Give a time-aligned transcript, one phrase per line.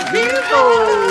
[0.00, 1.09] ouvindo!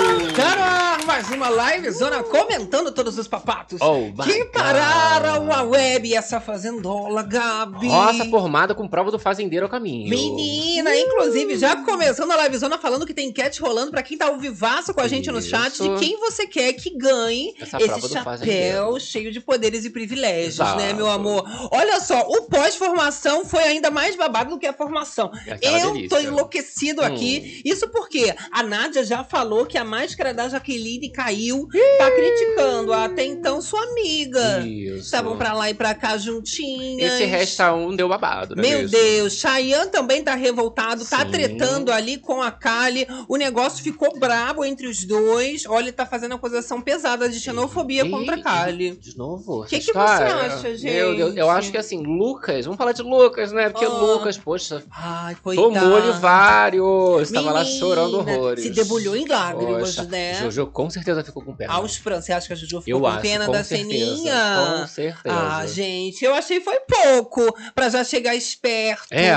[1.30, 5.54] Mais uma live zona comentando todos os papatos Oh, que pararam God.
[5.54, 7.86] a web essa fazendola, Gabi.
[7.86, 10.10] Roça formada com prova do fazendeiro ao caminho.
[10.10, 14.38] Menina, inclusive, já começando a livezona falando que tem enquete rolando pra quem tá ao
[14.38, 15.88] vivaço com a gente no chat Isso.
[15.88, 20.78] de quem você quer que ganhe Essa esse chapéu cheio de poderes e privilégios, Exato.
[20.78, 21.44] né, meu amor?
[21.70, 25.30] Olha só, o pós-formação foi ainda mais babado do que a formação.
[25.48, 26.08] Aquela Eu delícia.
[26.08, 27.04] tô enlouquecido Hum.
[27.04, 27.62] aqui.
[27.64, 33.24] Isso porque a Nádia já falou que a máscara da Jaqueline caiu, tá criticando até
[33.24, 34.60] então sua amiga.
[34.66, 34.98] Isso.
[35.04, 37.12] Estavam pra lá e pra cá juntinhas.
[37.12, 38.62] Esse resta um deu babado, né?
[38.62, 38.90] Meu mesmo?
[38.90, 41.30] Deus, Chayanne também tá revoltado, tá Sim.
[41.30, 43.06] tretando ali com a Kali.
[43.28, 45.66] O negócio ficou brabo entre os dois.
[45.66, 48.92] Olha, ele tá fazendo acusação pesada de xenofobia Ih, contra a Kali.
[48.92, 49.64] De novo?
[49.64, 51.16] Que essa que você acha, Meu gente?
[51.16, 53.68] Deus, eu acho que assim, Lucas, vamos falar de Lucas, né?
[53.68, 53.88] Porque Ah.
[53.88, 55.68] Lucas, poxa, Ai, coitado.
[55.68, 57.30] tomou-lhe vários.
[57.30, 58.64] Tava lá chorando horrores.
[58.64, 60.34] Se debulhou em lágrimas, Poxa, né?
[60.34, 61.72] Jojo com certeza ficou com pena.
[61.72, 62.26] Aos prantos.
[62.26, 63.90] Você acha que a Juju ficou Eu com acho, pena com da certeza.
[63.90, 64.78] ceninha?
[64.80, 65.34] Com certeza.
[65.36, 69.06] Ah, gente, eu achei foi pouco pra já chegar esperto.
[69.10, 69.30] É,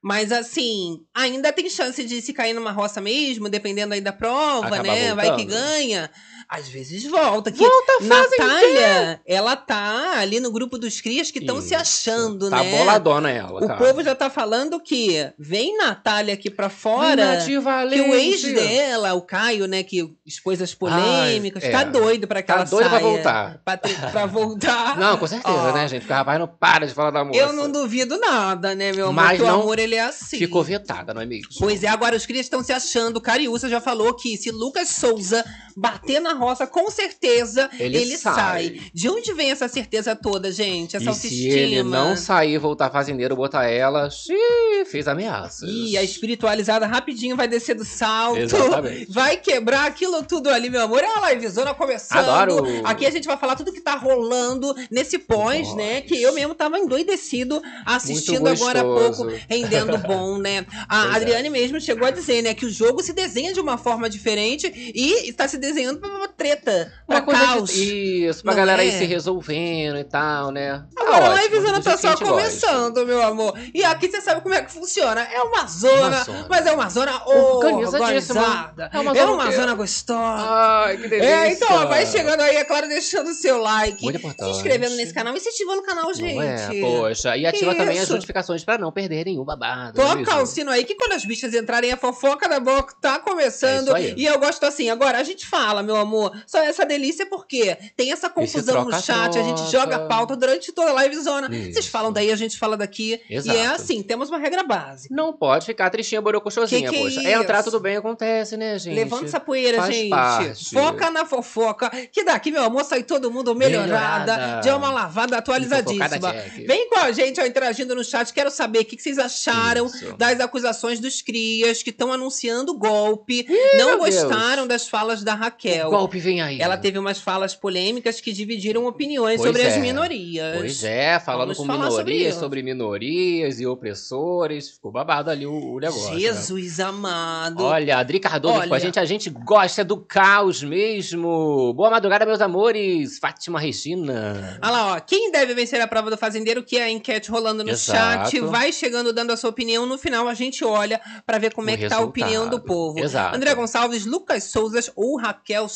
[0.00, 4.66] Mas assim, ainda tem chance de se cair numa roça mesmo, dependendo aí da prova,
[4.68, 5.14] Acabar né?
[5.14, 5.48] Vai que voltando.
[5.50, 6.10] ganha.
[6.50, 7.52] Às vezes volta.
[7.52, 12.48] Que Volta a Natália, ela tá ali no grupo dos crias que estão se achando,
[12.48, 12.78] tá né?
[12.78, 13.78] boladona ela, O cara.
[13.78, 17.38] povo já tá falando que vem Natália aqui pra fora.
[17.44, 21.84] Que o ex dela, o Caio, né, que expôs as polêmicas, Ai, tá é.
[21.84, 23.10] doido pra que Tá ela doido pra saia.
[23.12, 23.60] voltar.
[23.62, 24.96] Pra, ter- pra voltar.
[24.98, 25.72] Não, com certeza, Ó.
[25.72, 26.00] né, gente?
[26.00, 27.38] Porque o rapaz não para de falar da moça.
[27.38, 29.14] Eu não duvido nada, né, meu amor?
[29.14, 30.38] Mas Porque o não amor, ele é assim.
[30.38, 31.48] Ficou vetada, não é mesmo?
[31.58, 33.18] Pois é, agora os crias estão se achando.
[33.18, 35.44] O Cariúça já falou que se Lucas Souza
[35.76, 38.34] bater na roça, com certeza Ele ele, sai.
[38.34, 38.80] sai.
[38.94, 40.96] De onde vem essa certeza toda, gente?
[40.96, 41.52] Essa e autoestima?
[41.52, 45.68] se ele não sair e voltar fazendeiro, botar ela, xiii, fez ameaças.
[45.68, 48.38] Ih, a espiritualizada rapidinho vai descer do salto.
[48.38, 49.12] Exatamente.
[49.12, 51.02] Vai quebrar aquilo tudo ali, meu amor.
[51.02, 52.28] É a livezona começando.
[52.28, 52.64] Adoro.
[52.84, 56.00] Aqui a gente vai falar tudo que tá rolando nesse pós, né?
[56.00, 60.64] Que eu mesmo tava endoidecido assistindo agora há pouco, rendendo bom, né?
[60.88, 61.16] A Pois é.
[61.16, 64.72] Adriane mesmo chegou a dizer, né, que o jogo se desenha de uma forma diferente
[64.94, 67.70] e está se desenhando pra treta, pra Uma coisa caos.
[67.70, 68.92] de, isso, pra Não galera aí é?
[68.92, 70.84] se resolvendo e tal, né?
[70.94, 72.24] Tá Agora a ótimo, tá a só gente gosta.
[72.26, 73.58] começando, meu amor.
[73.74, 75.20] E aqui você sabe como é que funciona.
[75.22, 76.46] É uma zona, Uma zona.
[76.48, 78.90] mas é uma zona organizada.
[78.92, 79.56] É uma É zona uma o quê?
[79.56, 80.44] zona gostosa.
[80.48, 81.28] Ai, que delícia.
[81.34, 84.94] É, então, ó, vai chegando aí, é claro, deixando o seu like, Muito se inscrevendo
[84.96, 86.34] nesse canal e se ativando no canal, gente.
[86.34, 87.36] Não é, poxa.
[87.36, 88.12] E ativa também as Isso.
[88.12, 90.00] notificações pra não perder nenhum babado.
[90.00, 93.18] é Toca o sino aí que quando as bichas entrarem, a fofoca da boca tá
[93.18, 93.94] começando.
[93.96, 94.14] É isso aí.
[94.16, 94.88] e eu gosto assim.
[94.90, 99.02] Agora, a gente fala, meu amor, só essa delícia porque tem essa confusão no troca,
[99.02, 101.48] chat, a gente joga pauta durante toda a livezona.
[101.54, 101.74] Isso.
[101.74, 103.20] Vocês falam daí, a gente fala daqui.
[103.28, 103.56] Exato.
[103.56, 105.14] E é assim, temos uma regra básica.
[105.14, 107.28] Não pode ficar tristinha, borocochosinha, Que que é poxa.
[107.28, 108.94] É entrar, tudo bem, acontece, né, gente?
[108.94, 110.10] Levanta essa poeira, faz gente.
[110.10, 110.70] parte.
[110.70, 111.90] Foca na fofoca.
[112.12, 114.36] Que daqui, meu amor, sai todo mundo melhorada.
[114.36, 114.60] Melhorada.
[114.60, 116.32] De uma lavada atualizadíssima.
[116.66, 118.32] Vem com a gente, ó, interagindo no chat.
[118.32, 120.14] Quero saber o que que vocês acharam Isso.
[120.16, 123.46] das acusações dos crias que estão anunciando golpe.
[123.76, 124.22] Não meu Deus.
[124.22, 125.88] gostaram das falas da Raquel.
[125.88, 126.60] O golpe vem aí.
[126.60, 129.78] Ela teve umas falas polêmicas que dividiram opiniões Pois sobre as é.
[129.80, 130.56] minorias.
[130.58, 132.40] Pois é, falando Vamos com sobre minorias, isso.
[132.40, 134.70] sobre, minorias e opressores.
[134.70, 136.14] Ficou babado ali o, o negócio.
[136.14, 136.20] né?
[136.20, 137.62] Jesus amado.
[137.64, 138.80] Olha, Adri Cardoso com a Olha.
[138.80, 138.98] gente.
[138.98, 141.72] A gente gosta do caos mesmo.
[141.74, 143.18] Boa madrugada, meus amores.
[143.18, 144.58] Fátima Regina.
[144.62, 145.00] Olha lá, ó.
[145.00, 148.30] Quem deve vencer a prova do fazendeiro, que é a enquete rolando no Exato.
[148.30, 149.86] chat, vai chegando dando a sua opinião.
[149.86, 152.56] No final, a gente olha pra ver como O é que tá a opinião do
[152.56, 152.66] resultado.
[152.66, 152.98] povo.
[152.98, 153.36] Exato.
[153.36, 155.68] André Gonçalves, Lucas Souzas ou Raquel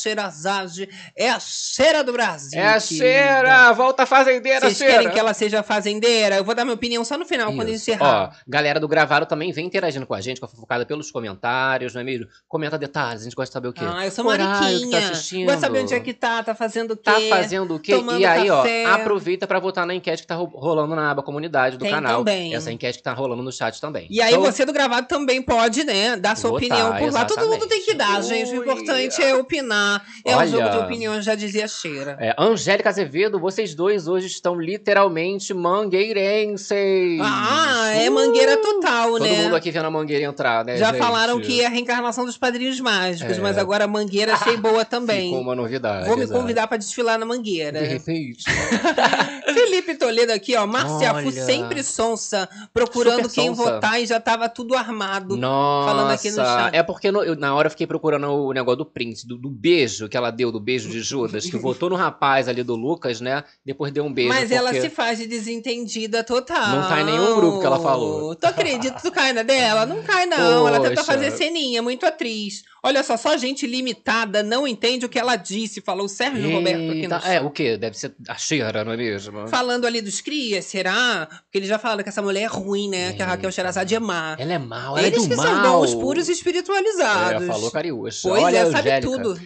[1.17, 2.59] É a cheira do Brasil.
[2.61, 3.73] É a cheira!
[3.73, 4.93] Volta fazendeira, Vocês cheira!
[4.95, 6.37] querem que ela seja fazendeira?
[6.37, 7.91] Eu vou dar minha opinião só no final, quando Isso.
[7.91, 8.31] encerrar.
[8.33, 11.95] Ó, galera do Gravado também vem interagindo com a gente, com a fofocada pelos comentários,
[11.95, 12.27] não é mesmo?
[12.49, 13.85] Comenta detalhes, a gente gosta de saber o quê?
[13.87, 15.01] Ah, eu sou que mariquinha.
[15.01, 15.53] Tá assistindo.
[15.55, 17.03] De saber onde é que tá, tá fazendo o quê?
[17.03, 17.93] Tá fazendo o quê?
[17.95, 18.85] Tomando E aí, café.
[18.87, 21.91] ó, aproveita pra votar na enquete que tá ro- rolando na aba comunidade do Tem
[21.93, 22.19] canal.
[22.19, 22.55] também.
[22.55, 24.07] Essa enquete que tá rolando no chat também.
[24.11, 27.25] E aí Então, você do gravado também pode, né, dar sua Votar, opinião por lá.
[27.25, 28.47] Todo mundo tem que dar, exatamente.
[28.47, 28.59] gente.
[28.59, 30.05] O importante é opinar.
[30.25, 30.47] É um Olha.
[30.49, 32.17] jogo de opiniões, já dizia Cheira.
[32.21, 37.21] É, Angélica Azevedo, vocês dois hoje estão literalmente mangueirenses.
[37.23, 39.43] Ah, é mangueira total, Todo né?
[39.43, 40.99] mundo aqui vendo a mangueira entrar, né, Já gente?
[40.99, 43.41] falaram que é a reencarnação dos padrinhos mágicos, É.
[43.41, 45.27] mas agora a mangueira achei boa também.
[45.29, 46.07] Ficou uma novidade.
[46.07, 46.41] Vou me exato.
[46.41, 47.81] convidar pra desfilar na mangueira.
[47.81, 48.45] De repente.
[49.53, 50.67] Felipe Toledo aqui, ó.
[50.67, 53.73] Márcia Fu sempre sonsa, procurando Super quem sonsa.
[53.75, 55.37] votar e já tava tudo armado.
[55.37, 56.75] Nossa, Falando aqui no chat.
[56.75, 59.51] é porque no- eu- na hora eu fiquei procurando o negócio do print, do, do
[59.51, 63.19] beijo que ela deu do beijo de Judas, que votou no rapaz ali do Lucas,
[63.19, 63.43] né?
[63.65, 64.29] Depois deu um beijo.
[64.29, 66.77] Mas ela se faz de desentendida total.
[66.77, 68.35] Não cai em nenhum grupo que ela falou.
[68.37, 69.87] Tu acredita que tu cai na dela?
[69.87, 70.69] Não cai, não.
[70.69, 71.05] Ela tenta Poxa.
[71.13, 72.63] fazer ceninha, muito atriz.
[72.85, 76.91] Olha só, só gente limitada não entende o que ela disse, falou o Sérgio Roberto
[76.91, 77.77] aqui no Eita, É, o quê?
[77.77, 79.47] Deve ser a Cheira, não é mesmo?
[79.47, 81.29] Falando ali dos crias, será?
[81.45, 83.13] Porque ele já fala que essa mulher é ruim, né?
[83.13, 84.35] Que a Raquel Sherazade é má.
[84.37, 85.47] Ela é mal, ela Eles é do que mal.
[85.47, 87.43] são bons, puros e espiritualizados.
[87.45, 88.29] É, falou Cariúcha.
[88.29, 89.01] Pois olha, é, sabe Angélica.
[89.13, 89.41] tudo.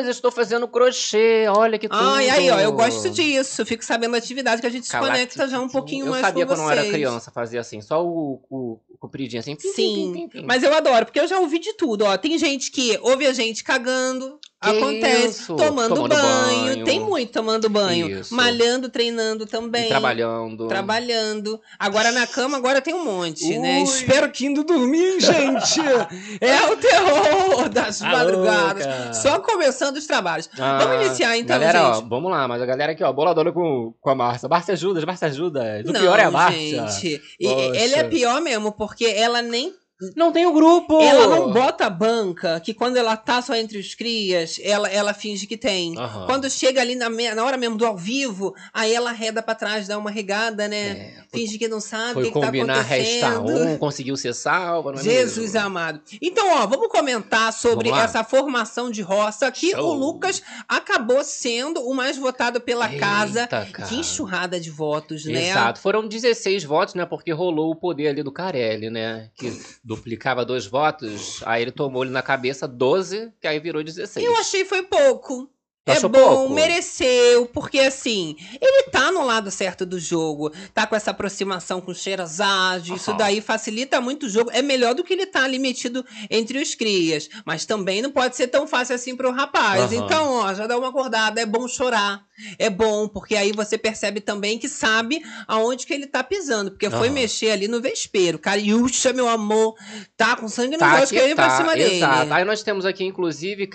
[0.00, 2.00] Meninos, estou fazendo crochê, olha que tudo.
[2.00, 3.64] Ai, aí, ó, eu gosto disso.
[3.64, 6.46] Fico sabendo da atividade que a gente se conecta já um pouquinho eu mais sabia
[6.46, 6.80] com quando eu vocês.
[6.80, 9.54] era criança, fazia assim, só o, o, o compridinho assim.
[9.54, 12.16] pim, Sim, pim, pim, mas eu adoro, porque eu já ouvi de tudo, ó.
[12.16, 15.56] Tem gente que ouve a gente cagando, acontece, isso?
[15.56, 16.84] tomando, Tomando banho, banho.
[16.84, 18.34] tem muito tomando banho, Isso.
[18.34, 19.88] malhando, treinando E também.
[19.88, 20.68] trabalhando.
[20.68, 21.60] Trabalhando.
[21.78, 23.78] Agora na cama, agora tem um monte, né?
[23.78, 23.84] Ui.
[23.84, 25.80] Espero que indo dormir, gente.
[26.40, 29.16] é o terror das Tá madrugadas.
[29.16, 30.48] Só começando os trabalhos.
[30.58, 32.08] Ah, Vamos iniciar então, galera, ó, gente.
[32.08, 34.48] vamos lá, mas a galera aqui, ó, boladora com, com a Márcia.
[34.48, 35.82] Márcia ajuda, Márcia ajuda.
[35.86, 36.86] O Não, pior é a Márcia.
[36.88, 37.22] gente.
[37.40, 37.46] E-.
[37.46, 39.72] Ele é pior mesmo, porque ela nem
[40.16, 41.00] Não tem o grupo!
[41.00, 45.12] Ela não bota a banca, que quando ela tá só entre os crias, ela, ela
[45.12, 45.96] finge que tem.
[45.98, 46.26] Aham.
[46.26, 49.54] Quando chega ali na, me- na hora mesmo do ao vivo, aí ela reda pra
[49.54, 50.88] trás, dá uma regada, né?
[50.90, 53.68] É, foi, Finge que não sabe o que, que tá combinar restar acontecendo.
[53.68, 55.66] um, conseguiu ser salva, não é Jesus mesmo?
[55.66, 56.00] amado.
[56.20, 59.90] Então, ó, vamos comentar sobre Vamos essa formação de roça que Show.
[59.90, 63.42] o Lucas acabou sendo o mais votado pela casa.
[63.42, 63.88] Eita, cara.
[63.88, 65.48] Que enxurrada de votos, né?
[65.50, 65.80] Exato.
[65.80, 67.04] Foram 16 votos, né?
[67.04, 69.28] Porque rolou o poder ali do Carelli, né?
[69.36, 69.50] Que
[69.90, 71.42] duplicava dois votos.
[71.44, 74.24] Aí ele tomou ele na cabeça 12, que aí virou 16.
[74.24, 75.50] Eu achei foi pouco.
[75.82, 76.52] Tu é bom, pouco?
[76.52, 81.90] mereceu, porque assim, ele tá no lado certo do jogo, tá com essa aproximação com
[81.90, 85.58] o Sherazade, isso daí facilita muito o jogo, é melhor do que ele tá ali
[85.58, 89.90] metido entre os crias, mas também não pode ser tão fácil assim pro rapaz.
[89.90, 92.24] Então, ó, já dá uma acordada, é bom chorar,
[92.58, 96.90] é bom, porque aí você percebe também que sabe aonde que ele tá pisando, porque
[96.90, 98.38] foi mexer ali no vespeiro.
[98.38, 99.74] Cariúcha, meu amor,
[100.14, 102.18] tá com sangue no Tá aqui, querendo ir pra tá, cima exato.
[102.20, 102.32] dele.
[102.34, 103.68] Aí nós temos aqui, inclusive,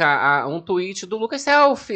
[0.47, 1.94] um tweet do Lucas Selfie.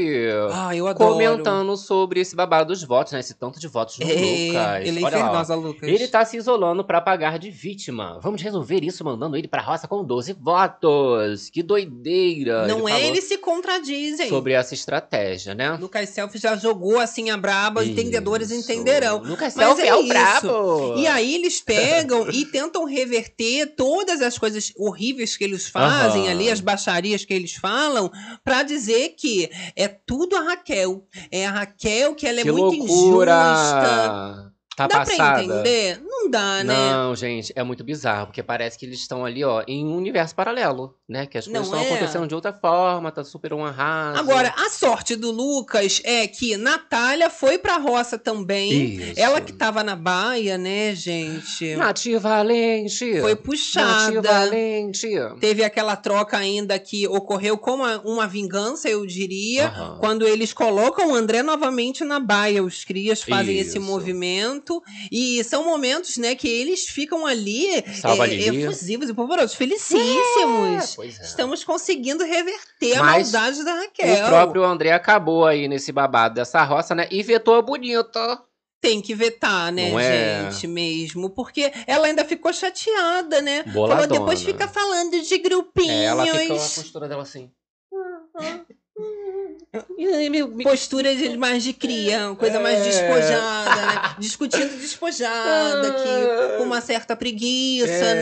[0.51, 1.13] Ah, eu adoro.
[1.13, 3.19] Comentando sobre esse babado dos votos, né?
[3.19, 4.87] Esse tanto de votos do É, Lucas.
[4.87, 5.89] ele é Olha lá, infernosa, Lucas.
[5.89, 8.19] Ele tá se isolando pra pagar de vítima.
[8.21, 11.49] Vamos resolver isso mandando ele pra roça com 12 votos.
[11.49, 12.67] Que doideira.
[12.67, 14.29] Não é, falou eles se contradizem.
[14.29, 15.71] Sobre essa estratégia, né?
[15.79, 18.59] Lucas Self já jogou assim a braba, os entendedores Isso.
[18.71, 19.17] entenderão.
[19.23, 20.07] Lucas Mas Selfie é é, o isso.
[20.07, 20.95] brabo.
[20.97, 26.31] E aí eles pegam e tentam reverter todas as coisas horríveis que eles fazem Aham.
[26.31, 28.11] ali, as baixarias que eles falam,
[28.43, 31.05] pra dizer que é tudo a Raquel.
[31.31, 33.31] É a Raquel que ela é que muito loucura.
[33.31, 34.48] injusta.
[34.79, 35.33] Tá Dá passada.
[35.33, 36.01] pra entender?
[36.07, 36.73] Não dá, né?
[36.73, 40.33] Não, gente, é muito bizarro, porque parece que eles estão ali, ó, em um universo
[40.33, 41.25] paralelo, né?
[41.25, 41.85] Que as coisas estão é?
[41.85, 44.19] acontecendo de outra forma, tá super um arraso.
[44.19, 48.71] Agora, a sorte do Lucas é que Natália foi pra roça também.
[48.71, 49.19] Isso.
[49.19, 51.75] Ela que tava na baia, né, gente?
[51.75, 53.19] Nath Valente.
[53.19, 54.21] Foi puxada.
[54.21, 55.09] Valente.
[55.41, 59.67] Teve aquela troca ainda que ocorreu como uma, vingança, eu diria.
[59.67, 59.97] Aham.
[59.99, 63.81] Quando eles colocam o André novamente na baia, os crias fazem esse Isso.
[64.69, 64.83] Movimento.
[65.11, 67.83] E são momentos, né, que eles ficam ali é,
[68.47, 70.95] efusivos e polvorosos, felicíssimos.
[70.95, 71.23] Pois é.
[71.23, 74.25] Estamos conseguindo reverter a Mas maldade da Raquel.
[74.25, 77.07] O próprio André acabou aí nesse babado dessa roça, né?
[77.11, 78.43] E vetou a bonita.
[78.81, 80.49] Tem que vetar, né, Não é?
[80.51, 81.29] gente, mesmo.
[81.29, 83.63] Porque ela ainda ficou chateada, né?
[83.63, 84.07] Boladona.
[84.07, 85.89] Falou, depois fica falando de grupinhos.
[85.89, 87.51] É, ela ficou a postura dela assim.
[89.97, 92.83] Meu- meu- Postura de, mais de cria, uma coisa mais É.
[92.85, 94.01] despojada, né?
[94.19, 95.95] Discutindo despojada,
[96.57, 98.15] com uma certa preguiça, É,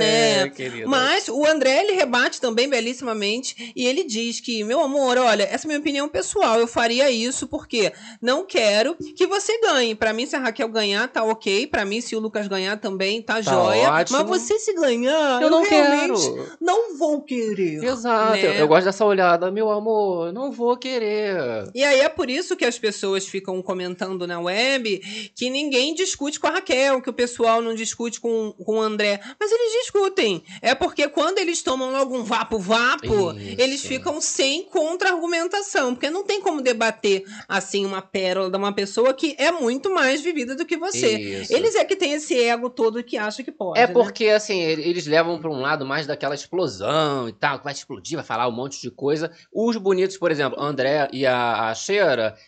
[0.44, 0.50] né?
[0.50, 0.88] querida.
[0.88, 5.66] Mas o André, ele rebate também belíssimamente e ele diz que, meu amor, olha, essa
[5.66, 9.96] é minha opinião pessoal, eu faria isso porque não quero que você ganhe.
[9.96, 11.66] Pra mim, se a Raquel ganhar, tá ok.
[11.68, 13.90] Pra mim, se o Lucas ganhar também, tá, Tá joia.
[13.92, 14.18] ótimo.
[14.20, 16.14] Mas você se ganhar, eu não quero.
[16.60, 17.84] não vou querer.
[17.84, 18.46] Exato, né?
[18.48, 21.37] eu, eu gosto dessa olhada, meu amor, não vou querer.
[21.74, 25.00] E aí é por isso que as pessoas ficam comentando na web
[25.36, 29.20] que ninguém discute com a Raquel, que o pessoal não discute com, com o André.
[29.40, 30.44] Mas eles discutem.
[30.62, 34.64] É porque quando eles tomam logo um vapo-vapo, eles ficam sem
[35.12, 35.94] contra-argumentação.
[35.96, 40.22] Porque não tem como debater assim uma pérola de uma pessoa que é muito mais
[40.22, 41.18] vivida do que você.
[41.18, 41.54] Isso.
[41.56, 43.80] Eles é que têm esse ego todo que acha que pode.
[43.80, 43.94] É né?
[43.94, 47.74] porque, assim, ele- eles levam pra um lado mais daquela explosão e tal, que vai
[47.74, 49.32] explodir, vai falar um monte de coisa.
[49.54, 51.76] Os bonitos, por exemplo, André e a, a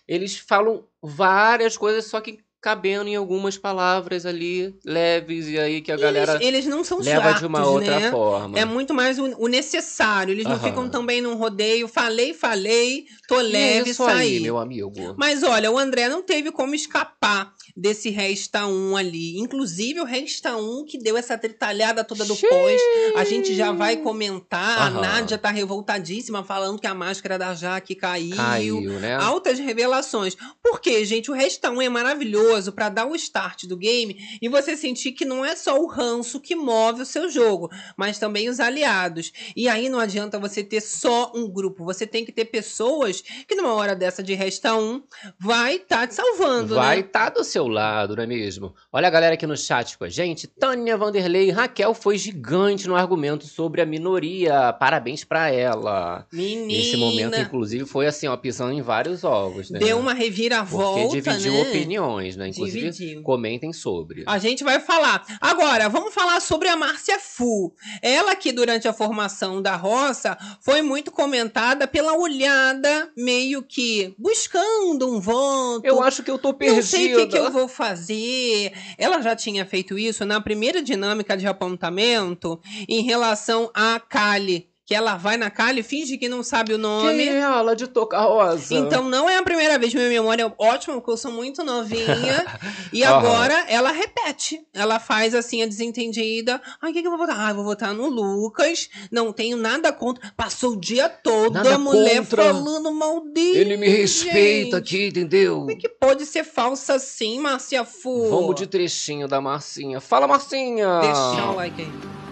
[0.07, 5.92] eles falam várias coisas, só que cabendo em algumas palavras ali, leves, e aí que
[5.92, 8.12] a galera eles, eles não são leva chatos, de uma outra né?
[8.12, 8.60] forma.
[8.60, 10.34] É muito mais o, o necessário.
[10.34, 10.63] Eles não Aham.
[10.68, 11.88] ficam também num rodeio.
[11.88, 14.36] Falei, falei, tô E é leve, isso saí.
[14.36, 14.92] aí, meu amigo.
[15.18, 19.39] Mas olha, o André não teve como escapar desse Resta 1 ali.
[19.39, 22.50] Inclusive, o Resta 1 que deu essa tritalhada toda do Xiii.
[22.50, 22.82] pós.
[23.16, 24.80] A gente já vai comentar.
[24.80, 24.98] Aham.
[24.98, 28.36] A Nádia tá revoltadíssima, falando que a máscara da Jaque caiu.
[28.36, 29.16] Caiu, né?
[29.16, 30.36] Altas revelações.
[30.62, 34.75] Porque, gente, o Resta 1 é maravilhoso pra dar o start do game e você
[34.75, 38.60] sentir que não é só o ranço que move o seu jogo, mas também os
[38.60, 39.32] aliados.
[39.56, 43.56] E aí não adianta você ter só um grupo, você tem que ter pessoas que
[43.56, 45.01] numa hora dessa de Resta 1
[45.39, 47.01] vai estar te salvando, Vai né?
[47.06, 48.74] estar do seu lado, não é mesmo?
[48.91, 50.48] Olha a galera aqui no chat com a gente.
[50.48, 54.74] Tânia Vanderlei, Raquel foi gigante no argumento sobre a minoria.
[54.74, 56.25] Parabéns pra ela.
[56.32, 59.79] Menina, Nesse momento, inclusive, foi assim, ó, pisando em vários ovos, né?
[59.79, 61.62] deu uma reviravolta, Porque dividiu né?
[61.62, 62.48] opiniões, né?
[62.48, 63.22] Inclusive, Dividiu.
[63.22, 64.24] comentem sobre.
[64.25, 65.24] A gente vai falar.
[65.39, 67.74] Agora, vamos falar sobre a Márcia Fu.
[68.01, 75.13] Ela que durante a formação da roça foi muito comentada pela olhada meio que buscando
[75.13, 75.86] um voto.
[75.86, 76.81] Eu acho que eu tô perdida.
[76.81, 78.72] Não sei o que, que eu vou fazer.
[78.98, 84.69] Ela já tinha feito isso na primeira dinâmica de apontamento em relação a Kali.
[84.89, 87.15] Que ela vai na Kali, finge que não sabe o nome.
[87.15, 88.74] Quem é ela de tocar rosa?
[88.74, 92.43] Então não é a primeira vez, minha memória é ótima, porque eu sou muito novinha.
[92.91, 94.65] e agora ela repete.
[94.74, 96.60] Ela faz assim a desentendida.
[96.81, 97.36] Ai, o que, que eu vou votar?
[97.39, 98.89] Ah, eu vou votar no Lucas.
[99.12, 100.34] Não tenho nada contra.
[100.36, 102.46] Passou o dia todo Nada a mulher contra.
[102.46, 103.60] falando mal dele.
[103.60, 104.88] Ele me respeita gente.
[104.88, 105.58] aqui, entendeu?
[105.58, 108.27] Como é que pode ser falsa assim, Márcia Fu?
[108.31, 110.01] Vamos de trechinho da Marcinha.
[110.01, 111.00] Fala, Marcinha!
[111.01, 112.28] Deixa o like aí.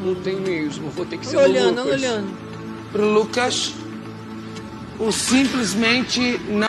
[0.00, 2.00] Não tem mesmo, vou ter que ser do olhando, Lucas.
[2.00, 2.38] olhando.
[2.92, 3.72] Pro Lucas,
[4.98, 6.68] o simplesmente não.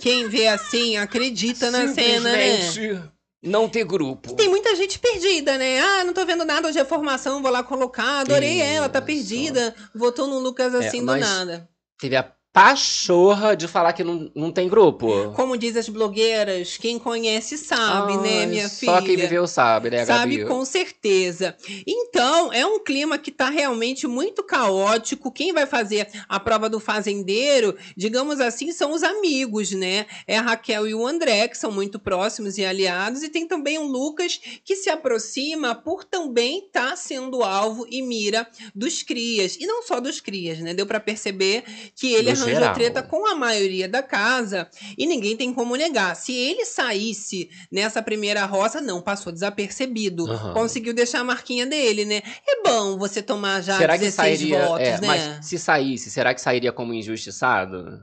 [0.00, 2.56] Quem vê assim acredita na cena, né?
[2.62, 3.02] Simplesmente
[3.42, 4.34] não ter grupo.
[4.34, 5.80] Tem muita gente perdida, né?
[5.80, 8.20] Ah, não tô vendo nada hoje é formação, vou lá colocar.
[8.20, 9.06] Adorei ela, tá Isso.
[9.06, 9.74] perdida.
[9.94, 11.68] Votou no Lucas assim do mas- nada.
[12.00, 15.32] Teve a pachorra de falar que não, não tem grupo.
[15.34, 19.02] Como diz as blogueiras, quem conhece sabe, né, Ai, minha Só filha?
[19.02, 20.48] quem viveu sabe, né, Sabe Gabi?
[20.48, 21.56] com certeza.
[21.86, 25.32] Então, é um clima que tá realmente muito caótico.
[25.32, 30.04] Quem vai fazer a prova do fazendeiro, digamos assim, são os amigos, né?
[30.26, 33.78] É a Raquel e o André, que são muito próximos e aliados, e tem também
[33.78, 39.56] o Lucas, que se aproxima por também estar sendo alvo e mira dos crias.
[39.58, 40.74] E não só dos crias, né?
[40.74, 41.64] Deu pra perceber
[41.96, 42.74] que ele Do arranjou geral.
[42.74, 46.14] treta com a maioria da casa e ninguém tem como negar.
[46.16, 50.30] Se ele saísse nessa primeira roça, não, passou desapercebido.
[50.30, 50.54] Aham.
[50.54, 52.22] Conseguiu deixar a marquinha dele, né?
[52.46, 54.66] É bom você tomar já será que 16 sairia.
[54.66, 55.06] votos, é, né?
[55.06, 58.00] Mas se saísse, será que sairia como injustiçado?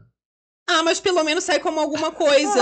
[0.71, 2.59] Ah, mas pelo menos sai como alguma coisa.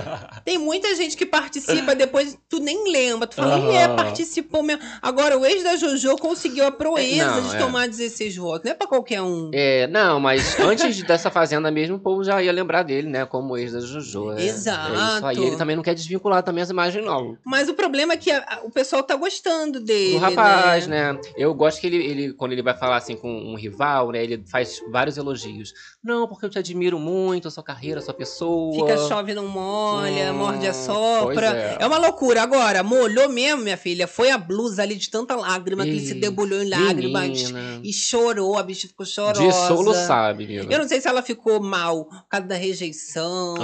[0.44, 3.26] Tem muita gente que participa, depois tu nem lembra.
[3.26, 3.72] Tu fala, Aham.
[3.72, 4.82] é, participou mesmo.
[5.02, 7.58] Agora, o ex da JoJo conseguiu a proeza não, de é.
[7.58, 8.64] tomar 16 votos.
[8.64, 9.50] Não é pra qualquer um.
[9.52, 13.26] É, não, mas antes dessa fazenda mesmo, o povo já ia lembrar dele, né?
[13.26, 14.32] Como ex da Jojo.
[14.32, 14.92] É, Exato.
[14.94, 15.46] É isso aí.
[15.48, 17.36] Ele também não quer desvincular também essa imagem, não.
[17.44, 20.12] Mas o problema é que a- o pessoal tá gostando dele.
[20.14, 21.18] Do rapaz, né?
[21.36, 24.22] Eu gosto que ele, ele, quando ele vai falar assim com um rival, né?
[24.22, 25.72] Ele faz vários elogios.
[26.02, 28.74] Não, porque eu te admiro muito, a sua carreira, a sua pessoa.
[28.74, 31.46] Fica chove, não molha, Hum, morde a sopra.
[31.48, 31.76] é.
[31.80, 31.86] É.
[31.86, 32.42] uma loucura.
[32.42, 34.06] Agora, molhou mesmo, minha filha.
[34.06, 37.28] Foi a blusa ali de tanta lágrima que ele se Ih, debulhou em lágrimas.
[37.28, 37.80] menina.
[37.84, 39.40] E chorou, a bicha ficou chorosa.
[39.42, 40.72] De solo sabe, menina.
[40.72, 43.54] Eu não sei se ela ficou mal por causa da rejeição.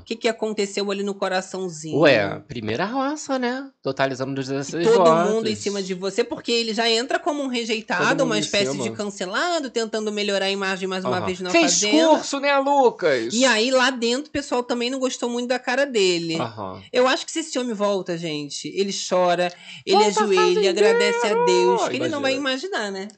[0.00, 1.98] O que, que aconteceu ali no coraçãozinho?
[2.00, 3.68] Ué, primeira roça, né?
[3.82, 5.30] Totalizando dos 16 Todo votos.
[5.32, 8.90] mundo em cima de você, porque ele já entra como um rejeitado, uma espécie de
[8.90, 11.26] cancelado, tentando melhorar a imagem mais uma Aham.
[11.26, 12.08] vez na Fez fazenda.
[12.08, 13.27] curso, né, Lucas?
[13.32, 16.36] E aí, lá dentro, o pessoal também não gostou muito da cara dele.
[16.36, 16.82] Aham.
[16.92, 19.52] Eu acho que se esse homem volta, gente, ele chora,
[19.86, 20.68] ele Volta, ajoelha, fazendeiro!
[20.78, 23.08] agradece a Deus, que ele não vai imaginar, né?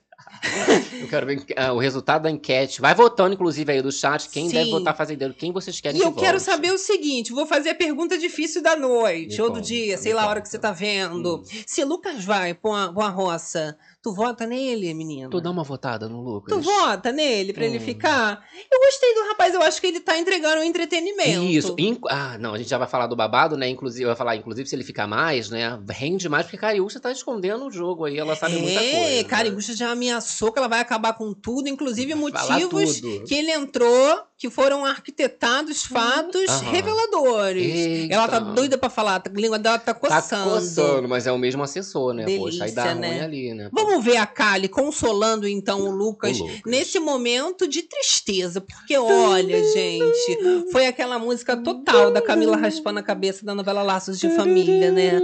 [1.01, 2.81] Eu quero ver ah, o resultado da enquete.
[2.81, 4.29] Vai votando, inclusive, aí do chat.
[4.31, 4.55] Quem Sim.
[4.55, 5.35] deve votar fazendeiro?
[5.35, 6.45] Quem vocês querem E que eu quero vote?
[6.45, 9.97] saber o seguinte: vou fazer a pergunta difícil da noite, Me ou do conta, dia,
[9.97, 11.39] me sei lá a hora que você tá vendo.
[11.39, 11.45] Hum.
[11.67, 15.29] Se Lucas vai pra uma, pra uma roça, tu vota nele, menina?
[15.31, 16.55] Tu dá uma votada no Lucas.
[16.55, 17.81] Tu vota nele pra ele Hum.
[17.81, 18.45] ficar?
[18.71, 21.43] Eu gostei do rapaz, eu acho que ele tá entregando um entretenimento.
[21.45, 21.75] Isso.
[21.79, 23.69] Inc- Ah, não, a gente já vai falar do babado, né?
[23.69, 25.79] Inclusive, vai falar, inclusive, se ele ficar mais, né?
[25.91, 28.97] Rende mais, porque Cariúcha tá escondendo o jogo aí, ela sabe muita coisa.
[28.97, 29.25] É, né?
[29.25, 33.25] Carigucha já ameaçou que ela vai acabar com tudo, inclusive motivos tudo.
[33.27, 36.71] que ele entrou, que foram arquitetados fatos Aham.
[36.71, 37.67] reveladores.
[37.75, 38.15] Eita.
[38.15, 40.51] Ela tá doida pra falar, a língua dela tá Tá coçando.
[40.51, 42.25] coçando, mas é o mesmo assessor, né?
[42.37, 43.25] Poxa, aí dá Delícia, ruim né?
[43.25, 43.69] ali, né?
[43.73, 46.61] Vamos vamos ver a Kali consolando então o Lucas, O Lucas.
[46.65, 53.03] nesse momento de tristeza, porque olha, gente, foi aquela música total da Camila raspando a
[53.03, 55.21] cabeça da novela Laços de Família, né?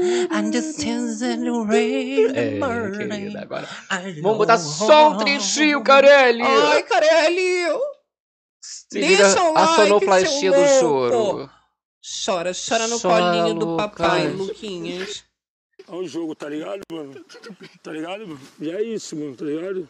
[2.34, 2.58] É,
[2.96, 3.68] querida, agora.
[4.22, 6.42] Vamos botar só um trechinho, Carelli!
[6.42, 7.66] Ai, Carelli!
[8.90, 11.50] Deixa o a like, sonoplastia seu do choro.
[12.24, 14.48] Chora, chora no Chora, colinho do papai, Lucas.
[14.48, 15.24] Luquinhas.
[15.88, 17.14] É um jogo, tá ligado, mano?
[17.82, 18.40] Tá ligado, mano?
[18.60, 19.88] E é isso, mano, tá ligado?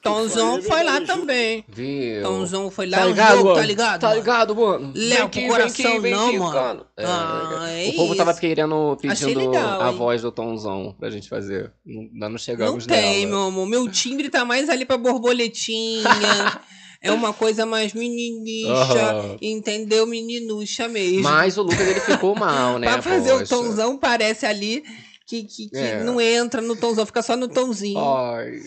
[0.00, 1.64] Tomzão foi lá também.
[1.66, 2.22] Viu?
[2.22, 3.56] Tomzão foi lá, Tá é um ligado, jogo, mano?
[3.60, 4.00] tá ligado?
[4.00, 4.20] Tá mano?
[4.20, 4.92] ligado, mano?
[4.94, 6.86] Léo, pro coração vem aqui, vem não, aqui, mano.
[6.96, 8.40] É, Ah, é o povo tava isso.
[8.40, 9.96] querendo, Achei pedindo legal, a hein?
[9.96, 11.72] voz do Tomzão pra gente fazer.
[11.86, 13.30] Não, ainda não Não chegamos tem, nela.
[13.30, 13.66] meu amor.
[13.66, 16.04] Meu timbre tá mais ali pra borboletinha.
[17.04, 18.72] é uma coisa mais meninicha.
[18.72, 19.36] Aham.
[19.40, 20.06] Entendeu?
[20.06, 21.22] Meninucha mesmo.
[21.22, 22.86] Mas o Lucas, ele ficou mal, né?
[22.90, 23.54] pra fazer o poxa.
[23.54, 24.82] tomzão, parece ali
[25.26, 26.02] que, que, que É.
[26.02, 27.98] não entra no tomzão, fica só no tomzinho.
[27.98, 28.60] Ai,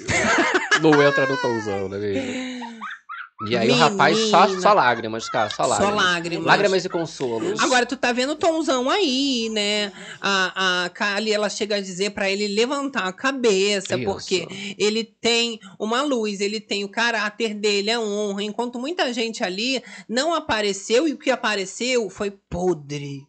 [0.81, 2.77] não entra no Tomzão, né, mesmo?
[3.45, 4.61] E aí o rapaz só, Menina.
[4.61, 5.93] só lágrimas, cara, só lágrimas.
[5.93, 6.45] Só lágrimas.
[6.45, 7.59] Lágrimas e consolos.
[7.59, 9.91] Agora, tu tá vendo o Tomzão aí, né?
[10.19, 14.05] A, a Kali, ela chega a dizer pra ele levantar a cabeça, Isso.
[14.05, 19.43] porque ele tem uma luz, ele tem o caráter dele, a honra, enquanto muita gente
[19.43, 23.27] ali não apareceu e o que apareceu foi podre.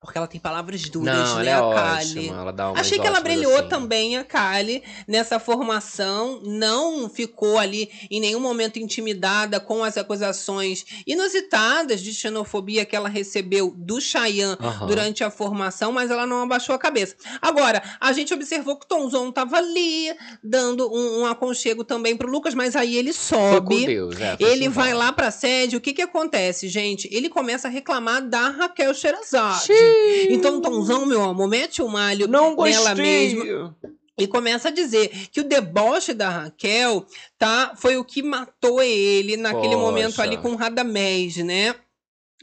[0.00, 2.18] Porque ela tem palavras duras, não, né, ela é a Kali?
[2.20, 3.68] ótima, ela dá Achei que ela brilhou assim.
[3.68, 6.40] também, a Kali, nessa formação.
[6.42, 13.10] Não ficou ali em nenhum momento intimidada com as acusações inusitadas de xenofobia que ela
[13.10, 14.86] recebeu do Chayanne Aham.
[14.86, 17.14] durante a formação, mas ela não abaixou a cabeça.
[17.42, 22.30] Agora, a gente observou que o Tomzon tava ali, dando um, um aconchego também pro
[22.30, 23.84] Lucas, mas aí ele sobe.
[23.84, 27.06] Deus, é, Ele vai lá pra sede, o que que acontece, gente?
[27.12, 29.66] Ele começa a reclamar da Raquel Sherazade.
[29.66, 29.89] Xiii.
[30.30, 32.74] Então, o Tomzão, meu amor, mete o malho Não gostei.
[32.74, 33.76] nela mesma
[34.20, 37.06] e começa a dizer que o deboche da Raquel,
[37.38, 39.78] tá, foi o que matou ele naquele Poxa.
[39.78, 41.74] momento ali com o Radamés, né?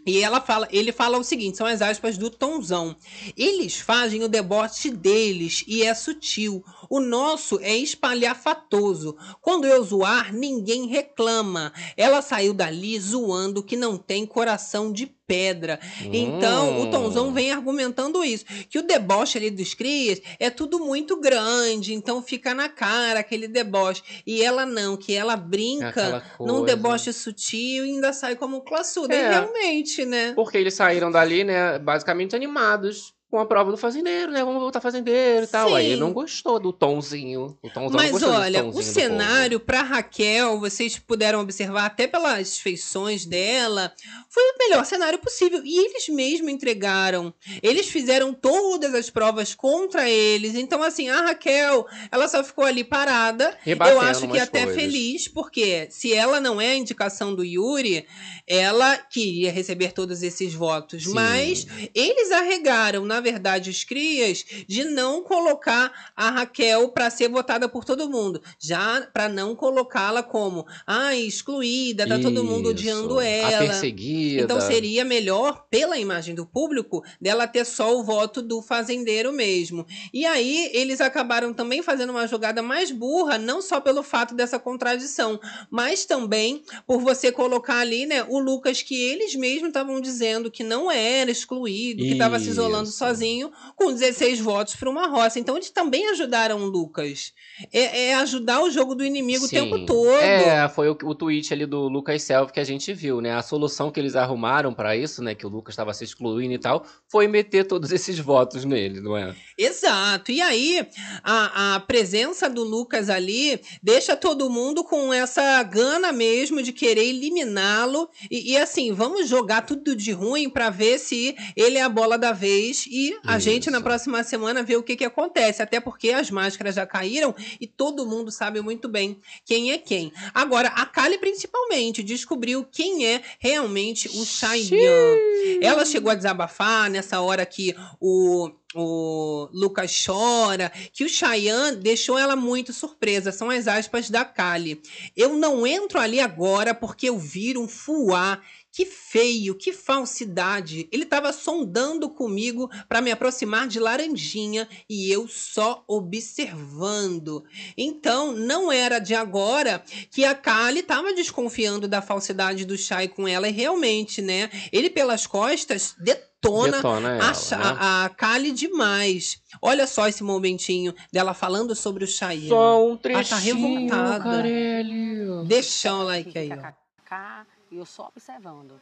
[0.06, 2.96] E ela fala, ele fala o seguinte, são as aspas do Tonzão.
[3.36, 6.64] Eles fazem o deboche deles e é sutil.
[6.90, 9.18] O nosso é espalhafatoso.
[9.42, 11.74] Quando eu zoar, ninguém reclama.
[11.98, 15.80] Ela saiu dali zoando que não tem coração de pedra.
[16.12, 17.34] Então, o Tonzão Hum.
[17.34, 18.46] vem argumentando isso.
[18.70, 23.48] Que o deboche ali dos crias é tudo muito grande, então fica na cara aquele
[23.48, 24.02] deboche.
[24.26, 29.14] E ela não, que ela brinca num deboche sutil e ainda sai como classuda.
[29.14, 29.30] E É.
[29.30, 30.32] realmente, né?
[30.34, 34.44] Porque eles saíram dali, né, basicamente animados com a prova do fazendeiro, né?
[34.44, 35.76] Vamos voltar fazendeiro e tal.
[35.76, 35.92] Aí Sim.
[35.92, 37.58] ele não gostou do tomzinho.
[37.62, 43.26] O tomzão não Mas olha, o cenário para Raquel, vocês puderam observar até pelas feições
[43.26, 43.92] dela,
[44.30, 45.62] foi o melhor cenário possível.
[45.66, 47.34] E eles mesmo entregaram.
[47.62, 50.56] Eles fizeram todas as provas contra eles.
[50.56, 53.58] Então, assim, a Raquel, ela só ficou ali parada.
[53.66, 54.82] Eu acho que até coisas.
[54.82, 58.08] feliz, porque se ela não é a indicação do Yuri,
[58.48, 61.04] ela queria receber todos esses votos.
[61.04, 61.14] Sim.
[61.14, 67.68] Mas eles arregaram, na verdade, os crias, de não colocar a Raquel para ser votada
[67.68, 68.42] por todo mundo.
[68.60, 72.72] Já para não colocá-la como, ah, excluída, tá todo mundo Isso.
[72.72, 73.66] odiando A ela.
[73.66, 74.44] perseguida.
[74.44, 79.86] Então seria melhor, pela imagem do público, dela ter só o voto do fazendeiro mesmo.
[80.14, 84.60] E aí eles acabaram também fazendo uma jogada mais burra, não só pelo fato dessa
[84.60, 90.52] contradição, mas também por você colocar ali, né, o Lucas que eles mesmos estavam dizendo
[90.52, 92.98] que não era excluído, que estava se isolando Isso.
[93.08, 95.40] Sozinho, com 16 votos para uma roça.
[95.40, 97.34] Então eles também ajudaram o Lucas.
[97.72, 99.56] É, é ajudar o jogo do inimigo o Sim.
[99.56, 100.10] tempo todo.
[100.10, 103.34] É, foi o, o tweet ali do Lucas Self que a gente viu, né?
[103.34, 105.34] A solução que eles arrumaram pra isso, né?
[105.34, 109.18] Que o Lucas estava se excluindo e tal, foi meter todos esses votos nele, não
[109.18, 109.36] é?
[109.58, 110.32] Exato.
[110.32, 110.88] E aí,
[111.24, 117.06] a, a presença do Lucas ali deixa todo mundo com essa gana mesmo de querer
[117.06, 118.10] eliminá-lo.
[118.30, 122.18] E, e assim, vamos jogar tudo de ruim para ver se ele é a bola
[122.18, 122.86] da vez.
[122.98, 123.84] E a gente, na Isso.
[123.84, 125.62] próxima semana, vê o que, que acontece.
[125.62, 130.12] Até porque as máscaras já caíram e todo mundo sabe muito bem quem é quem.
[130.34, 135.60] Agora, a Kali, principalmente, descobriu quem é realmente o Chayanne.
[135.62, 142.18] Ela chegou a desabafar nessa hora que o, o Lucas chora, que o Chayanne deixou
[142.18, 143.32] ela muito surpresa.
[143.32, 144.82] São as aspas da Kali.
[145.16, 148.42] Eu não entro ali agora porque eu viro um fuá
[148.78, 150.88] Que feio, que falsidade.
[150.92, 157.44] Ele estava sondando comigo para me aproximar de Laranjinha e eu só observando.
[157.76, 163.28] Então, não era de agora que a Kali estava desconfiando da falsidade do Shai com
[163.28, 164.48] ela e realmente, né?
[164.72, 167.78] Ele pelas costas detona, Detona ela, a, né?
[167.80, 169.42] a Kali demais.
[169.60, 172.50] Olha só esse momentinho dela falando sobre o Cheyenne.
[172.50, 174.24] Só um Ela trechinho, tá revoltada.
[174.24, 175.48] Carelli.
[175.48, 177.57] Deixa o like aí, ó.
[177.70, 178.82] E eu só observando.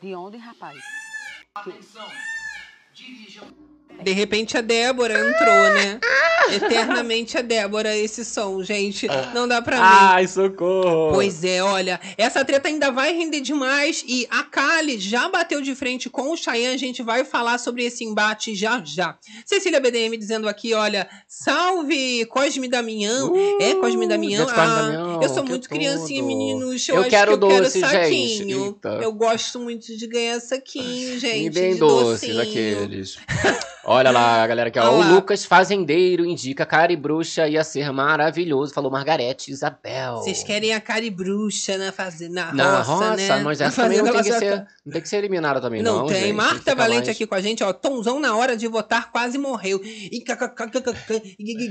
[0.00, 0.82] De onde, rapaz?
[4.02, 5.98] De repente a Débora entrou, né?
[6.52, 9.06] Eternamente a Débora, esse som, gente.
[9.34, 9.82] Não dá pra mim.
[9.82, 11.12] Ai, socorro.
[11.14, 15.74] Pois é, olha, essa treta ainda vai render demais e a Kali já bateu de
[15.74, 19.16] frente com o Cheyenne, a gente vai falar sobre esse embate já já.
[19.46, 23.32] Cecília BDM dizendo aqui, olha, salve Cosme Damião.
[23.60, 24.46] é Cosme Damião?
[24.46, 25.78] gente, Ah, Damião, eu sou muito tudo.
[25.78, 26.86] criancinha, meninos.
[26.88, 28.36] Eu, Eu acho quero que eu doce, quero gente.
[28.38, 28.64] saquinho.
[28.66, 28.88] Eita.
[29.02, 31.44] Eu gosto muito de ganhar saquinho, gente.
[31.44, 32.42] Me bem de doces docinho.
[32.42, 33.16] aqueles.
[33.86, 34.90] Olha lá, galera, aqui, ó.
[34.92, 35.14] O.
[35.14, 38.72] Lucas Fazendeiro indica Cari Bruxa ia ser maravilhoso.
[38.72, 40.16] Falou Margarete Isabel.
[40.16, 43.42] Vocês querem a Cari Bruxa na fazenda, na, roça, roça, né?
[43.42, 46.06] mas essa também não tem, que ser, não tem que ser eliminada também, Não, não.
[46.06, 46.22] tem.
[46.22, 46.32] gente.
[46.32, 47.72] Marta Fica Valente mais- aqui com a gente, ó.
[47.72, 49.80] Tomzão na hora de votar quase morreu.
[49.84, 50.22] E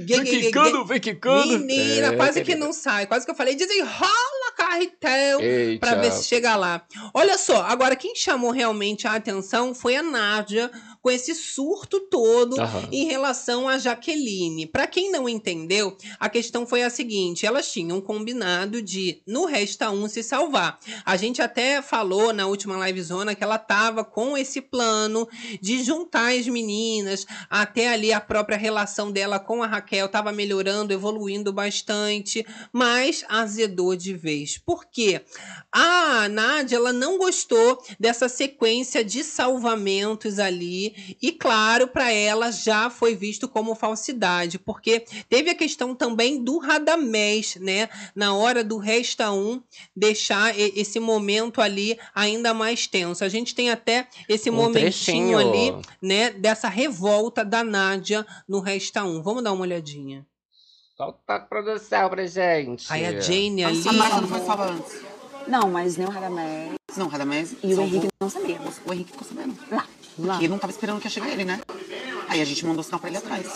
[0.05, 1.59] Vem quicando, vem quicando.
[1.59, 3.05] Menina, É, quase que não sai.
[3.07, 5.39] Quase que eu falei, desenrola, carretel.
[5.41, 5.85] Eita.
[5.87, 6.83] Pra ver se chega lá.
[7.13, 10.69] Olha só, agora quem chamou realmente a atenção foi a Nádia,
[11.03, 12.87] com esse surto todo Aham.
[12.89, 14.65] em relação a Jaqueline.
[14.65, 19.91] Pra quem não entendeu, a questão foi a seguinte: elas tinham combinado de, no Resta
[19.91, 20.79] 1, se salvar.
[21.05, 25.27] A gente até falou na última livezona que ela tava com esse plano
[25.61, 30.93] de juntar as meninas, até ali a própria relação dela com a Raquel tava melhorando,
[30.93, 34.57] evoluindo bastante, mas azedou de vez.
[34.57, 35.21] Por quê?
[35.69, 42.89] A Nádia, ela não gostou dessa sequência de salvamentos ali, e claro, para ela já
[42.89, 47.89] foi visto como falsidade, porque teve a questão também do Radamés, né?
[48.15, 49.61] Na hora do Resta 1,
[49.95, 53.23] deixar esse momento ali ainda mais tenso.
[53.23, 55.37] A gente tem até esse Um momentinho trechinho.
[55.37, 59.21] ali, né, dessa revolta da Nádia no Resta 1.
[59.23, 60.25] Vamos dar uma olhadinha.
[60.95, 62.85] Solta a produção pra gente.
[62.91, 63.87] Aí a Jane ali.
[63.87, 65.01] A Marta não foi salva antes.
[65.47, 67.53] Não, mas nem o Radamés Não, Radamés.
[67.63, 67.81] e o.
[67.81, 68.75] Henrique não sabíamos.
[68.85, 69.57] O Henrique ficou sabendo.
[69.69, 69.85] Lá,
[70.17, 70.33] lá.
[70.33, 71.61] Porque não tava esperando que ia chegar ele, né?
[72.29, 73.47] Aí a gente mandou sinal pra ele atrás.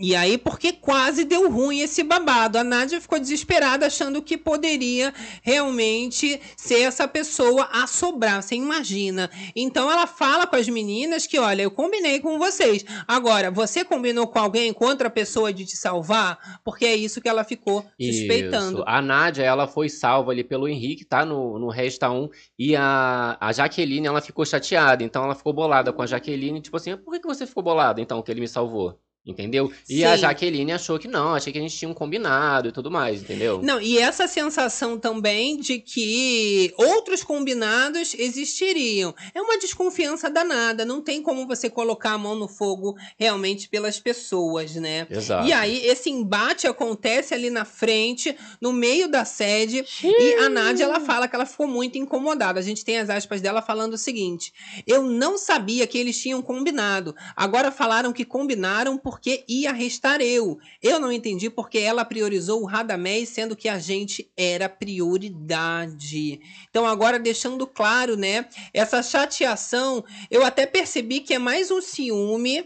[0.00, 2.56] E aí, porque quase deu ruim esse babado.
[2.56, 8.42] A Nádia ficou desesperada, achando que poderia realmente ser essa pessoa a sobrar.
[8.42, 9.30] Você imagina.
[9.54, 12.82] Então ela fala com as meninas que, olha, eu combinei com vocês.
[13.06, 16.60] Agora, você combinou com alguém, com outra pessoa de te salvar?
[16.64, 18.78] Porque é isso que ela ficou suspeitando.
[18.78, 18.84] Isso.
[18.86, 21.26] A Nádia, ela foi salva ali pelo Henrique, tá?
[21.26, 22.26] No, no Resta 1.
[22.58, 25.04] E a, a Jaqueline, ela ficou chateada.
[25.04, 26.62] Então ela ficou bolada com a Jaqueline.
[26.62, 28.98] Tipo assim, por que, que você ficou bolada, então, que ele me salvou?
[29.26, 29.70] Entendeu?
[29.86, 30.22] E a Sim.
[30.22, 33.60] Jaqueline achou que não, achei que a gente tinha um combinado e tudo mais, entendeu?
[33.62, 39.14] Não, e essa sensação também de que outros combinados existiriam.
[39.34, 40.86] É uma desconfiança danada.
[40.86, 45.06] Não tem como você colocar a mão no fogo realmente pelas pessoas, né?
[45.10, 45.46] Exato.
[45.46, 50.84] E aí, esse embate acontece ali na frente, no meio da sede, e a Nádia,
[50.84, 52.58] ela fala que ela ficou muito incomodada.
[52.58, 54.52] A gente tem as aspas dela falando o seguinte:
[54.86, 57.14] Eu não sabia que eles tinham combinado.
[57.36, 60.56] Agora falaram que combinaram porque ia restar eu.
[60.80, 66.40] Eu não entendi porque ela priorizou o Radamés, sendo que a gente era prioridade.
[66.70, 72.64] Então, agora deixando claro, né, essa chateação, eu até percebi que é mais um ciúme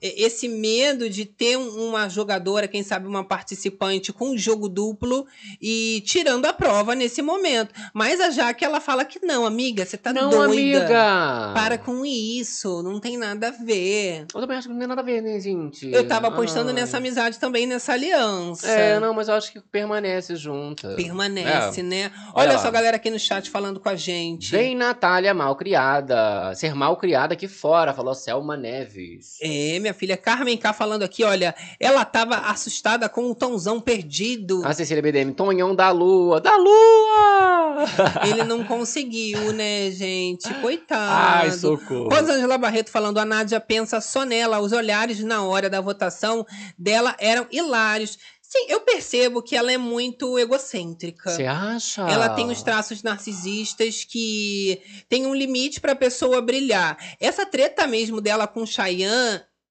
[0.00, 5.26] e- esse medo de ter um- uma jogadora, quem sabe uma participante com jogo duplo
[5.60, 7.74] e tirando a prova nesse momento.
[7.92, 10.44] Mas a Jaque, ela fala que não, amiga, você tá não, doida.
[10.44, 11.52] amiga!
[11.54, 14.26] Para com isso, não tem nada a ver.
[14.34, 15.36] Eu também acho que não tem nada a ver, né,
[15.72, 15.94] gente?
[15.94, 16.74] Eu tava apostando Ai.
[16.74, 18.68] nessa amizade também, nessa aliança.
[18.68, 20.94] É, não, mas eu acho que permanece junta.
[20.94, 21.82] Permanece, É.
[21.82, 22.10] né?
[22.34, 24.50] Olha Olha, só a galera aqui no chat falando com a gente.
[24.50, 26.54] Vem Natália mal criada.
[26.54, 29.38] Ser mal criada aqui fora, falou Selma Neves.
[29.40, 34.62] É, minha filha Carmen K falando aqui, olha, ela tava assustada com o Tonzão perdido.
[34.64, 36.40] A Cecília BDM, Tonhão da Lua.
[36.40, 37.84] Da Lua!
[38.28, 40.52] Ele não conseguiu, né, gente?
[40.54, 41.42] Coitado.
[41.42, 42.08] Ai, socorro.
[42.08, 44.60] Rosângela Barreto falando, a Nádia pensa só nela.
[44.60, 46.46] Os olhares na hora da votação
[46.78, 48.18] dela eram hilários.
[48.40, 51.30] Sim, eu percebo que ela é muito egocêntrica.
[51.30, 52.02] Você acha?
[52.02, 56.98] Ela tem os traços narcisistas que tem um limite pra pessoa brilhar.
[57.18, 58.66] Essa treta mesmo dela com o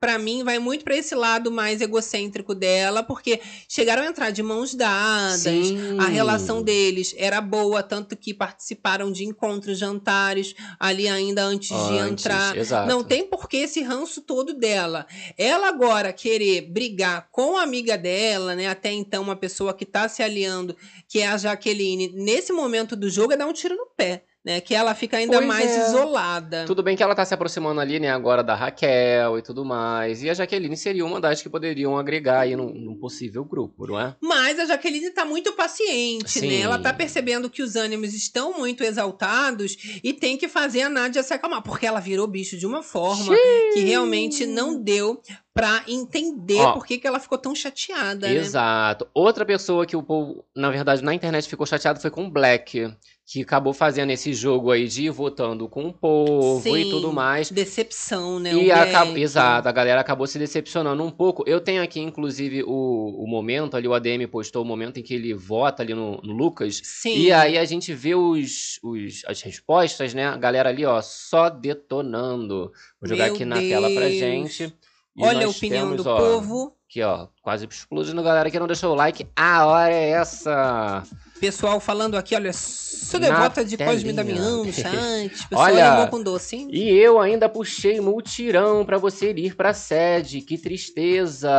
[0.01, 4.41] Pra mim, vai muito pra esse lado mais egocêntrico dela, porque chegaram a entrar de
[4.41, 5.99] mãos dadas, Sim.
[5.99, 11.99] a relação deles era boa, tanto que participaram de encontros, jantares, ali ainda antes, de
[11.99, 12.57] Antes, entrar.
[12.57, 12.89] exato.
[12.89, 15.05] Não tem por que esse ranço todo dela.
[15.37, 18.67] Ela agora querer brigar com a amiga dela, né?
[18.69, 20.75] Até então, uma pessoa que tá se aliando,
[21.07, 24.23] que é a Jaqueline, nesse momento do jogo, é dar um tiro no pé.
[24.43, 25.87] Né, que ela fica ainda Pois mais é.
[25.87, 26.65] isolada.
[26.65, 30.23] Tudo bem que ela tá se aproximando ali, né, agora da Raquel e tudo mais.
[30.23, 33.99] E a Jaqueline seria uma das que poderiam agregar aí num, num possível grupo, não
[33.99, 34.15] é?
[34.19, 36.47] Mas a Jaqueline tá muito paciente, Sim.
[36.47, 36.61] né?
[36.61, 41.21] Ela tá percebendo que os ânimos estão muito exaltados e tem que fazer a Nádia
[41.21, 43.35] se acalmar, porque ela virou bicho de uma forma
[43.75, 45.21] que realmente não deu
[45.53, 46.73] pra entender Ó.
[46.73, 48.35] por que, que ela ficou tão chateada, né?
[48.35, 49.07] Exato.
[49.13, 52.89] Outra pessoa que o povo, na verdade, na internet ficou chateado foi com o Black,
[53.25, 56.89] que acabou fazendo esse jogo aí de ir votando com o povo e Sim.
[56.89, 57.51] tudo mais.
[57.51, 58.53] Decepção, né?
[58.53, 61.43] E acabou, exato, a galera acabou se decepcionando um pouco.
[61.45, 65.13] Eu tenho aqui, inclusive, o, o momento ali, o ADM postou o momento em que
[65.13, 66.79] ele vota ali no, no Lucas.
[66.83, 67.17] Sim.
[67.17, 70.27] E aí a gente vê os, os, as respostas, né?
[70.27, 72.71] A galera ali, ó, só detonando.
[73.01, 74.13] Vou jogar Meu aqui na tela pra Deus.
[74.13, 74.73] gente.
[75.15, 76.77] E Olha a opinião temos, do ó, povo.
[76.89, 79.27] Aqui, ó, quase explodindo, galera que não deixou o like.
[79.35, 81.03] A hora é essa.
[81.41, 84.13] Pessoal falando aqui, olha, sou devota de Cosme telinha.
[84.13, 85.29] Damião no chat.
[85.49, 86.67] Pessoal, Olha, amor com doce, hein?
[86.71, 90.41] E eu ainda puxei multirão pra você ir pra sede.
[90.41, 91.49] Que tristeza.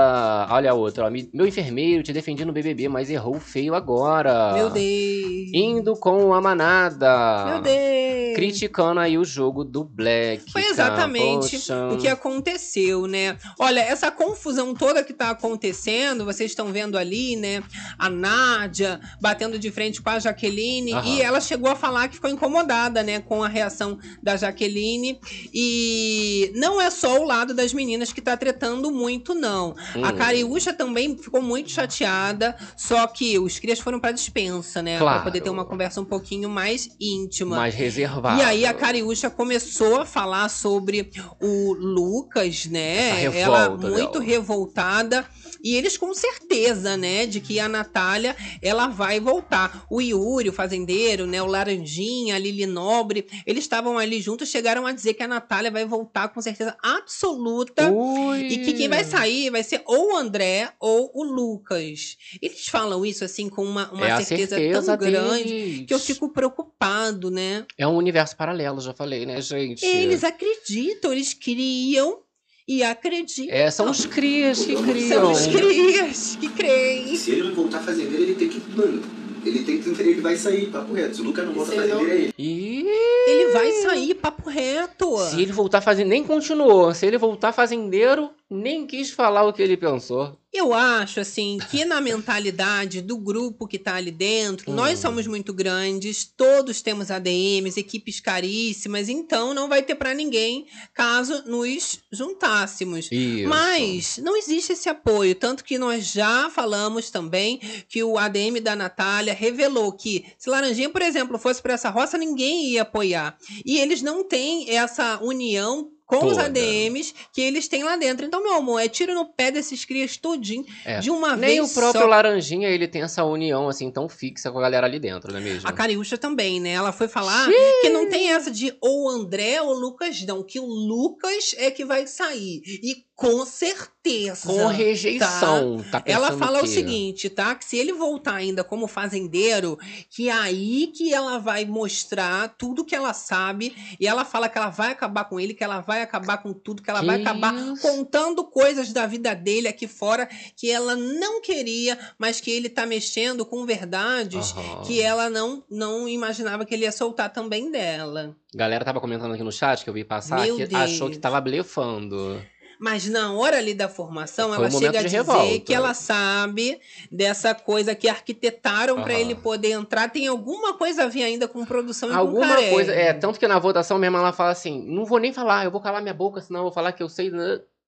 [0.51, 1.11] Olha a outra, ó.
[1.11, 4.53] Meu enfermeiro te defendi no BBB, mas errou feio agora.
[4.53, 5.51] Meu Deus.
[5.53, 7.45] Indo com a manada.
[7.47, 8.37] Meu Deus.
[8.37, 10.53] Criticando aí o jogo do Black.
[10.53, 11.89] Foi exatamente Poxa.
[11.89, 13.37] o que aconteceu, né?
[13.59, 17.65] Olha, essa confusão toda que tá acontecendo, vocês estão vendo ali, né?
[17.99, 21.09] A Nádia batendo de frente com a Jaqueline Aham.
[21.09, 25.19] e ela chegou a falar que ficou incomodada, né, com a reação da Jaqueline
[25.53, 29.75] e não é só o lado das meninas que tá tretando muito, não.
[30.03, 30.17] A Hum.
[30.17, 34.99] Cariúcha também ficou muito chateada, só que os crias foram pra dispensa, né?
[34.99, 35.17] Claro.
[35.23, 37.57] Pra poder ter uma conversa um pouquinho mais íntima.
[37.57, 38.41] Mais reservado.
[38.41, 43.25] E aí a Cariúcha começou a falar sobre o Lucas, né?
[43.25, 44.25] Ela muito dela.
[44.25, 45.25] revoltada.
[45.65, 49.62] E eles com certeza, né, de que a Natália, ela vai voltar.
[49.91, 54.87] O Yuri, o fazendeiro, né, o Laranjinha, a Lili Nobre, eles estavam ali juntos, chegaram
[54.87, 57.91] a dizer que a Natália vai voltar com certeza absoluta.
[57.91, 58.47] Ui.
[58.47, 62.17] E que quem vai sair vai ser ou o André ou o Lucas.
[62.41, 65.87] Eles falam isso assim com uma, uma é certeza, certeza tão grande deles.
[65.87, 67.65] que eu fico preocupado, né?
[67.77, 69.85] É um universo paralelo, já falei, né, gente?
[69.85, 72.21] Eles acreditam, eles criam
[72.67, 73.55] e acreditam.
[73.55, 75.33] É, são os crias que São criam.
[75.33, 77.17] os crias que creem.
[77.17, 78.61] Se ele não voltar fazendeiro, ele tem que.
[78.77, 79.03] Mano,
[79.45, 79.91] ele tem que.
[80.03, 81.17] Ele vai sair, papo reto.
[81.17, 82.35] Se o Lucas não volta fazendeiro, é ele.
[82.39, 82.87] E
[83.29, 85.19] Ele vai sair, papo reto.
[85.31, 86.93] se ele voltar fazendo, nem continuou.
[86.95, 90.39] Se ele voltar fazendeiro, nem quis falar o que ele pensou.
[90.53, 94.75] Eu acho, assim, que na mentalidade do grupo que tá ali dentro, Hum.
[94.75, 100.67] nós somos muito grandes, todos temos ADMs, equipes caríssimas, então não vai ter pra ninguém
[100.93, 103.09] caso nos juntássemos.
[103.11, 103.49] Isso.
[103.49, 108.77] Mas não existe esse apoio, tanto que nós já falamos também que o ADM da
[108.77, 113.39] Natália revelou que se Laranjinha, por exemplo, fosse para essa roça, ninguém ia apoiar.
[113.65, 116.45] E eles não têm essa união com os Toda.
[116.47, 118.25] ADMs que eles têm lá dentro.
[118.27, 121.01] Então, meu amor, é tiro no pé desses crias tudinho É.
[121.01, 122.07] de uma Nem vez o próprio só.
[122.09, 125.43] Laranjinha, ele tem essa união, assim, tão fixa com a galera ali dentro, não é
[125.43, 125.69] mesmo?
[125.69, 126.71] A Cariúcha também, né?
[126.73, 127.49] Ela foi falar
[127.81, 130.43] que não tem essa de ou André ou Lucas, não.
[130.43, 132.63] Que o Lucas é que vai sair.
[132.67, 134.49] E com certeza.
[134.49, 135.85] Com rejeição.
[135.93, 137.55] Tá, Ela pensando fala o seguinte, tá?
[137.55, 139.79] Que se ele voltar ainda como fazendeiro,
[140.11, 143.75] que é aí que ela vai mostrar tudo que ela sabe.
[144.01, 146.83] E ela fala que ela vai acabar com ele, que ela vai acabar com tudo,
[146.83, 147.81] que ela Que vai acabar isso?
[147.81, 152.85] contando coisas da vida dele aqui fora que ela não queria, mas que ele tá
[152.85, 154.83] mexendo com verdades Aham.
[154.83, 158.35] que ela não, não imaginava que ele ia soltar também dela.
[158.53, 160.83] Galera tava comentando aqui no chat que eu vi passar Meu que Deus.
[160.83, 162.43] achou que tava blefando.
[162.83, 165.61] Mas na hora ali da formação, Foi ela um chega a dizer revolta.
[165.61, 166.81] que ela sabe
[167.13, 169.13] dessa coisa que arquitetaram Aham.
[169.13, 170.11] ele poder entrar.
[170.11, 172.93] Tem alguma coisa a ver ainda com produção e com Alguma coisa.
[172.93, 175.81] É, tanto que na votação mesmo ela fala assim: não vou nem falar, eu vou
[175.81, 177.31] calar minha boca, senão eu vou falar que eu sei.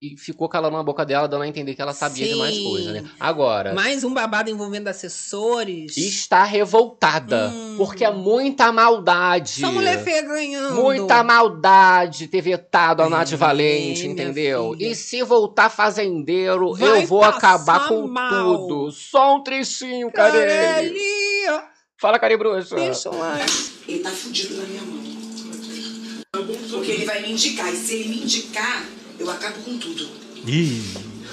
[0.09, 2.55] Né?" E ficou calando a boca dela, dando a entender que ela sabia de mais
[2.55, 2.63] Sim.
[2.63, 3.03] coisa, né?
[3.19, 5.95] Agora, Mais um babado envolvendo assessores.
[5.97, 7.49] está revoltada.
[7.49, 7.75] Hum.
[7.77, 9.61] Porque é muita maldade.
[9.61, 10.75] Só mulher feia ganhando.
[10.75, 14.75] Muita maldade ter vetado a Nath Valente, entendeu?
[14.79, 18.67] E se voltar fazendeiro, Vai eu vou acabar com mal.
[18.67, 18.91] tudo.
[18.91, 20.45] Só um trechinho, Carelli.
[20.47, 21.65] Carelli!
[21.97, 22.75] Fala, Cari Bruxa.
[22.75, 23.51] Deixa o like.
[23.87, 25.05] Ele tá fudido na minha mão.
[26.69, 27.71] Porque ele vai me indicar.
[27.73, 28.85] E se ele me indicar,
[29.19, 30.09] eu acabo com tudo.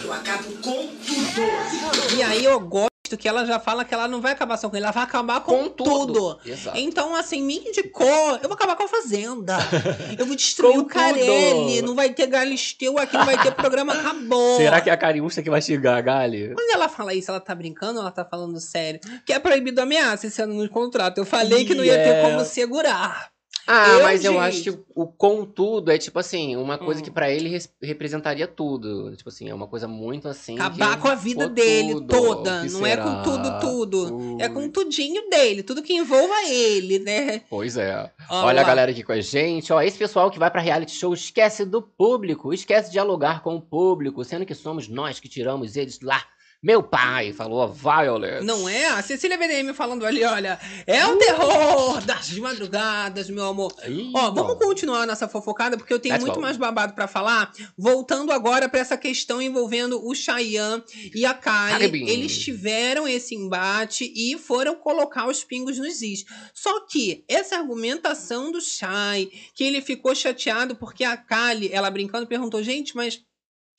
[0.05, 2.17] Eu acabo com tudo.
[2.17, 4.77] E aí eu gosto que ela já fala que ela não vai acabar só com
[4.77, 6.07] ele, ela vai acabar com, Com tudo.
[6.15, 6.39] tudo.
[6.47, 6.79] Exato.
[6.79, 8.07] Então, assim, me indicou,
[8.43, 9.59] eu vou acabar com a Fazenda.
[10.19, 11.89] Eu vou destruir o Carelli, tudo.
[11.89, 14.57] não vai ter Galisteu aqui, não vai ter programa, acabou.
[14.57, 16.55] Será que é a Cariúcha que vai chegar, Gali?
[16.55, 18.99] Quando ela fala isso, ela tá brincando ou ela tá falando sério?
[19.27, 21.19] Que é proibido ameaça esse ano no contrato.
[21.19, 22.31] Eu falei que não ia ter Yeah.
[22.31, 23.32] como segurar.
[23.67, 27.05] Ah, Eu, mas eu acho que o- contudo é tipo assim, uma coisa Hum.
[27.05, 29.15] que pra ele res- representaria tudo.
[29.17, 30.59] Tipo assim, é uma coisa muito assim.
[30.59, 32.07] Acabar com a vida dele tudo.
[32.09, 32.65] toda.
[32.65, 33.23] Não é com será?
[33.23, 34.37] tudo, tudo.
[34.41, 34.69] É com Ui.
[34.69, 35.63] tudinho dele.
[35.63, 37.43] Tudo que envolva ele, né?
[37.49, 38.11] Pois é.
[38.29, 39.73] Olha a galera aqui com a gente.
[39.73, 43.55] Ó, esse pessoal que vai pra reality show esquece do público, esquece de dialogar com
[43.57, 46.21] o público, sendo que somos nós que tiramos eles lá.
[46.63, 48.45] Meu pai, falou a Violet.
[48.45, 48.87] Não é?
[48.87, 50.61] A Cecília VDM falando ali, olha.
[50.87, 53.75] É o terror das madrugadas, meu amor.
[54.15, 57.53] Ó, vamos continuar nessa fofocada, porque eu tenho muito mais babado pra falar.
[57.77, 61.71] Voltando agora pra essa questão envolvendo o Cheyenne e a Kylie.
[61.71, 62.09] Caribbean.
[62.09, 66.25] Eles tiveram esse embate e foram colocar os pingos nos is.
[66.55, 72.29] Só que essa argumentação do Shai, que ele ficou chateado porque a Kylie, ela brincando,
[72.29, 73.21] perguntou, gente, mas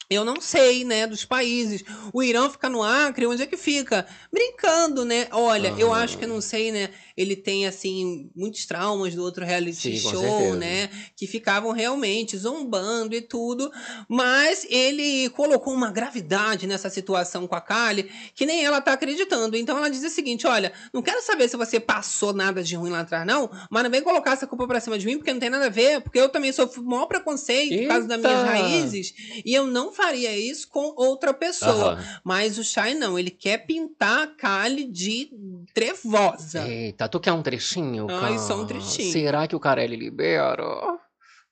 [0.09, 1.83] eu não sei, né, dos países.
[2.11, 4.05] O Irã fica no Acre, onde é que fica?
[4.31, 5.27] Brincando, né?
[5.31, 6.03] Olha, eu Aham.
[6.03, 6.89] acho que não sei, né?
[7.15, 10.89] Ele tem, assim, muitos traumas do outro reality Sim, show, né?
[11.15, 13.71] Que ficavam realmente zombando e tudo.
[14.09, 19.55] Mas ele colocou uma gravidade nessa situação com a Kali que nem ela tá acreditando.
[19.55, 22.89] Então ela diz o seguinte: olha, não quero saber se você passou nada de ruim
[22.89, 25.39] lá atrás, não, mas não vem colocar essa culpa pra cima de mim, porque não
[25.39, 28.39] tem nada a ver, porque eu também sofri o maior preconceito por causa das minhas
[28.39, 28.49] Eita!
[28.51, 29.13] raízes.
[29.45, 31.93] E eu não faria isso com outra pessoa.
[31.93, 32.19] Aham.
[32.23, 35.29] Mas o Shai não, ele quer pintar a Kali de
[35.73, 36.67] trevosa.
[36.67, 38.07] Eita, tu quer um trechinho?
[38.09, 38.39] Ai, cara?
[38.39, 39.11] só um trechinho.
[39.11, 40.63] Será que o Carelli libera?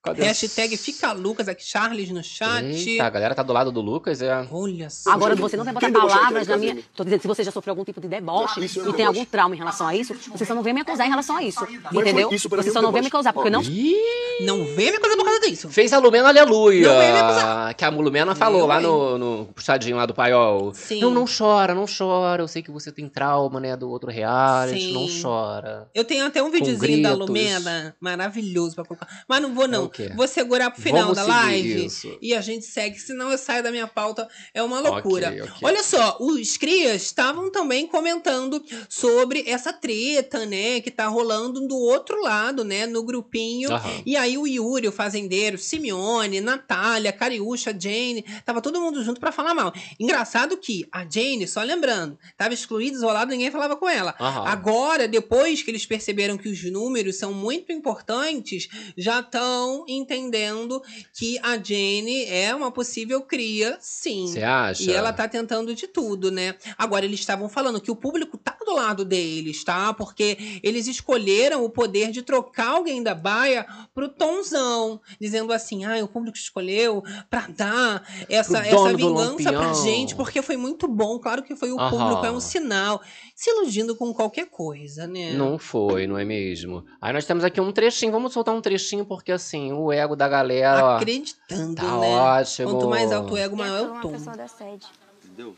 [0.04, 0.24] Cadê?
[0.24, 2.66] Hashtag fica Lucas aqui, Charles no chat.
[2.66, 4.48] Eita, a galera tá do lado do Lucas, é.
[4.52, 5.12] Olha só.
[5.12, 6.80] Agora, você não vai botar palavras na minha.
[6.96, 9.24] Tô dizendo, se você já sofreu algum tipo de deboche eu e não tem algum
[9.24, 11.64] trauma em relação a isso, você só não vem me acusar em relação a isso.
[11.64, 12.32] foi Entendeu?
[12.32, 13.62] isso Você só não vem me acusar, porque não.
[13.62, 15.70] Não vem me coisa por causa disso.
[15.70, 16.88] fez a Lumena Aleluia.
[16.88, 17.74] Não vem me acusar.
[17.76, 20.74] Que a Lumena falou lá no, no puxadinho lá do paiol.
[20.74, 21.00] Sim.
[21.00, 22.42] Não, não chora, não chora.
[22.42, 24.94] Eu sei que você tem trauma, né, do outro reality.
[24.94, 25.22] Não Sim.
[25.22, 25.88] chora.
[25.94, 27.14] Eu tenho até um videozinho da.
[27.14, 29.08] Lumena maravilhoso pra colocar.
[29.28, 29.91] Mas não vou, não.
[29.92, 30.12] Quê?
[30.16, 31.86] Vou segurar pro final Vamos da live.
[31.86, 32.18] isso.
[32.22, 34.28] E a gente segue, senão eu saio da minha pauta.
[34.54, 35.30] É uma loucura.
[35.30, 35.54] Ok, ok.
[35.64, 40.82] Olha só, os crias estavam também comentando sobre essa treta, né?
[40.82, 42.86] Que tá rolando do outro lado, né?
[42.88, 43.72] No grupinho.
[43.72, 44.02] Aham.
[44.06, 49.32] E aí o Yuri, o fazendeiro, Simeone, Natália, Cariúcha, Jane, tava todo mundo junto pra
[49.32, 49.74] falar mal.
[50.00, 54.16] Engraçado que a Jane, só lembrando, tava excluída, isolada, ninguém falava com ela.
[54.20, 60.82] Agora, depois que eles perceberam que os números são muito importantes, já estão entendendo
[61.14, 64.28] que a Jane é uma possível cria, sim.
[64.28, 64.84] Você acha?
[64.84, 66.56] E ela tá tentando de tudo, né?
[66.78, 69.94] Agora, eles estavam falando que o público tá do lado deles, tá?
[69.94, 76.04] Porque eles escolheram o poder de trocar alguém da baia pro Tonzão, dizendo assim: ah,
[76.04, 81.20] o público escolheu pra dar essa, essa vingança pra gente, porque foi muito bom.
[81.20, 81.90] Claro que foi o Aham.
[81.90, 83.02] público, é um sinal.
[83.36, 85.34] Se iludindo com qualquer coisa, né?
[85.34, 86.84] Não foi, não é mesmo?
[87.02, 90.28] Aí nós temos aqui um trechinho, vamos soltar um trechinho, porque assim, o ego da
[90.28, 92.16] galera, ó, Acreditando, tá né?
[92.16, 92.72] ótimo.
[92.72, 94.14] Quanto mais alto o ego, Eu maior é o tom.
[94.16, 95.56] Entendeu?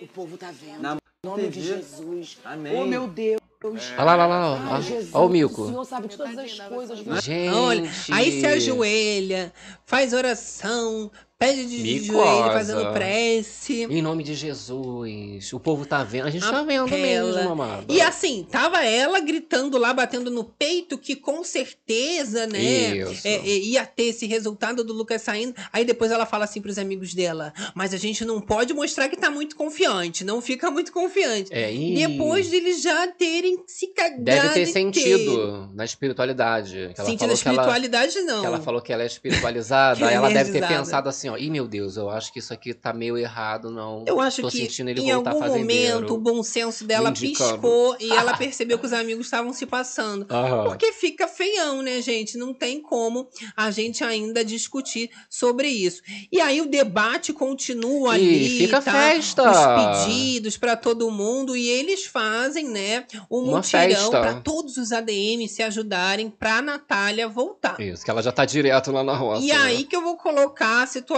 [0.00, 0.80] O povo tá vendo.
[0.80, 1.60] Na Em nome de.
[1.60, 2.38] Jesus.
[2.44, 2.80] Amém.
[2.80, 3.40] Oh, meu Deus.
[3.60, 4.56] Olha lá, lá, lá, ó.
[4.74, 5.14] Ai, Jesus.
[5.14, 5.66] Ó o O Mico.
[5.66, 6.98] Senhor sabe de todas as coisas.
[7.24, 7.52] Gente.
[7.54, 9.52] Olha, aí se ajoelha,
[9.84, 12.12] faz oração, pede de Micosa.
[12.12, 13.86] joelho, fazendo prece.
[13.88, 15.52] Em nome de Jesus.
[15.52, 16.26] O povo tá vendo.
[16.26, 17.36] A gente tá vendo Apela.
[17.36, 17.86] mesmo, amado.
[17.94, 22.58] E assim, tava ela gritando lá, batendo no peito, que com certeza, né,
[22.96, 23.26] Isso.
[23.26, 25.54] é, é, ia ter esse resultado do Lucas saindo.
[25.72, 29.16] Aí depois ela fala assim pros amigos dela: Mas a gente não pode mostrar que
[29.16, 31.52] tá muito confiante, não fica muito confiante.
[31.54, 34.24] É, e Depois de eles já terem se cagado.
[34.24, 34.72] Deve ter inteiro.
[34.72, 36.90] sentido na espiritualidade.
[36.96, 38.44] Sentido a falou que ela- espiritualidade, não.
[38.44, 41.66] Ela falou que ela é espiritualizada, ela é deve ter pensado assim, ó, ih meu
[41.66, 44.04] Deus, eu acho que isso aqui tá meio errado, não.
[44.06, 47.96] Eu acho Tô que sentindo ele em voltar algum momento o bom senso dela piscou
[48.00, 50.26] e ela percebeu que os amigos estavam se passando.
[50.30, 50.64] Aham.
[50.64, 52.36] Porque fica feião, né, gente?
[52.36, 56.02] Não tem como a gente ainda discutir sobre isso.
[56.30, 58.92] E aí o debate continua Ih, ali, fica tá?
[58.92, 59.50] festa.
[59.50, 64.92] Os pedidos pra todo mundo e eles fazem, né, um Uma mutirão pra todos os
[64.92, 67.80] ADMs se ajudarem pra Natália voltar.
[67.80, 69.42] Isso, que ela já tá direto lá na roça.
[69.42, 69.54] E né?
[69.54, 71.17] aí que eu vou colocar a situação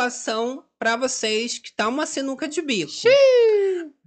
[0.79, 2.93] pra vocês que tá uma sinuca de bico.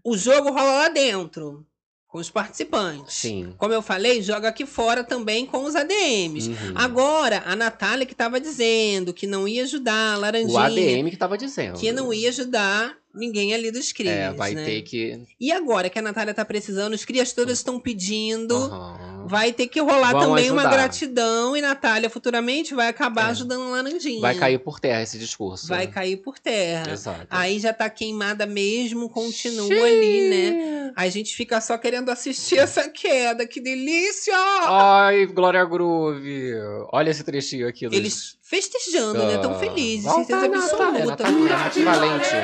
[0.04, 1.66] O jogo rola lá dentro.
[2.08, 3.16] com os participantes.
[3.16, 3.56] Sim.
[3.58, 6.48] Como eu falei, joga aqui fora também com os ADMs.
[6.50, 6.56] Uhum.
[6.76, 10.54] Agora, a Natália que estava dizendo que não ia ajudar a Laranjinha.
[10.54, 11.80] O ADM que tava dizendo.
[11.80, 14.66] Que não ia ajudar ninguém ali dos crias, É, vai né?
[14.66, 15.22] ter que.
[15.40, 18.56] E agora que a Natália tá precisando, os crias todas estão pedindo.
[18.56, 19.14] Aham.
[19.26, 20.76] Vai ter que rolar também uma ajudar.
[20.76, 23.32] gratidão e Natália futuramente vai acabar É.
[23.32, 24.20] ajudando a Laranjinha.
[24.20, 25.68] Vai cair por terra esse discurso.
[25.68, 26.92] Vai cair por terra.
[26.92, 27.26] Exato.
[27.30, 30.92] Aí já tá queimada mesmo, continua ali, né?
[30.96, 34.36] A gente fica só querendo assistir essa queda, que delícia!
[34.66, 36.54] Ai, Glória Groove.
[36.92, 37.86] Olha esse trechinho aqui.
[37.86, 39.40] Eles festejando, né?
[39.40, 41.32] Tão felizes, certeza a Natália, absoluta.
[41.32, 42.36] Nath Valente.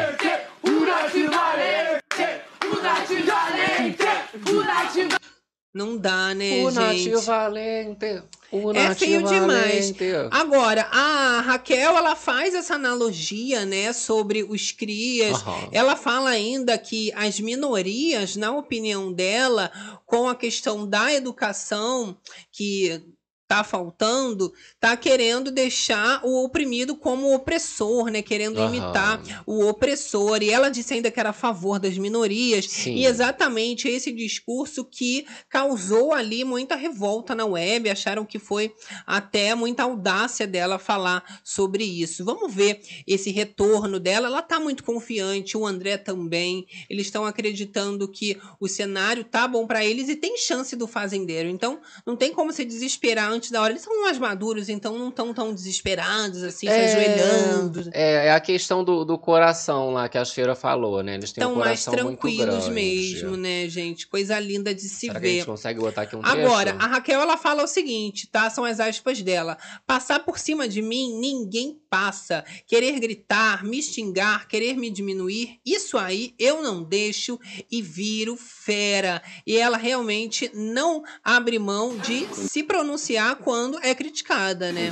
[5.71, 7.25] Não dá, né, O Nath gente?
[7.25, 8.23] Valente.
[8.51, 9.91] O É feio demais.
[9.91, 10.03] Valente.
[10.31, 15.35] Agora, a Raquel, ela faz essa analogia, né, sobre os crias.
[15.35, 15.69] Aham.
[15.71, 19.71] Ela fala ainda que as minorias, na opinião dela,
[20.07, 22.17] com a questão da educação
[22.51, 23.13] que
[23.49, 28.75] tá faltando, tá querendo deixar o oprimido como opressor, né, querendo Aham.
[28.75, 30.43] imitar o opressor.
[30.43, 32.67] E ela disse ainda que era a favor das minorias.
[32.67, 32.93] Sim.
[32.93, 38.71] E exatamente esse discurso que causou ali muita revolta na web, acharam que foi
[39.07, 42.23] até muita audácia dela falar sobre isso.
[42.23, 44.27] Vamos ver esse retorno dela.
[44.27, 46.67] Ela tá muito confiante, o André também.
[46.87, 51.49] Eles estão acreditando que o cenário tá bom para eles e tem chance do fazendeiro.
[51.49, 53.71] Então, não tem como se desesperar antes da hora.
[53.71, 57.89] Eles são mais maduros, então não estão tão desesperados assim, se ajoelhando.
[57.93, 61.15] É, é a questão do, do coração lá que a Cheira falou, né?
[61.15, 64.05] Eles têm um Estão mais coração muito tranquilos mesmo, né, gente?
[64.07, 65.35] Coisa linda de se Será que a ver.
[65.37, 66.37] gente consegue botar aqui um trecho?
[66.37, 68.49] Agora, a Raquel ela fala o seguinte, tá?
[68.49, 69.57] São as aspas dela.
[69.87, 72.43] Passar por cima de mim, ninguém passa.
[72.67, 77.39] Querer gritar, me xingar, querer me diminuir, isso aí eu não deixo
[77.71, 79.21] e viro fera.
[79.47, 84.91] E ela realmente não abre mão de se pronunciar quando é criticada, né?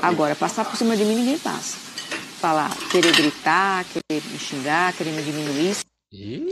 [0.00, 1.76] Agora, passar por cima de mim, ninguém passa.
[2.40, 5.76] Falar, querer gritar, querer me xingar, querer me diminuir.
[6.12, 6.46] Ih,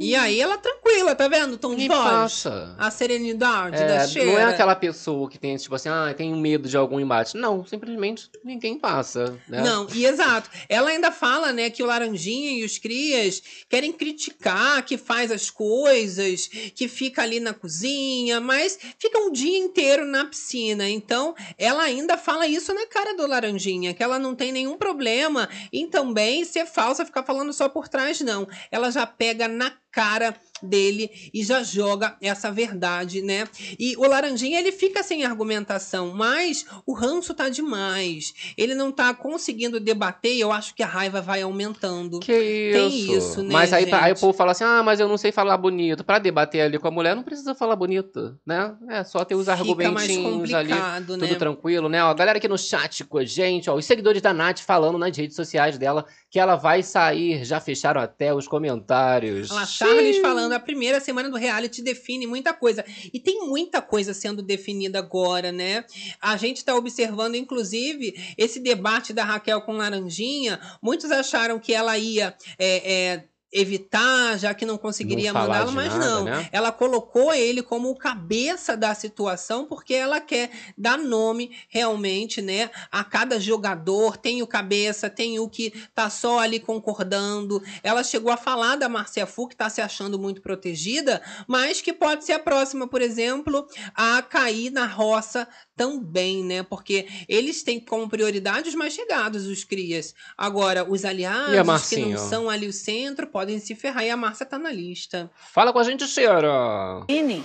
[0.00, 1.58] E aí ela tranquila, tá vendo?
[1.58, 2.74] Tom de passa.
[2.78, 4.30] A serenidade É, da cheira.
[4.32, 7.36] não é aquela pessoa que tem, tipo assim, ah, tem medo de algum embate.
[7.36, 9.38] Não, simplesmente ninguém passa.
[9.46, 9.62] Né?
[9.62, 10.48] Não, e exato.
[10.70, 15.50] Ela ainda fala, né, que o Laranjinha e os crias querem criticar, que faz as
[15.50, 20.88] coisas, que fica ali na cozinha, mas fica um dia inteiro na piscina.
[20.88, 25.46] Então, ela ainda fala isso na cara do Laranjinha, que ela não tem nenhum problema
[25.70, 28.48] em também ser falsa, ficar falando só por trás, não.
[28.70, 33.46] Ela já pega na cara dele e já joga essa verdade, né?
[33.78, 38.34] E o Laranjinha, ele fica sem argumentação, mas o ranço tá demais.
[38.56, 42.20] Ele não tá conseguindo debater e eu acho que a raiva vai aumentando.
[42.20, 42.78] Que isso.
[42.78, 43.94] Tem isso, né, Mas aí, gente?
[43.94, 46.04] aí o povo fala assim, ah, mas eu não sei falar bonito.
[46.04, 48.74] Pra debater ali com a mulher, não precisa falar bonito, né?
[48.88, 50.68] É só ter os Fica argumentinhos ali.
[50.70, 51.26] complicado, né?
[51.26, 52.02] Tudo tranquilo, né?
[52.04, 54.98] Ó, a galera aqui no chat com a gente, ó, os seguidores da Nath falando
[54.98, 57.44] nas redes sociais dela que ela vai sair.
[57.44, 59.50] Já fecharam até os comentários.
[59.50, 62.84] Olha lá, Charles falando, a primeira semana do reality define muita coisa.
[63.12, 65.84] E tem muita coisa sendo definida agora, né?
[66.20, 70.60] A gente tá observando, inclusive, esse debate da Raquel com Laranjinha.
[70.82, 76.06] Muitos acharam que ela ia é, é, evitar, já que não conseguiria mandá-lo, mas nada,
[76.06, 76.24] não.
[76.24, 76.48] né?
[76.52, 82.70] Ela colocou ele como o cabeça da situação, porque ela quer dar nome realmente, né,
[82.92, 84.16] a cada jogador.
[84.16, 87.60] Tem o cabeça, tem o que tá só ali concordando.
[87.82, 91.92] Ela chegou a falar da Marcia Fu, que tá se achando muito protegida, mas que
[91.92, 95.48] pode ser a próxima, por exemplo, a cair na roça
[95.80, 96.62] também, né?
[96.62, 100.14] Porque eles têm como prioridade os mais chegados, os crias.
[100.36, 104.04] Agora, os aliados, que não são ali o centro, podem se ferrar.
[104.04, 105.30] E a Márcia tá na lista.
[105.34, 107.04] Fala com a gente, Cheira.
[107.08, 107.42] Vini,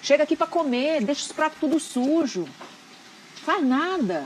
[0.00, 2.48] chega aqui pra comer, deixa os pratos tudo sujo.
[3.44, 4.24] Faz nada.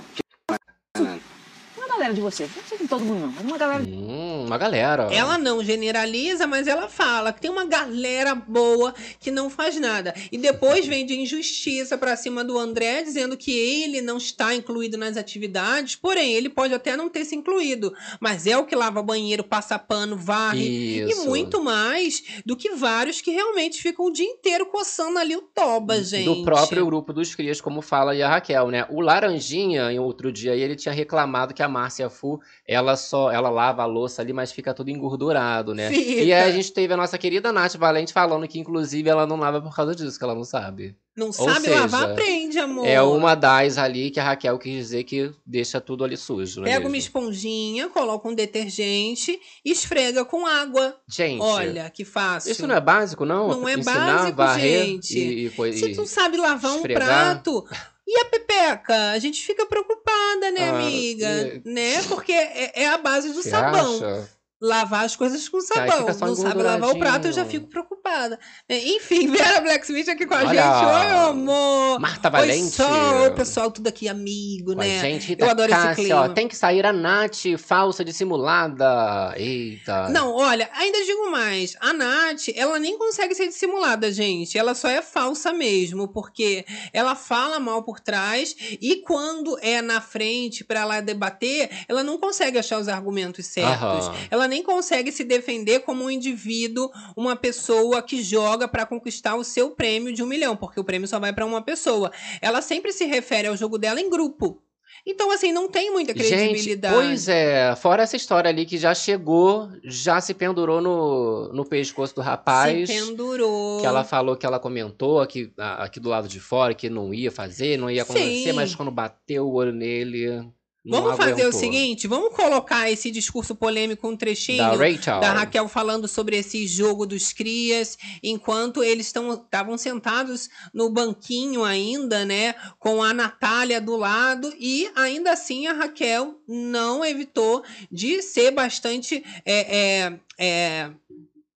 [1.87, 5.09] Uma galera de vocês, não sei com todo mundo não, uma galera Hum, uma galera.
[5.13, 10.13] Ela não generaliza, mas ela fala que tem uma galera boa que não faz nada.
[10.33, 14.99] E depois vem de injustiça pra cima do André, dizendo que ele não está incluído
[14.99, 15.95] nas atividades.
[15.97, 19.79] Porém, ele pode até não ter se incluído, mas é o que lava banheiro, passa
[19.79, 20.67] pano, varre.
[20.67, 21.27] E Isso.
[21.27, 26.03] muito mais do que vários que realmente ficam o dia inteiro coçando ali o toba,
[26.03, 26.25] gente.
[26.25, 28.87] Do próprio grupo dos crias, como fala aí a Raquel, né?
[28.91, 33.51] O Laranjinha, em outro dia, ele tinha reclamado que a Márcia Fu, ela só, ela
[33.51, 35.91] lava a louça ali, mas fica tudo engordurado, né?
[35.91, 36.23] Fica.
[36.23, 39.37] E aí a gente teve a nossa querida Nath Valente falando que, inclusive, ela não
[39.37, 40.97] lava por causa disso, que ela não sabe.
[41.17, 42.87] Não Ou sabe lavar, seja, aprende, amor.
[42.87, 46.67] É uma das ali que a Raquel quis dizer que deixa tudo ali sujo, não
[46.67, 47.07] é Pega uma mesmo?
[47.07, 50.95] esponjinha, coloca um detergente, esfrega com água.
[51.09, 52.53] Gente, Olha, que fácil.
[52.53, 53.49] isso não é básico, não?
[53.49, 55.19] Não é Ensinar, básico, gente.
[55.19, 57.07] E, e, coi- Se e- tu sabe lavar um esfregar.
[57.07, 57.65] prato.
[58.07, 59.11] E a pepeca?
[59.11, 61.29] A gente fica preocupada, né, Ah, amiga?
[61.65, 62.03] e- Né?
[62.05, 63.97] Porque é, é a base do Você sabão.
[63.97, 64.29] acha?
[64.61, 66.07] Lavar as coisas com sabão.
[66.21, 68.39] Não sabe lavar o prato, eu já fico preocupada.
[68.71, 70.85] Enfim, Vera Blacksmith aqui com a Olha, gente.
[70.87, 72.01] Oi, amor.
[72.01, 72.71] Marta Oi, Valente.
[72.77, 73.23] Sol.
[73.25, 74.99] Oi, pessoal, tudo aqui amigo, Com né?
[75.01, 76.35] gente, Rita Eu adoro esse Cássia, ó, clima.
[76.35, 79.35] tem que sair a Nath falsa dissimulada.
[79.37, 80.09] Eita.
[80.09, 81.77] Não, olha, ainda digo mais.
[81.79, 84.57] A Nath, ela nem consegue ser dissimulada, gente.
[84.57, 90.01] Ela só é falsa mesmo, porque ela fala mal por trás e quando é na
[90.01, 94.07] frente pra ela debater, ela não consegue achar os argumentos certos.
[94.07, 94.15] Aham.
[94.31, 99.45] Ela nem consegue se defender como um indivíduo, uma pessoa que joga pra conquistar o
[99.45, 102.11] seu prêmio de um milhão, porque o prêmio só vai pra uma pessoa.
[102.41, 104.63] Ela sempre se refere ao jogo dela em grupo.
[105.09, 106.95] Então, assim, não tem muita Gente, credibilidade.
[106.95, 112.17] pois é, fora essa história ali que já chegou, já se pendurou no, no pescoço
[112.17, 112.91] do rapaz.
[112.91, 113.81] Se pendurou.
[113.81, 117.31] Que ela falou que ela comentou aqui, aqui do lado de fora que não ia
[117.31, 118.53] fazer, não ia acontecer, Sim.
[118.53, 120.45] mas quando bateu o olho nele.
[120.89, 121.49] Vamos fazer aguentou.
[121.49, 125.21] o seguinte, vamos colocar esse discurso polêmico, um trechinho Da Rachel.
[125.21, 132.25] da Raquel falando sobre esse jogo dos crias, enquanto eles estavam sentados no banquinho ainda,
[132.25, 138.51] né, com a Natália do lado, e ainda assim a Raquel não evitou de ser
[138.51, 140.91] bastante é, é, é,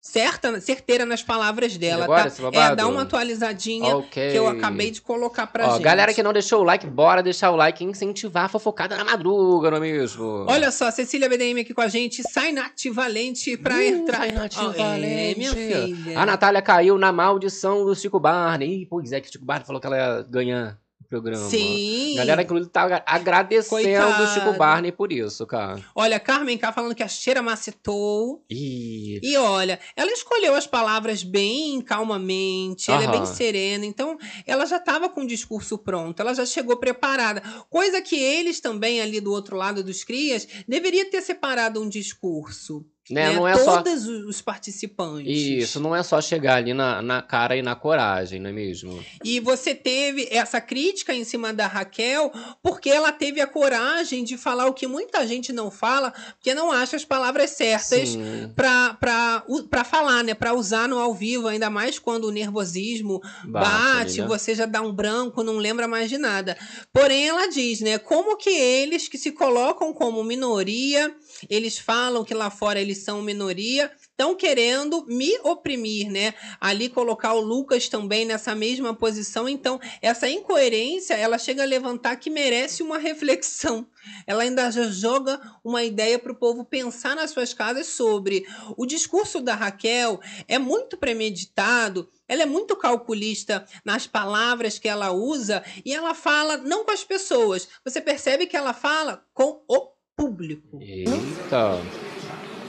[0.10, 2.50] certa, certeira nas palavras dela, agora tá?
[2.52, 4.32] É, dá uma atualizadinha Ok.
[4.32, 5.84] que eu acabei de colocar pra Ó, gente.
[5.84, 9.06] galera que não deixou o like, bora deixar o like e incentivar a fofocada na
[9.06, 10.46] madruga, não é mesmo?
[10.48, 14.18] Olha só, Cecília BDM aqui com a gente, sai Nath Valente pra Uh, entrar.
[14.20, 16.20] sai, Nath Ó, É, minha filha.
[16.20, 18.82] A Natália caiu na maldição do Chico Barney.
[18.82, 20.78] Ih, pois é, que o Chico Barney falou que ela ia ganhar
[21.10, 21.50] programa.
[21.50, 22.14] Sim.
[22.16, 24.24] Galera, inclusive, tá agra- agradecendo Coitada.
[24.24, 25.84] o Chico Barney por isso, cara.
[25.96, 28.44] Olha, Carmen K falando que a cheira macetou.
[28.50, 33.26] Ih, E olha, ela escolheu as palavras bem calmamente, ela é bem Aham.
[33.26, 37.42] serena, então ela já estava com o discurso pronto, ela já chegou preparada.
[37.70, 42.86] Coisa que eles também, ali do outro lado dos crias, deveria ter separado um discurso.
[43.10, 43.34] Né?
[43.34, 43.82] Não é só.
[43.82, 45.32] Todos os participantes.
[45.32, 49.04] Isso, não é só chegar ali na, na cara e na coragem, não é mesmo?
[49.24, 52.32] E você teve essa crítica em cima da Raquel,
[52.62, 56.72] porque ela teve a coragem de falar o que muita gente não fala, porque não
[56.72, 58.18] acha as palavras certas
[58.56, 60.34] pra falar, né?
[60.34, 64.28] Pra usar no ao vivo, ainda mais quando o nervosismo bate, ali, né?
[64.28, 66.58] você já dá um branco, não lembra mais de nada.
[66.94, 67.98] Porém, ela diz, né?
[67.98, 71.14] Como que eles que se colocam como minoria,
[71.50, 76.34] eles falam que lá fora eles são minoria, estão querendo me oprimir, né?
[76.60, 79.50] Ali colocar o Lucas também nessa mesma posição.
[79.50, 83.88] Então, essa incoerência, ela chega a levantar que merece uma reflexão.
[84.26, 88.46] Ela ainda joga uma ideia para o povo pensar nas suas casas sobre
[88.78, 92.10] o discurso da Raquel é muito premeditado.
[92.28, 97.04] Ela é muito calculista nas palavras que ela usa e ela fala não com as
[97.04, 97.68] pessoas.
[97.84, 100.80] Você percebe que ela fala com o público.
[100.82, 102.09] Eita.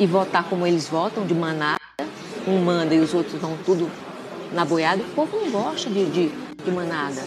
[0.00, 1.78] E votar como eles votam, de manada,
[2.48, 3.90] um manda e os outros vão tudo
[4.52, 5.02] na boiada.
[5.02, 7.22] O povo não gosta de, de, de manada.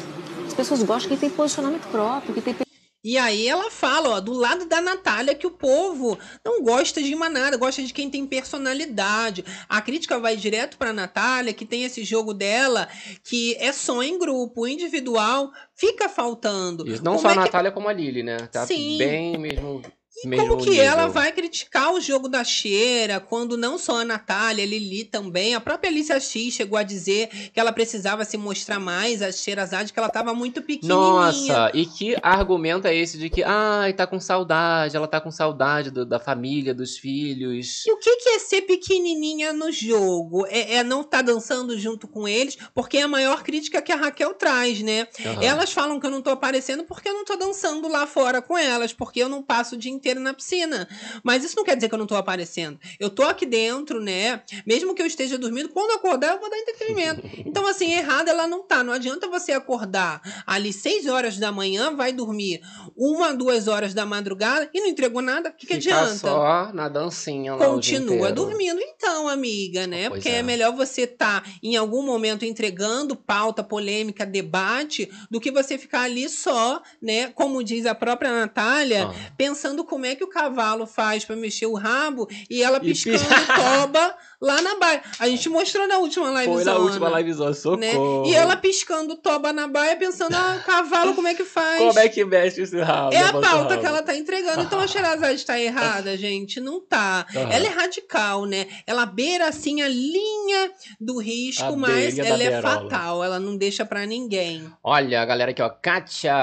[0.48, 2.56] As pessoas gostam que tem posicionamento próprio, que tem
[3.04, 7.14] E aí ela fala, ó, do lado da Natália, que o povo não gosta de
[7.16, 9.46] manada, gosta de quem tem personalidade.
[9.70, 12.88] A crítica vai direto pra Natália, que tem esse jogo dela,
[13.24, 16.88] que é só em grupo, o individual fica faltando.
[16.90, 18.38] Isso, não Como só é a que- Natália como a Lili, né?
[18.52, 18.98] Tá Sim.
[18.98, 19.80] bem mesmo.
[20.26, 20.84] E como que nível.
[20.86, 25.56] ela vai criticar o jogo da cheira quando não só a Natália, a Lili também,
[25.56, 29.92] a própria Alicia X chegou a dizer que ela precisava se mostrar mais, a Xerazade,
[29.92, 30.98] que ela tava muito pequenininha.
[30.98, 35.32] Nossa, e que argumento é esse de que, ai, tá com saudade, ela tá com
[35.32, 37.86] saudade do- da família, dos filhos.
[37.86, 40.46] E o que que é ser pequenininha no jogo?
[40.48, 43.96] É, é não estar dançando junto com eles, porque é a maior crítica que a
[43.96, 45.08] Raquel traz, né?
[45.26, 45.44] Aham.
[45.44, 48.58] Elas falam que eu não tô aparecendo porque eu não tô dançando lá fora com
[48.58, 50.88] elas, porque eu não passo o dia inteiro na piscina.
[51.24, 52.80] Mas isso não quer dizer que eu não tô aparecendo.
[53.00, 54.42] Eu tô aqui dentro, né?
[54.66, 57.24] Mesmo que eu esteja dormindo, quando eu acordar, eu vou dar entretenimento.
[57.54, 58.84] Então, assim, errada ela não tá.
[58.84, 62.62] Não adianta você acordar ali 6 horas da manhã, vai dormir
[62.96, 65.50] uma, duas horas da madrugada e não entregou nada.
[65.50, 66.16] O que, que adianta?
[66.16, 70.10] só na dancinha lá Continua dormindo, então, amiga, né?
[70.10, 70.40] Pois Porque é.
[70.40, 70.44] é.
[70.44, 76.28] melhor você estar em algum momento entregando pauta, polêmica, debate, do que você ficar ali
[76.30, 77.28] só, né?
[77.28, 79.32] Como diz a própria Natália, Ah.
[79.38, 83.20] pensando como é que o cavalo faz pra mexer o rabo e ela E piscando
[83.20, 85.02] pis- toba lá na baia.
[85.20, 87.78] A gente mostrou na última live Foi na última livezona, socorro.
[88.24, 88.30] né?
[88.30, 91.78] E ela piscando toba na baia, pensando, ah, cavalo, como é que faz?
[91.80, 93.14] Como é que mexe esse rabo?
[93.14, 93.80] É a pauta rabo.
[93.80, 94.62] que ela tá entregando.
[94.64, 96.60] Então a Sherazade está errada, gente?
[96.60, 97.26] Não tá.
[97.36, 97.50] Aham.
[97.52, 98.68] Ela é radical, né?
[98.86, 102.62] Ela beira, assim, a linha do risco, A mas ela é beirola.
[102.90, 103.24] fatal.
[103.24, 104.70] Ela não deixa pra ninguém.
[104.84, 105.70] Olha, galera aqui, ó.
[105.70, 106.34] Kátia.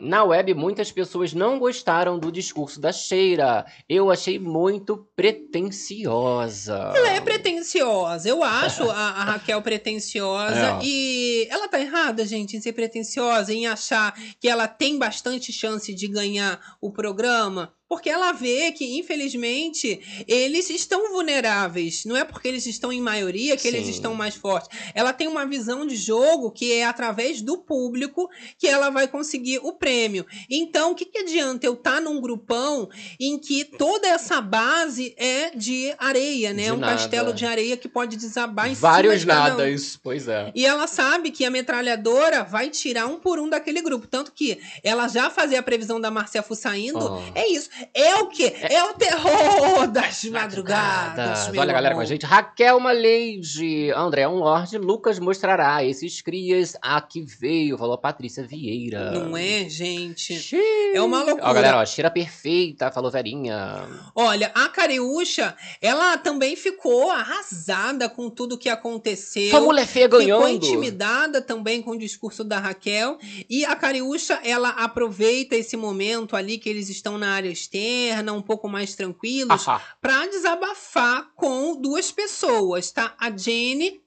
[0.00, 3.64] Na web, muitas pessoas não gostaram do discurso da Sheira.
[3.88, 6.92] Eu achei muito pretensiosa.
[6.94, 7.49] Ela é pretensiosa.
[8.28, 10.78] Eu acho a, a Raquel pretensiosa.
[10.80, 10.84] É.
[10.84, 15.94] E ela tá errada, gente, em ser pretensiosa, em achar que ela tem bastante chance
[15.94, 17.74] de ganhar o programa.
[17.90, 22.04] Porque ela vê que, infelizmente, eles estão vulneráveis.
[22.04, 23.90] Não é porque eles estão em maioria que eles Sim.
[23.90, 24.68] estão mais fortes.
[24.94, 29.58] Ela tem uma visão de jogo que é através do público que ela vai conseguir
[29.64, 30.24] o prêmio.
[30.48, 32.88] Então, o que, que adianta eu estar num grupão
[33.18, 36.66] em que toda essa base é de areia, né?
[36.66, 36.92] De um nada.
[36.92, 40.52] castelo de areia que pode desabar em Vários cima nadas, pois é.
[40.54, 44.06] E ela sabe que a metralhadora vai tirar um por um daquele grupo.
[44.06, 47.04] Tanto que ela já fazia a previsão da Marcia Fu saindo.
[47.04, 47.32] Ah.
[47.34, 47.68] É isso.
[47.94, 48.52] É o quê?
[48.62, 51.48] É, o terror das madrugadas.
[51.48, 52.26] meu Olha a galera com a gente.
[52.26, 53.90] Raquel Maleide.
[53.92, 54.78] André um Lorde.
[54.78, 57.78] Lucas mostrará esses crias a que veio.
[57.78, 59.10] Falou a Patrícia Vieira.
[59.12, 60.38] Não é, gente?
[60.38, 60.94] Xiii.
[60.94, 61.48] É uma loucura.
[61.48, 63.86] Ó, galera, ó, cheira perfeita, falou Verinha.
[64.14, 69.50] Olha, a Cariúcha, ela também ficou arrasada com tudo que aconteceu.
[69.50, 70.44] Sua mulher feia ganhando.
[70.44, 73.18] Ficou intimidada também com o discurso da Raquel.
[73.48, 77.69] E a Cariúcha, ela aproveita esse momento ali que eles estão na área externa,
[78.32, 79.64] um pouco mais tranquilos,
[80.00, 83.14] para desabafar com duas pessoas, tá?
[83.18, 84.02] A Jenny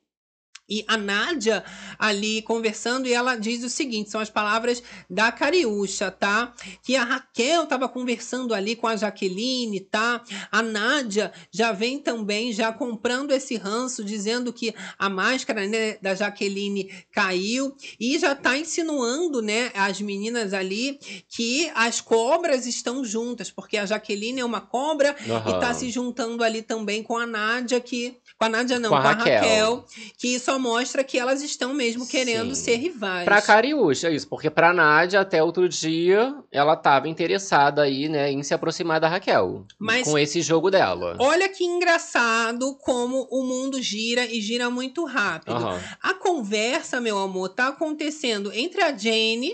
[0.70, 1.64] e a Nádia
[1.99, 6.53] ali conversando e ela diz o seguinte, são as palavras da Cariúcha, tá?
[6.82, 10.24] Que a Raquel tava conversando ali com a Jaqueline, tá?
[10.51, 16.16] A Nádia já vem também já comprando esse ranço, dizendo que a máscara né, da
[16.16, 23.51] Jaqueline caiu e já tá insinuando, né, as meninas ali que as cobras estão juntas,
[23.51, 25.59] porque a Jaqueline é uma cobra e Aham.
[25.59, 29.07] tá se juntando ali também com a Nádia que com a Nádia não, Com com
[29.07, 29.34] a a, Raquel.
[29.36, 29.86] Raquel.
[30.18, 32.64] que só mostra que elas estão mesmo querendo Sim.
[32.64, 33.26] ser rivais.
[33.26, 34.28] Pra Cariúcha, isso.
[34.30, 39.09] Porque pra Nádia, até outro dia, ela tava interessada aí, né, em se aproximar da
[39.09, 39.66] Raquel.
[39.78, 41.18] Mas- Com esse jogo dela.
[41.20, 45.53] Olha que engraçado como o mundo gira e gira muito rápido.
[45.55, 45.80] Aham.
[46.01, 49.53] A conversa, meu amor, tá acontecendo entre a Jane,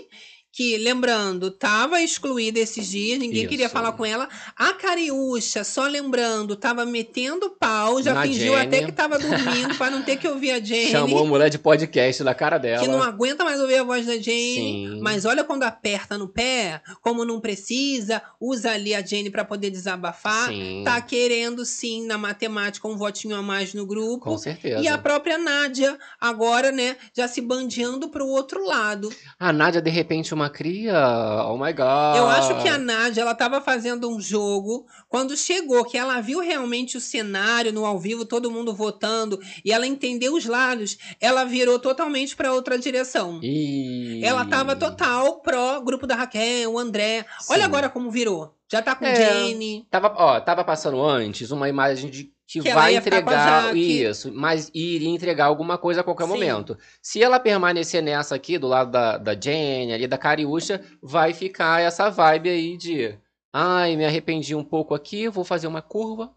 [0.52, 3.72] que, lembrando, tava excluída esses dias, ninguém queria Isso.
[3.72, 4.28] falar com ela.
[4.56, 8.66] A Cariúcha, só lembrando, tava metendo pau, já Na fingiu Jenny.
[8.66, 10.90] até que tava dormindo pra não ter que ouvir a Jane.
[10.90, 12.82] Chamou a mulher de podcast na cara dela.
[12.82, 14.54] Que não aguenta mais ouvir a voz da Jane.
[14.54, 15.00] Sim.
[15.00, 19.70] Mas olha quando aperta no pé, como não precisa, usa ali a Jane pra poder
[19.70, 20.48] desabafar.
[20.48, 20.82] Sim.
[20.84, 24.24] Tá querendo sim, na matemática, um votinho a mais no grupo.
[24.24, 24.80] Com certeza.
[24.82, 29.12] E a própria Nádia, agora, né, já se bandeando pro outro lado.
[29.38, 31.44] A Nádia, de repente, uma cria?
[31.44, 32.16] Oh my god.
[32.16, 36.38] Eu acho que a Nádia, ela tava fazendo um jogo, quando chegou, que ela viu
[36.40, 41.44] realmente o cenário no ao vivo, todo mundo votando, e ela entendeu os lados, ela
[41.44, 43.40] virou totalmente pra outra direção.
[43.42, 44.24] Ih.
[44.24, 47.26] Ela tava total pró grupo da Raquel, o André.
[47.48, 47.66] Olha Sim.
[47.66, 48.54] agora como virou.
[48.70, 49.14] Já tá com É.
[49.14, 49.86] Jane.
[49.90, 55.08] Tava, ó, tava passando antes uma imagem de que, Que vai entregar isso, mas iria
[55.08, 56.30] entregar alguma coisa a qualquer Sim.
[56.30, 56.76] momento.
[57.00, 61.80] Se ela permanecer nessa aqui, do lado da, da Jenny, ali da Cariúcha, vai ficar
[61.80, 63.16] essa vibe aí de
[63.52, 66.32] ai, me arrependi um pouco aqui, vou fazer uma curva.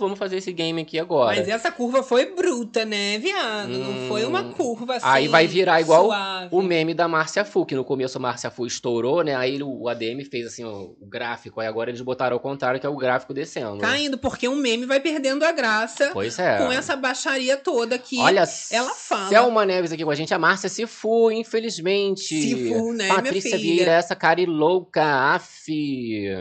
[0.00, 1.36] Vamos fazer esse game aqui agora.
[1.36, 3.68] Mas essa curva foi bruta, né, viado?
[3.68, 4.08] Não Hum.
[4.08, 5.06] foi uma curva assim.
[5.06, 6.48] Aí vai virar igual suave.
[6.50, 9.36] O meme da Márcia Fu, que no começo a Márcia Fu estourou, né?
[9.36, 12.88] Aí o ADM fez assim o, gráfico, aí agora eles botaram ao contrário, que é
[12.88, 13.78] o gráfico descendo.
[13.78, 16.58] Caindo, porque um meme vai perdendo a graça Pois é.
[16.58, 19.28] com essa baixaria toda que Olha, ela fala.
[19.28, 20.32] Selma Neves aqui com a gente.
[20.32, 22.20] A Márcia se fu, infelizmente.
[22.22, 23.58] Se fu, né, Patrícia?
[23.58, 25.60] Vieira, essa cara louca, af.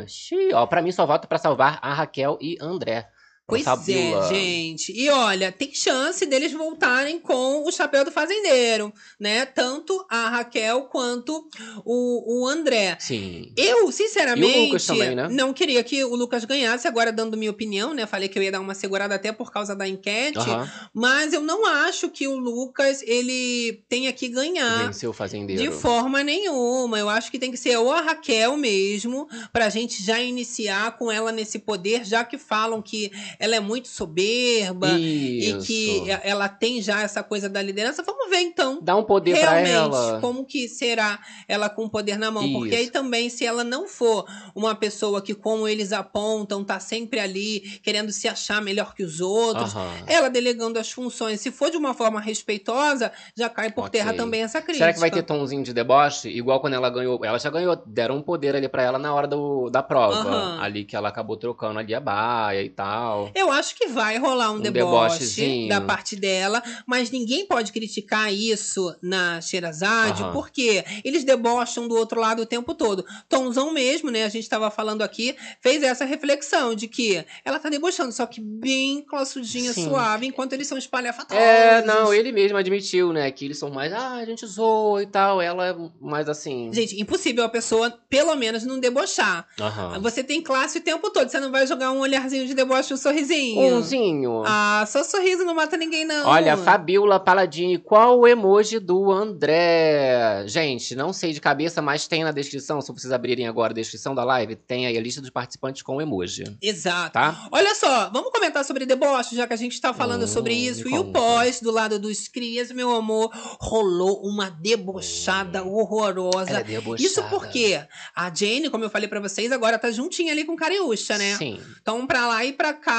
[0.08, 3.08] Xiii, ó, pra mim só voto pra salvar a Raquel e André.
[3.50, 4.26] Pois Fabiola.
[4.26, 4.94] é, gente.
[4.96, 9.46] E olha, tem chance deles voltarem com o chapéu do fazendeiro, né?
[9.46, 11.48] Tanto a Raquel quanto
[11.84, 12.96] o, o André.
[13.00, 13.52] Sim.
[13.58, 15.28] Eu, sinceramente, também, né?
[15.30, 18.06] não queria que o Lucas ganhasse, agora dando minha opinião, né?
[18.06, 20.72] Falei que eu ia dar uma segurada até por causa da enquete, Aham.
[20.94, 24.86] mas eu não acho que o Lucas ele tenha que ganhar.
[24.86, 25.62] Venceu o fazendeiro.
[25.62, 27.00] De forma nenhuma.
[27.00, 31.12] Eu acho que tem que ser ou a Raquel mesmo, pra gente já iniciar com
[31.12, 35.66] ela nesse poder, já que falam que ela é muito soberba e Isso.
[35.66, 38.04] que e- ela tem já essa coisa da liderança.
[38.04, 38.80] Vamos ver então.
[38.82, 40.20] Dá um poder pra Realmente, ela.
[40.20, 42.52] como que será ela com o poder na mão?
[42.52, 42.78] Porque Isso.
[42.80, 47.62] aí também, se ela não for uma pessoa que, como eles apontam, tá sempre ali
[47.82, 49.90] querendo se achar melhor que os outros, Aham.
[50.06, 53.92] ela delegando as funções, se for de uma forma respeitosa, já cai por Ok.
[54.00, 54.84] terra também essa crítica.
[54.86, 56.28] Será que vai ter tomzinho de deboche?
[56.30, 57.24] Igual quando ela ganhou.
[57.24, 60.16] Ela já ganhou, deram um poder ali pra ela na hora do, da prova.
[60.30, 60.62] Aham.
[60.62, 63.29] Ali que ela acabou trocando ali a baia e tal.
[63.36, 68.34] Eu acho que vai rolar um, Um deboche da parte dela, mas ninguém pode criticar
[68.34, 70.34] isso na Sherazade, Aham.
[70.34, 73.06] porque eles debocham do outro lado o tempo todo.
[73.28, 74.24] Tomzão mesmo, né?
[74.24, 78.42] A gente estava falando aqui, fez essa reflexão de que ela tá debochando, só que
[78.42, 79.86] bem classudinha, Sim.
[79.86, 81.44] suave, enquanto eles são espalhafatosos.
[81.44, 83.32] É, não, ele mesmo admitiu, né?
[83.32, 85.42] Que eles são mais, ah, a gente zoa e tal.
[85.42, 86.72] Ela é mais assim.
[86.74, 89.48] Gente, impossível a pessoa, pelo menos, não debochar.
[89.60, 90.00] Aham.
[90.00, 92.98] Você tem classe o tempo todo, você não vai jogar um olharzinho de deboche, um
[93.28, 93.76] sorrisinho.
[93.78, 94.44] Umzinho.
[94.46, 96.28] Ah, só sorriso não mata ninguém, não.
[96.28, 100.44] Olha, Fabiola Paladini, qual o emoji do André?
[100.48, 102.82] Gente, não sei de cabeça, mas tem na descrição.
[102.82, 105.98] Se vocês abrirem agora a descrição da live, tem aí a lista dos participantes com
[105.98, 106.44] o emoji.
[106.62, 107.14] Exato.
[107.14, 107.48] Tá?
[107.52, 110.88] Olha só, vamos comentar sobre deboche, já que a gente tá falando Hum, sobre isso.
[110.90, 116.50] E o pós, do lado dos crias, meu amor, rolou uma debochada horrorosa.
[116.50, 117.02] Ela é debochada.
[117.02, 117.80] Isso porque
[118.16, 121.36] a Jane, como eu falei pra vocês, agora tá juntinha ali com Cariúcha, né?
[121.36, 121.60] Sim.
[121.82, 122.99] Então, pra lá e pra cá,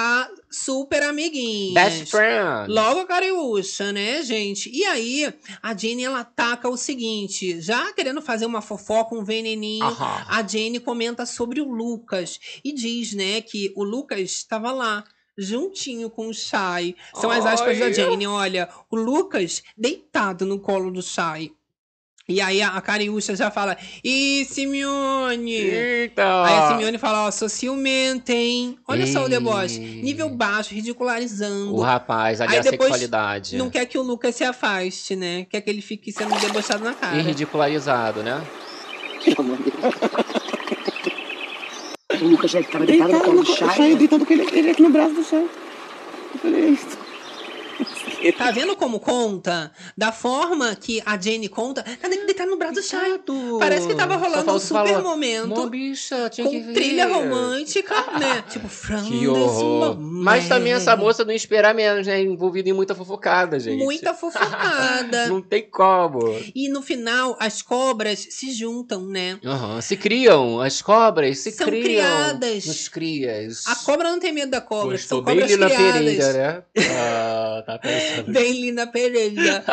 [0.51, 1.74] super amiguinhas.
[1.74, 2.72] Best friend.
[2.72, 4.70] Logo a Cariúcha, né, gente?
[4.70, 5.32] E aí,
[5.62, 10.24] a Jane, ela ataca o seguinte, já querendo fazer uma fofoca, um veneninho, Aham.
[10.28, 15.05] a Jane comenta sobre o Lucas e diz, né, que o Lucas estava lá.
[15.38, 16.94] Juntinho com o Shai.
[17.14, 17.94] São as aspas da Ai.
[17.94, 18.26] Jane.
[18.26, 21.51] Olha, o Lucas deitado no colo do Shai.
[22.31, 25.53] E aí a, Cariúcha já fala: Ih, Simeone!
[25.53, 26.45] Eita!
[26.45, 28.78] Aí a Simeone fala: Ó, sou ciumenta, hein?
[28.87, 29.31] Olha só o Ei.
[29.31, 29.78] deboche.
[29.81, 31.74] Nível baixo, ridicularizando.
[31.74, 33.57] O rapaz, ali Aí a depois sexualidade.
[33.57, 35.45] Não quer que o Lucas se afaste, né?
[35.51, 37.16] Quer que ele fique sendo debochado na cara.
[37.16, 38.41] E ridicularizado, né?
[42.20, 43.95] O Lucas já tava deitado no colo do Chay.
[43.95, 45.49] deitado com ele, ele aqui no braço do Chay.
[46.35, 46.78] Eu falei,
[48.37, 49.73] Tá vendo como conta?
[49.97, 53.21] Da forma que a Jane conta, tá deitado no braço do Shai.
[53.59, 55.68] Parece que tava rolando um super falar, momento.
[55.71, 56.73] Bicha, tinha que Com ver.
[56.73, 58.43] trilha romântica, né?
[58.49, 59.97] Tipo, moment.
[59.99, 62.21] Mas também essa moça não espera menos, né?
[62.23, 63.83] Envolvida em muita fofocada, gente.
[63.83, 65.27] Muita fofocada.
[65.31, 66.21] Não tem como.
[66.55, 69.39] e no final, as cobras se juntam, né?
[69.45, 71.83] Aham, Se criam, as cobras se São criam.
[71.83, 72.66] criadas.
[72.66, 73.66] Nos crias.
[73.66, 75.93] A cobra não tem medo da cobra, Gostou são bem cobras Lina criadas.
[76.01, 76.62] Pereira, né?
[76.91, 78.10] Ah, tá pensando.
[78.29, 79.65] Bem Lina Pereira.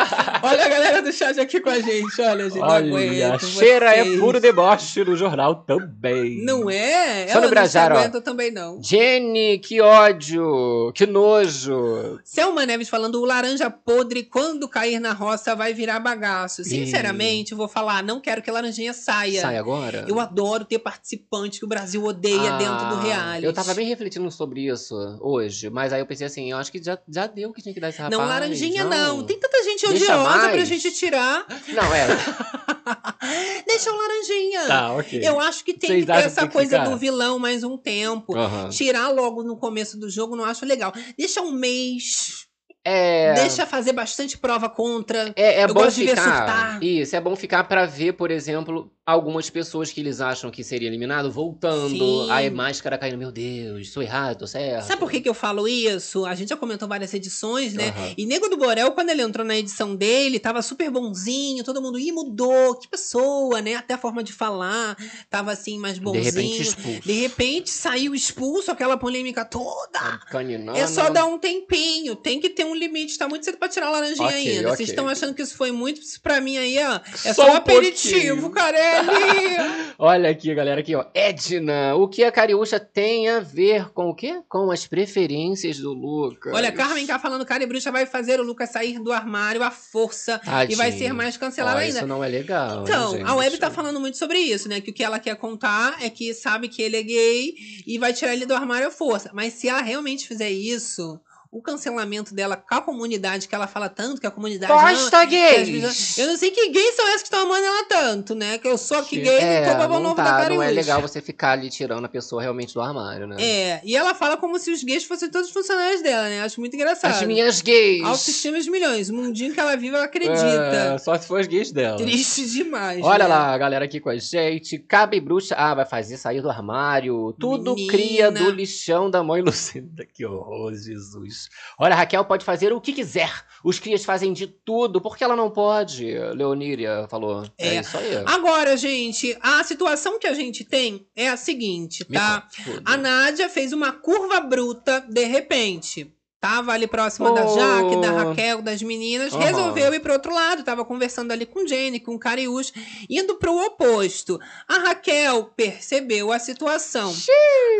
[0.42, 2.20] Olha a galera do chat aqui com a gente.
[2.20, 4.20] Olha, gente, não Olha, aguento cheira é vocês.
[4.20, 6.44] puro deboche no jornal também.
[6.44, 7.26] Não é?
[7.28, 7.96] Só no Ela Brajara, ó.
[7.98, 8.82] não aguenta também, não.
[8.82, 12.18] Jenny, que ódio, que nojo.
[12.24, 16.62] Selma Neves falando, o laranja podre, quando cair na roça, vai virar bagaço.
[16.64, 19.40] Sinceramente, eu vou falar, não quero que a laranjinha saia.
[19.40, 20.04] Sai agora?
[20.08, 23.44] Eu adoro ter participante que o Brasil odeia dentro do Ah, reality.
[23.46, 26.82] Eu tava bem refletindo sobre isso hoje, mas aí eu pensei assim, eu acho que
[26.82, 28.20] já, já deu o que tinha que dar esse rapaz.
[28.20, 29.24] Não, laranjinha não.
[29.24, 31.46] Tem tanta gente Deixa odiosa pra gente tirar.
[31.68, 32.06] Não, é.
[33.66, 34.66] Deixa o laranjinha.
[34.66, 35.20] tá, ok.
[35.22, 36.90] Eu acho que tem Vocês que ter essa que coisa ficar?
[36.90, 38.36] do vilão mais um tempo.
[38.36, 38.68] Aham.
[38.70, 40.92] Tirar logo no começo do jogo, não acho legal.
[41.16, 42.47] Deixa um mês.
[42.88, 43.34] É.
[43.34, 45.32] Deixa fazer bastante prova contra.
[45.36, 46.82] É, é Eu bom de ficar.
[46.82, 50.88] Isso, é bom ficar pra ver, por exemplo, algumas pessoas que eles acham que seria
[50.88, 51.90] eliminado voltando.
[51.90, 52.30] Sim.
[52.30, 54.86] Aí máscara caindo, meu Deus, sou errado, tô certo.
[54.86, 56.24] Sabe por que, que eu falo isso?
[56.24, 57.88] A gente já comentou várias edições, né?
[57.88, 58.14] Aham.
[58.16, 61.98] E Nego do Borel, quando ele entrou na edição dele, tava super bonzinho, todo mundo,
[61.98, 63.74] ih, mudou, que pessoa, né?
[63.74, 64.96] Até a forma de falar
[65.28, 66.24] tava assim, mais De bonzinho.
[66.24, 67.00] repente expulso.
[67.02, 70.18] De repente saiu expulso, aquela polêmica toda.
[70.30, 70.78] Caninando.
[70.78, 73.88] É só dar um tempinho, tem que ter um limite, tá muito cedo pra tirar
[73.88, 74.60] a laranjinha Ok, ainda.
[74.68, 74.76] ok.
[74.76, 76.00] Vocês estão achando que isso foi muito?
[76.00, 78.50] Isso pra mim aí, ó, é Só só, um aperitivo.
[78.50, 79.56] Carelli!
[79.98, 81.04] Olha aqui, galera, aqui, ó.
[81.14, 84.40] Edna, o que a Cariúcha tem a ver com o quê?
[84.48, 86.54] Com as preferências do Lucas.
[86.54, 89.70] Olha, Carmen tá falando, cara e bruxa vai fazer o Lucas sair do armário à
[89.70, 91.14] força e vai ser Tadinho.
[91.14, 91.98] mais cancelado Ó, ainda.
[91.98, 92.82] Isso não é legal.
[92.82, 93.60] Então, hein, a Web gente?
[93.60, 94.80] tá falando muito sobre isso, né?
[94.80, 97.54] Que o que ela quer contar é que sabe que ele é gay
[97.86, 99.30] e vai tirar ele do armário à força.
[99.34, 101.18] Mas se ela realmente fizer isso,
[101.50, 104.70] o cancelamento dela com a comunidade, que ela fala tanto que a comunidade.
[104.72, 105.70] Posta ama, que as gays!
[105.70, 108.58] pessoas- Eu não sei que gays são essas que estão amando ela tanto, né?
[108.58, 110.66] Que eu sou aqui gay é, e tô babão não, novo da tá, não é
[110.66, 110.70] Cariúcha.
[110.70, 113.36] legal você ficar ali tirando a pessoa realmente do armário, né?
[113.40, 116.42] É, e ela fala como se os gays fossem todos funcionários dela, né?
[116.42, 117.12] Acho muito engraçado.
[117.12, 118.02] As minhas gays.
[118.04, 119.08] Autoestima de milhões.
[119.08, 120.94] O mundinho que ela vive, ela acredita.
[120.94, 121.96] É, só se for as gays dela.
[121.96, 123.02] Triste demais.
[123.02, 123.30] Olha né?
[123.30, 124.78] lá, a galera aqui com a gente.
[124.78, 125.54] Cabe bruxa.
[125.56, 127.34] Ah, vai fazer sair do armário.
[127.38, 127.92] Tudo Menina.
[127.92, 130.06] cria do lixão da mãe Lucinda.
[130.12, 131.37] Que horror, Jesus.
[131.78, 133.30] Olha, Raquel pode fazer o que quiser.
[133.64, 135.00] Os crias fazem de tudo.
[135.00, 136.06] Por que ela não pode?
[136.34, 137.44] Leoníria falou.
[137.58, 137.80] É, É.
[137.80, 138.16] isso aí.
[138.26, 142.46] Agora, gente, a situação que a gente tem é a seguinte, tá?
[142.84, 146.12] A Nádia fez uma curva bruta de repente.
[146.40, 147.54] Tava ali próxima da Oh.
[147.58, 149.32] Jaque, da Raquel, das meninas.
[149.32, 149.42] Aham.
[149.42, 150.62] Resolveu ir pro outro lado.
[150.62, 152.72] Tava conversando ali com Jenny, com Cariús,
[153.10, 154.38] indo pro oposto.
[154.68, 157.12] A Raquel percebeu a situação.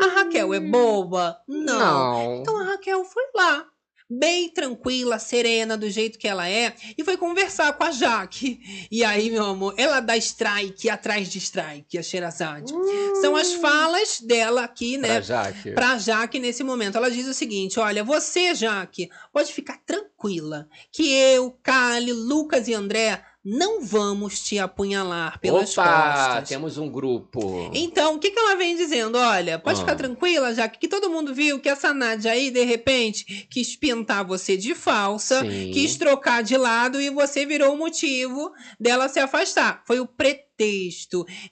[0.03, 1.39] A Raquel é boba?
[1.47, 1.79] Não.
[1.79, 2.37] Não.
[2.41, 3.65] Então a Raquel foi lá,
[4.09, 8.61] bem tranquila, serena, do jeito que ela é, e foi conversar com a Jaque.
[8.91, 12.73] E aí, meu amor, ela dá strike atrás de strike, a Sherazade.
[13.21, 15.23] São as falas dela aqui, Pra né?
[15.23, 15.71] Jaque.
[15.73, 16.97] Pra Jaque nesse momento.
[16.97, 22.75] Ela diz o seguinte: olha, você, Jaque, pode ficar tranquila que eu, Kali, Lucas e
[22.75, 26.49] André não vamos te apunhalar pelas Opa, costas.
[26.49, 27.71] temos um grupo.
[27.73, 29.17] Então, o que, que ela vem dizendo?
[29.17, 29.81] Olha, pode Ah.
[29.81, 34.25] ficar tranquila, já que todo mundo viu que essa Nádia aí, de repente, quis pintar
[34.25, 35.71] você de falsa, Sim.
[35.73, 39.83] quis trocar de lado e você virou o motivo dela se afastar.
[39.87, 40.48] Foi o pretexto.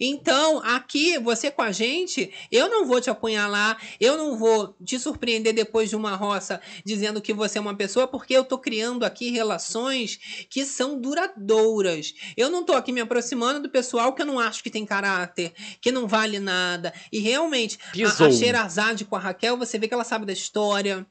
[0.01, 4.99] Então, aqui, você com a gente, eu não vou te apunhalar, eu não vou te
[4.99, 9.05] surpreender depois de uma roça dizendo que você é uma pessoa, porque eu tô criando
[9.05, 10.19] aqui relações
[10.51, 12.15] que são duradouras.
[12.37, 15.53] Eu não tô aqui me aproximando do pessoal que eu não acho que tem caráter,
[15.81, 16.93] que não vale nada.
[17.13, 18.27] E realmente, a, Pisou.
[18.27, 21.07] a Sherazade com a Raquel, você vê que ela sabe da história.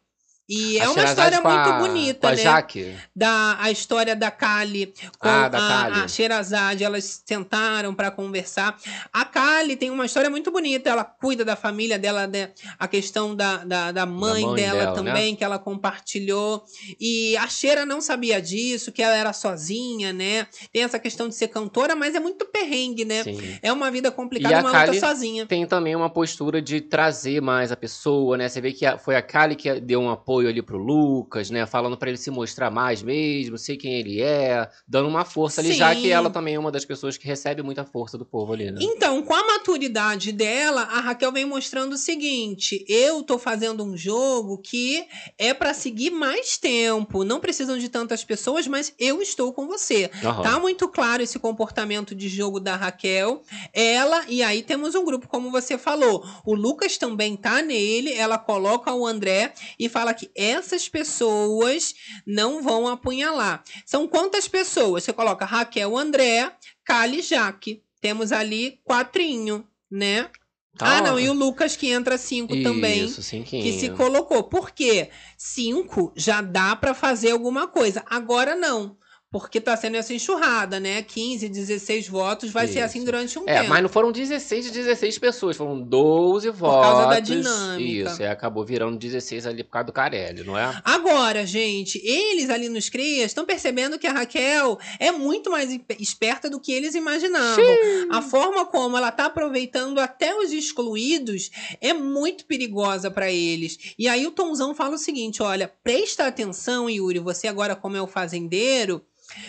[0.48, 2.38] E é A uma Sherazade história com a- muito bonita, né?
[2.38, 2.96] Jaque.
[3.16, 6.00] Da a história da Kali com Ah, da a, Kali.
[6.02, 8.78] a Sherazade, elas sentaram para conversar.
[9.12, 12.52] A Kali tem uma história muito bonita, ela cuida da família dela, né?
[12.78, 14.96] a questão da, da, da mãe, mãe dela, dela, né?
[15.12, 16.64] também, que ela compartilhou.
[17.00, 20.46] E a Sheira não sabia disso, que ela era sozinha, né?
[20.72, 23.24] Tem essa questão de ser cantora, mas é muito perrengue, né?
[23.24, 23.58] Sim.
[23.62, 25.46] É uma vida E complicada, a uma Kali luta sozinha.
[25.46, 28.48] tem também uma postura de trazer mais a pessoa, né?
[28.48, 31.66] Você vê que foi a Kali que deu um apoio ali pro Lucas, né?
[31.66, 35.74] Falando pra ele se mostrar mais mesmo, sei quem ele é, dando uma força ali,
[35.74, 36.02] já Sim.
[36.02, 38.80] que ela também é uma das pessoas que recebe muita força do povo ali, né?
[38.82, 43.96] Então, com a maturidade dela, a Raquel vem mostrando o seguinte: eu tô fazendo um
[43.96, 45.06] jogo que
[45.38, 47.24] é pra seguir mais tempo.
[47.24, 50.10] Não precisam de tantas pessoas, mas eu estou com você.
[50.24, 50.42] Aham.
[50.44, 53.42] Tá muito claro esse comportamento de jogo da Raquel.
[53.74, 56.26] Ela, e aí temos um grupo, como você falou.
[56.46, 58.14] O Lucas também tá nele.
[58.14, 61.94] Ela coloca o André e fala que essas pessoas
[62.26, 63.64] não vão apunhalar.
[63.86, 65.04] São quantas pessoas?
[65.04, 66.52] Você coloca Raquel, André,
[66.84, 67.84] Kali e Jaque.
[68.02, 70.30] Temos ali quatrinho, né?
[70.78, 73.06] Tá ah, não, e o Lucas que entra cinco também.
[73.06, 73.64] Isso, cinquinho.
[73.64, 74.44] Que se colocou.
[74.44, 75.10] Por quê?
[75.38, 78.04] Cinco já dá pra fazer alguma coisa.
[78.08, 78.98] Agora não.
[79.38, 81.02] Porque tá sendo essa enxurrada, né?
[81.02, 82.52] 15, 16 votos.
[82.52, 82.86] Vai ser Isso.
[82.86, 83.70] assim durante um É, tempo.
[83.70, 86.82] mas não foram 16 de 16 pessoas, foram 12 Por votos.
[86.90, 88.10] causa da dinâmica.
[88.12, 90.80] Isso, e acabou virando 16 ali por causa do Carelli, não é?
[90.86, 95.98] Agora, gente, eles ali nos crias estão percebendo que a Raquel é muito mais espe-
[96.00, 97.66] esperta do que eles imaginavam.
[98.12, 103.78] A forma como ela tá aproveitando até os excluídos é muito perigosa para eles.
[104.00, 108.02] E aí o Tomzão fala o seguinte: olha, presta atenção, Yuri, você agora como é
[108.02, 109.02] o fazendeiro.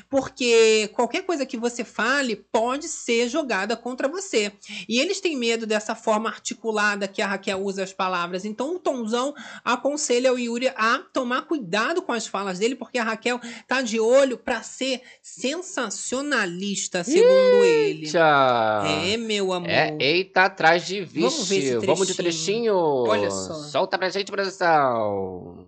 [0.09, 4.53] Porque qualquer coisa que você fale pode ser jogada contra você.
[4.89, 8.45] E eles têm medo dessa forma articulada que a Raquel usa as palavras.
[8.45, 9.35] Então o Tomzão
[9.65, 13.99] aconselha o Yuri a tomar cuidado com as falas dele, porque a Raquel tá de
[13.99, 18.07] olho para ser sensacionalista, segundo ele.
[18.07, 18.87] Tchau.
[18.87, 19.69] É, meu amor.
[19.69, 21.21] É, eita, atrás de vixe.
[21.21, 22.75] Vamos ver esse Vamos de trechinho.
[22.75, 22.77] trechinho.
[22.77, 23.55] Olha só.
[23.55, 25.66] Solta pra gente, produção.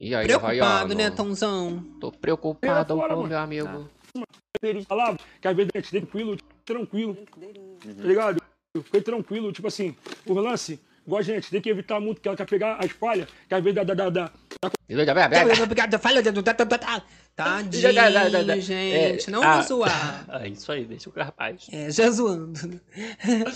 [0.00, 1.82] E aí, Preocupado, né, Tomzão?
[2.00, 3.28] Tô preocupado fora, com mano.
[3.28, 3.90] meu amigo.
[4.62, 8.42] Ele falava que às vezes a gente tranquilo, tranquilo, tá ligado?
[8.82, 9.94] Fiquei tranquilo, tipo assim,
[10.26, 13.28] o lance, igual a gente, tem que evitar muito que ela quer pegar a espalha,
[13.48, 14.32] que às vezes dá, dá, dá, dá
[17.36, 19.28] Tadinho, já- gente.
[19.28, 20.24] não ah, vou zoar.
[20.44, 21.66] É isso aí, deixa o rapaz.
[21.72, 22.52] É, já zoando.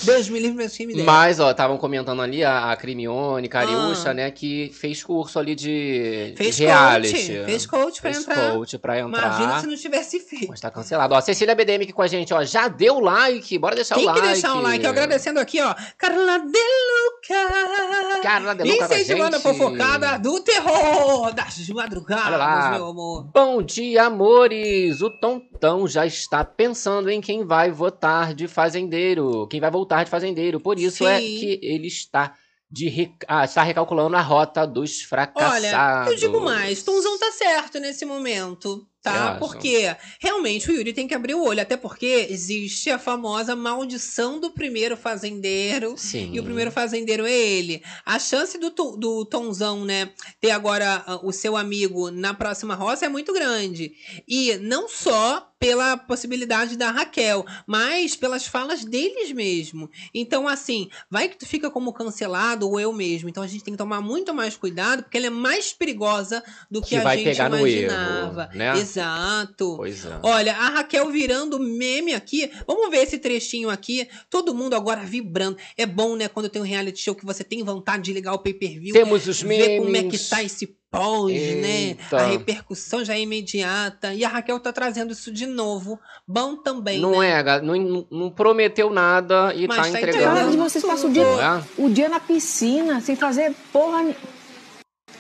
[0.03, 1.05] Deus me livre, meu time dele.
[1.05, 6.33] Mas, ó, estavam comentando ali a, a Crimione, Cariúcha, né, que fez curso ali de,
[6.35, 6.37] Ah.
[6.37, 7.13] Fez reality.
[7.13, 7.45] coach.
[7.45, 8.53] Fez coach pra Fez entrar.
[8.53, 9.27] coach pra entrar.
[9.27, 10.49] Imagina se não tivesse feito.
[10.49, 11.15] Mas tá cancelado.
[11.15, 12.43] Ó, Cecília BDM aqui com a gente, ó.
[12.43, 14.21] Já deu like, bora deixar Tem o like.
[14.21, 14.85] que deixar um like.
[14.85, 15.73] Eu agradecendo aqui, ó.
[15.97, 18.23] Carla De Luca.
[18.23, 19.41] Carla De Luca com a gente.
[19.41, 20.88] fofocada do terror
[21.35, 22.71] das madrugadas, Olha lá.
[22.73, 23.31] meu amor.
[23.33, 25.03] Bom dia, amores!
[25.03, 29.47] O Tontão já está pensando em quem vai votar de fazendeiro.
[29.49, 30.61] Quem vai voltar de fazendeiro.
[30.61, 31.39] Por isso é Sim.
[31.39, 32.35] que ele está,
[32.71, 35.65] de ah, está recalculando a rota dos fracassados.
[35.65, 39.37] Olha, eu digo mais, Tonzão tá certo nesse momento, tá?
[39.39, 44.41] Porque realmente o Yuri tem que abrir o olho, até porque existe a famosa maldição
[44.41, 45.95] do primeiro fazendeiro.
[45.97, 46.31] Sim.
[46.33, 47.83] E o primeiro fazendeiro é ele.
[48.05, 53.07] A chance do, do Tonzão, né, ter agora ah, o seu amigo na próxima roça
[53.07, 53.93] é muito grande.
[54.27, 59.91] E não só pela possibilidade da Raquel, mas pelas falas deles mesmo.
[60.15, 63.29] Então, assim, vai que tu fica como cancelado ou eu mesmo.
[63.29, 66.81] Então a gente tem que tomar muito mais cuidado, porque ela é mais perigosa do
[66.81, 68.51] que, Que a vai gente pegar no erro, imaginava.
[68.55, 68.81] né?
[68.89, 69.75] Exato.
[69.77, 70.19] Pois é.
[70.23, 72.51] Olha, a Raquel virando meme aqui.
[72.67, 74.09] Vamos ver esse trechinho aqui.
[74.31, 75.57] Todo mundo agora vibrando.
[75.77, 78.39] É bom, né, quando tem um reality show que você tem vontade de ligar o
[78.39, 78.93] pay-per-view.
[78.93, 80.29] Temos os Ver como é que memes.
[80.29, 81.97] tá esse pós, né?
[82.13, 84.15] A repercussão já é imediata.
[84.15, 85.99] E a Raquel tá trazendo isso de novo.
[86.27, 87.41] Bom também, Não né?
[87.41, 90.25] é, não, não- prometeu nada e Mas tá tá entregando.
[90.25, 90.59] entregando.
[90.59, 91.63] Mas vocês passam o dia, é?
[91.83, 94.17] o dia na piscina, sem fazer porra, ni-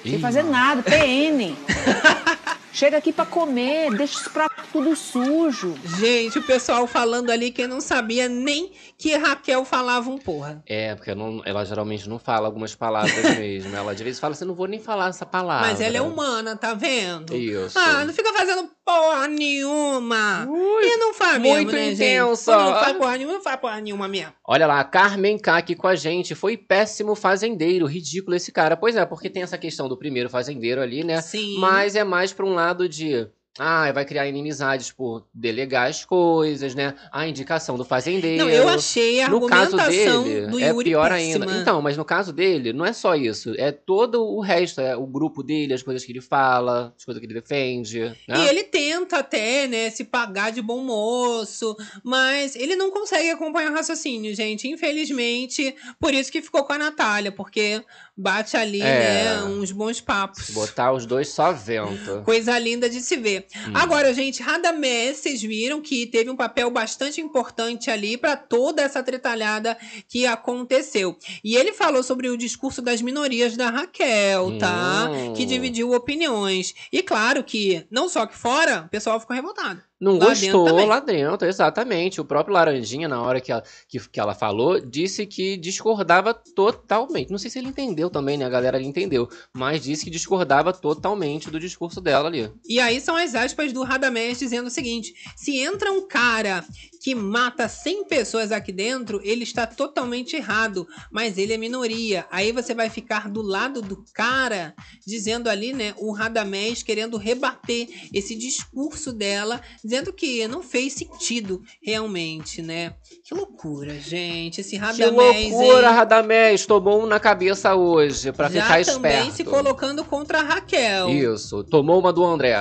[0.02, 1.54] sem Ih, fazer nada, PN.
[2.72, 5.74] Chega aqui pra comer, deixa os pratos tudo sujo.
[5.98, 10.62] Gente, o pessoal falando ali que não sabia nem que Raquel falava um porra.
[10.66, 13.74] É, porque não- ela geralmente não fala algumas palavras mesmo.
[13.74, 15.68] Ela de vez fala assim, não vou nem falar essa palavra.
[15.68, 17.34] Mas ela é humana, tá vendo?
[17.34, 17.78] Isso.
[17.78, 20.46] Ah, não fica fazendo porra nenhuma.
[20.48, 22.56] Ui, e não faz mesmo, muito né, intensa.
[22.56, 24.32] Não faz porra nenhuma, não faz porra nenhuma mesmo.
[24.46, 26.34] Olha lá, a Carmen K aqui com a gente.
[26.34, 27.86] Foi péssimo fazendeiro.
[27.86, 28.76] Ridículo esse cara.
[28.76, 31.20] Pois é, porque tem essa questão do primeiro fazendeiro ali, né?
[31.20, 31.56] Sim.
[31.58, 33.32] Mas é mais pra um lado de.
[33.58, 36.94] Ah, vai criar inimizades por delegar as coisas, né?
[37.10, 38.44] A indicação do fazendeiro.
[38.44, 41.44] Não, eu achei a No caso dele, do é Yuri pior péssima.
[41.44, 41.60] ainda.
[41.60, 43.52] Então, mas no caso dele, não é só isso.
[43.58, 44.80] É todo o resto.
[44.80, 48.00] É o grupo dele, as coisas que ele fala, as coisas que ele defende.
[48.28, 48.38] Né?
[48.44, 53.72] E ele tenta até, né, se pagar de bom moço, mas ele não consegue acompanhar
[53.72, 54.68] o raciocínio, gente.
[54.68, 57.82] Infelizmente, por isso que ficou com a Natália, porque
[58.16, 58.84] bate ali, É.
[58.84, 60.50] né, uns bons papos.
[60.50, 62.22] Botar os dois só vento.
[62.24, 63.46] Coisa linda de se ver.
[63.56, 63.72] Hum.
[63.74, 69.02] Agora, gente, Radamés, vocês viram que teve um papel bastante importante ali para toda essa
[69.02, 69.76] tretalhada
[70.08, 71.16] que aconteceu.
[71.42, 75.10] E ele falou sobre o discurso das minorias da Raquel, tá?
[75.10, 75.32] Hum.
[75.34, 76.74] Que dividiu opiniões.
[76.92, 79.87] E claro que, não só que fora, o pessoal ficou revoltado.
[80.00, 82.20] Não Lá gostou dentro lá dentro, exatamente.
[82.20, 87.30] O próprio Laranjinha, na hora que ela, que, que ela falou, disse que discordava totalmente.
[87.30, 88.44] Não sei se ele entendeu também, né?
[88.44, 89.28] A galera entendeu.
[89.52, 92.48] Mas disse que discordava totalmente do discurso dela ali.
[92.64, 96.64] E aí são as aspas do Radamés dizendo o seguinte: se entra um cara
[97.08, 102.26] que mata 100 pessoas aqui dentro, ele está totalmente errado, mas ele é minoria.
[102.30, 104.74] Aí você vai ficar do lado do cara,
[105.06, 111.62] dizendo ali, né, o Radamés querendo rebater esse discurso dela, dizendo que não fez sentido
[111.82, 112.92] realmente, né?
[113.24, 114.60] Que loucura, gente.
[114.60, 115.94] Esse Que Radamés loucura, hein?
[115.94, 116.66] Radamés.
[116.66, 119.34] Tomou um na cabeça hoje, pra já ficar também esperto.
[119.34, 121.08] se colocando contra a Raquel.
[121.08, 122.54] Isso, tomou uma do André.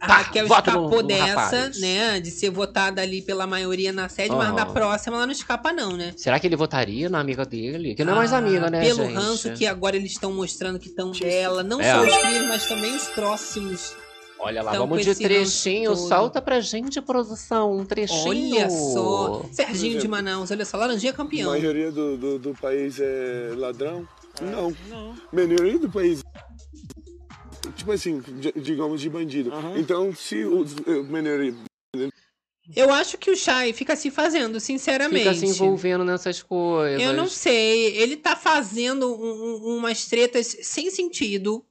[0.00, 1.78] A Pá, Raquel no- escapou no dessa, rapaz.
[1.78, 2.20] né?
[2.20, 4.56] De ser votada ali pela maioria na sede, mas Aham.
[4.56, 6.14] na próxima ela não escapa, não, né?
[6.16, 7.94] Será que ele votaria na amiga dele?
[7.94, 9.14] Que não é mais Ah, amiga, né, Pelo gente?
[9.14, 11.62] ranço que agora eles estão mostrando que estão dela.
[11.62, 11.92] Não É.
[11.94, 13.94] só os filhos, mas também os próximos.
[14.42, 15.94] Olha lá, vamos de trechinho.
[15.94, 16.08] todo.
[16.08, 18.56] Solta pra gente, produção, um trechinho.
[18.56, 19.44] Olha só.
[19.52, 21.50] Serginho de Manaus, olha só, Laranjinha A campeão.
[21.50, 24.08] maioria do, do, do país é ladrão?
[24.40, 24.74] Não.
[25.30, 26.22] A maioria do país.
[27.76, 29.52] Tipo assim, di- digamos de bandido.
[29.76, 31.54] Então, se o o maioria.
[32.76, 35.24] Eu acho que o Chay fica se fazendo, sinceramente.
[35.24, 37.00] Fica se envolvendo nessas coisas.
[37.02, 37.96] Eu não sei.
[37.96, 41.64] Ele tá fazendo um- um- umas tretas sem sentido.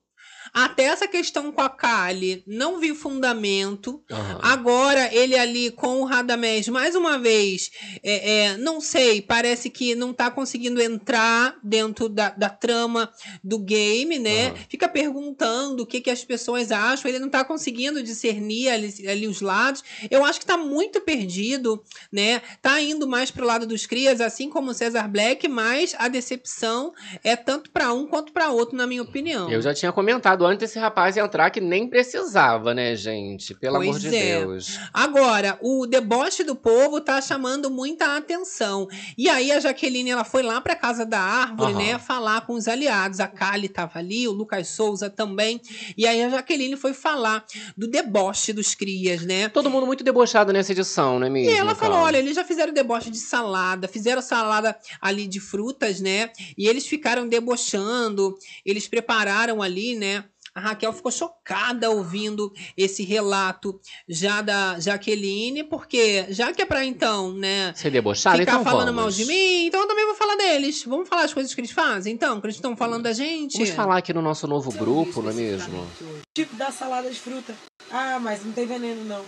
[0.54, 4.02] Até essa questão com a Kali, não vi fundamento.
[4.12, 4.39] Aham.
[4.41, 7.72] Agora, ele ali com o Radamés, mais uma vez,
[8.04, 13.12] é, é, não sei, parece que não tá conseguindo entrar dentro da, da trama
[13.43, 14.47] do game, né?
[14.47, 14.56] Aham.
[14.70, 19.28] Fica perguntando o que, que as pessoas acham, ele não tá conseguindo discernir ali, ali
[19.28, 19.84] os lados.
[20.10, 22.41] Eu acho que tá muito perdido, né?
[22.62, 26.93] Tá indo mais pro lado dos crias, assim como o Cesar Black, mas a decepção
[27.24, 29.52] é tanto para um quanto para outro, na minha opinião.
[29.52, 33.54] Eu já tinha comentado avisado antes desse rapaz entrar que nem precisava, né, gente?
[33.54, 34.40] Pelo Pois amor de é.
[34.40, 34.80] Deus.
[34.94, 38.88] Agora, o deboche do povo tá chamando muita atenção.
[39.18, 41.84] E aí a Jaqueline, ela foi lá pra casa da árvore, Aham.
[41.84, 43.20] né, falar com os aliados.
[43.20, 45.60] A Kali tava ali, o Lucas Souza também.
[45.98, 47.44] E aí a Jaqueline foi falar
[47.76, 49.50] do deboche dos crias, né?
[49.50, 51.52] Todo mundo muito debochado nessa edição, não é mesmo?
[51.52, 56.00] E ela falou: olha, eles já fizeram deboche de salada, fizeram salada ali de frutas,
[56.00, 56.30] né?
[56.58, 58.36] E eles ficaram debochando,
[58.66, 60.24] eles prepararam ali, né?
[60.54, 66.84] A Raquel ficou chocada ouvindo esse relato já da Jaqueline, porque já que é pra
[66.84, 67.74] então, né?
[67.76, 69.02] Ser debochado, ficar então falando vamos.
[69.02, 70.84] mal de mim, então eu também vou falar deles.
[70.86, 73.54] Vamos falar as coisas que eles fazem, então, que eles estão falando da gente.
[73.58, 75.88] Vamos falar aqui no nosso novo grupo, não é mesmo?
[76.34, 77.56] Tipo da salada de fruta.
[77.91, 79.24] Ah, mas não tem veneno não.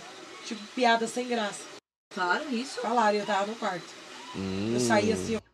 [0.46, 1.60] Tipo piada sem graça.
[2.12, 2.80] Falaram isso?
[2.80, 3.86] Falaram, eu tava no quarto.
[4.36, 4.72] Hum.
[4.74, 5.51] Eu saí assim, ó.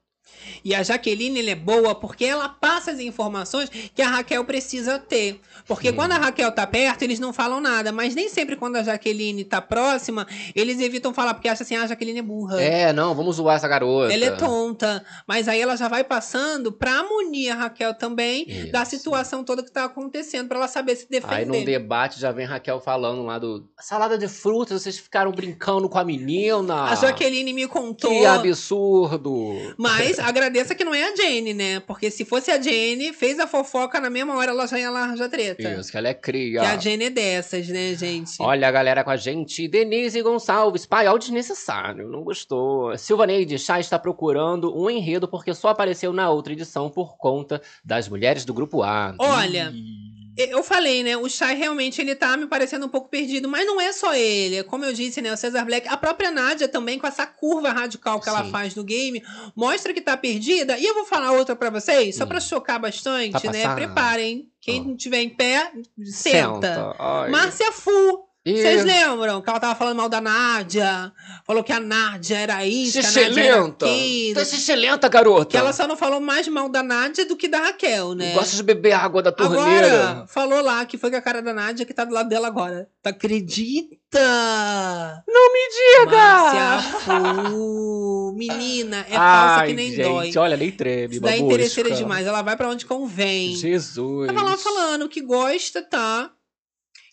[0.64, 4.98] E a Jaqueline ela é boa porque ela passa as informações que a Raquel precisa
[4.98, 5.40] ter.
[5.66, 5.94] Porque Sim.
[5.94, 7.92] quando a Raquel tá perto, eles não falam nada.
[7.92, 11.82] Mas nem sempre quando a Jaqueline tá próxima, eles evitam falar, porque acham assim, ah,
[11.82, 12.60] a Jaqueline é burra.
[12.60, 14.12] É, não, vamos zoar essa garota.
[14.12, 15.04] Ela é tonta.
[15.26, 18.72] Mas aí ela já vai passando pra munir a Raquel também Isso.
[18.72, 21.34] da situação toda que tá acontecendo, pra ela saber se defender.
[21.34, 23.68] Aí num debate já vem Raquel falando lá do.
[23.78, 26.84] Salada de frutas, vocês ficaram brincando com a menina.
[26.84, 28.10] A Jaqueline me contou.
[28.10, 29.74] Que absurdo.
[29.76, 31.80] Mas agradeça que não é a Jane, né?
[31.80, 35.04] Porque se fosse a Jane, fez a fofoca na mesma hora, ela já ia lá
[35.04, 35.70] arranjar treta.
[35.70, 36.60] Isso, que ela é cria.
[36.60, 38.36] Que a Jane é dessas, né, gente?
[38.40, 39.66] Olha a galera com a gente.
[39.68, 40.86] Denise Gonçalves.
[40.86, 42.08] Pai, áudio desnecessário.
[42.08, 42.96] Não gostou.
[42.96, 48.08] Silvaneide Chá está procurando um enredo porque só apareceu na outra edição por conta das
[48.08, 49.14] mulheres do grupo A.
[49.18, 50.17] Olha, Ih.
[50.38, 51.16] Eu falei, né?
[51.16, 54.62] O Shai realmente ele tá me parecendo um pouco perdido, mas não é só ele.
[54.62, 55.32] Como eu disse, né?
[55.32, 58.50] O Cesar Black, a própria Nádia também, com essa curva radical que ela Sim.
[58.50, 59.22] faz no game,
[59.56, 60.78] mostra que tá perdida.
[60.78, 62.28] E eu vou falar outra pra vocês, só Hum.
[62.28, 63.74] pra chocar bastante, Tá né?
[63.74, 64.48] Preparem.
[64.60, 65.72] Quem não tiver em pé,
[66.04, 66.94] senta.
[66.98, 67.30] Ai.
[67.30, 68.27] Márcia Fu.
[68.56, 71.12] Vocês lembram que ela tava falando mal da Nádia?
[71.44, 74.34] Falou que a Nádia era isso, que a Nádia era aquilo.
[74.34, 75.50] Tá xixelenta, garota.
[75.50, 78.32] Que ela só não falou mais mal da Nádia do que da Raquel, né?
[78.32, 80.08] Gosta de beber água da torneira.
[80.10, 82.48] Agora, falou lá que foi com a cara da Nádia que tá do lado dela
[82.48, 82.88] agora.
[83.02, 85.24] Tu acredita?
[85.26, 86.16] Não me diga!
[86.16, 88.32] Márcia Fu.
[88.36, 90.32] Menina, é falsa que nem gente, dói.
[90.36, 92.26] olha, nem treme, Isso daí interesseira demais.
[92.26, 93.56] Ela vai pra onde convém.
[93.56, 94.28] Jesus.
[94.28, 96.30] Tava lá falando que gosta, tá?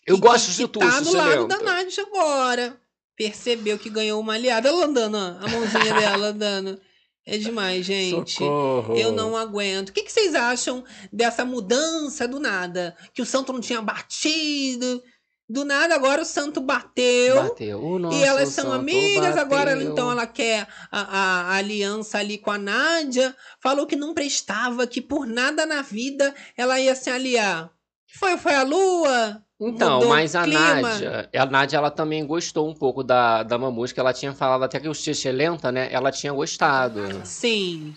[0.06, 1.58] Eu E gosto que, de tudo, tá do lado xixelenta.
[1.58, 2.80] da Nádia agora.
[3.16, 4.68] Percebeu que ganhou uma aliada.
[4.68, 6.80] Ela andando, a mãozinha dela andando.
[7.26, 8.34] É demais, gente.
[8.34, 8.96] Socorro.
[8.96, 9.88] Eu não aguento.
[9.88, 12.96] O que, que vocês acham dessa mudança do nada?
[13.12, 15.02] Que o santo não tinha batido.
[15.48, 17.36] Do nada, agora o santo bateu.
[17.42, 17.80] Bateu.
[18.12, 19.92] E elas são amigas, agora bateu.
[19.92, 23.34] então ela quer a, a- a aliança ali com a Nádia.
[23.62, 27.70] Falou que não prestava, que por nada na vida ela ia se aliar.
[28.08, 29.42] Que Foi, foi a lua?
[29.58, 30.82] Então, Mudou mas a clima.
[30.82, 34.00] Nádia, a Nádia, ela também gostou um pouco da, da mamusca.
[34.00, 35.88] Ela tinha falado até que o Xixelenta, né?
[35.90, 37.22] Ela tinha gostado.
[37.24, 37.94] Sim.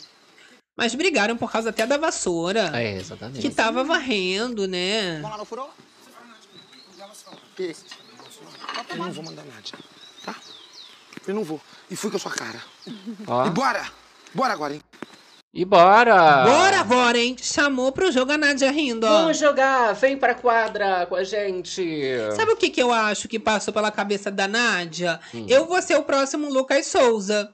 [0.78, 2.72] Mas brigaram por causa até da vassoura.
[2.74, 3.42] É, exatamente.
[3.42, 5.16] Que tava varrendo, né?
[5.16, 5.70] Vamos lá, não furou?
[8.90, 9.78] Eu não vou mandar Nádia,
[10.24, 10.36] tá?
[11.28, 11.60] Eu não vou.
[11.92, 12.64] E fui com a sua cara.
[13.28, 13.46] Ó.
[13.46, 13.86] E bora!
[14.34, 14.82] Bora agora, hein?
[15.52, 16.44] E bora!
[16.46, 17.36] Bora, bora, hein?
[17.42, 19.22] Chamou pro jogo a Nádia rindo, ó.
[19.22, 19.94] Vamos jogar!
[19.94, 21.84] Vem pra quadra com a gente!
[22.36, 25.20] Sabe o que, que eu acho que passou pela cabeça da Nádia?
[25.34, 25.48] Hum.
[25.50, 27.52] Eu vou ser o próximo Lucas Souza.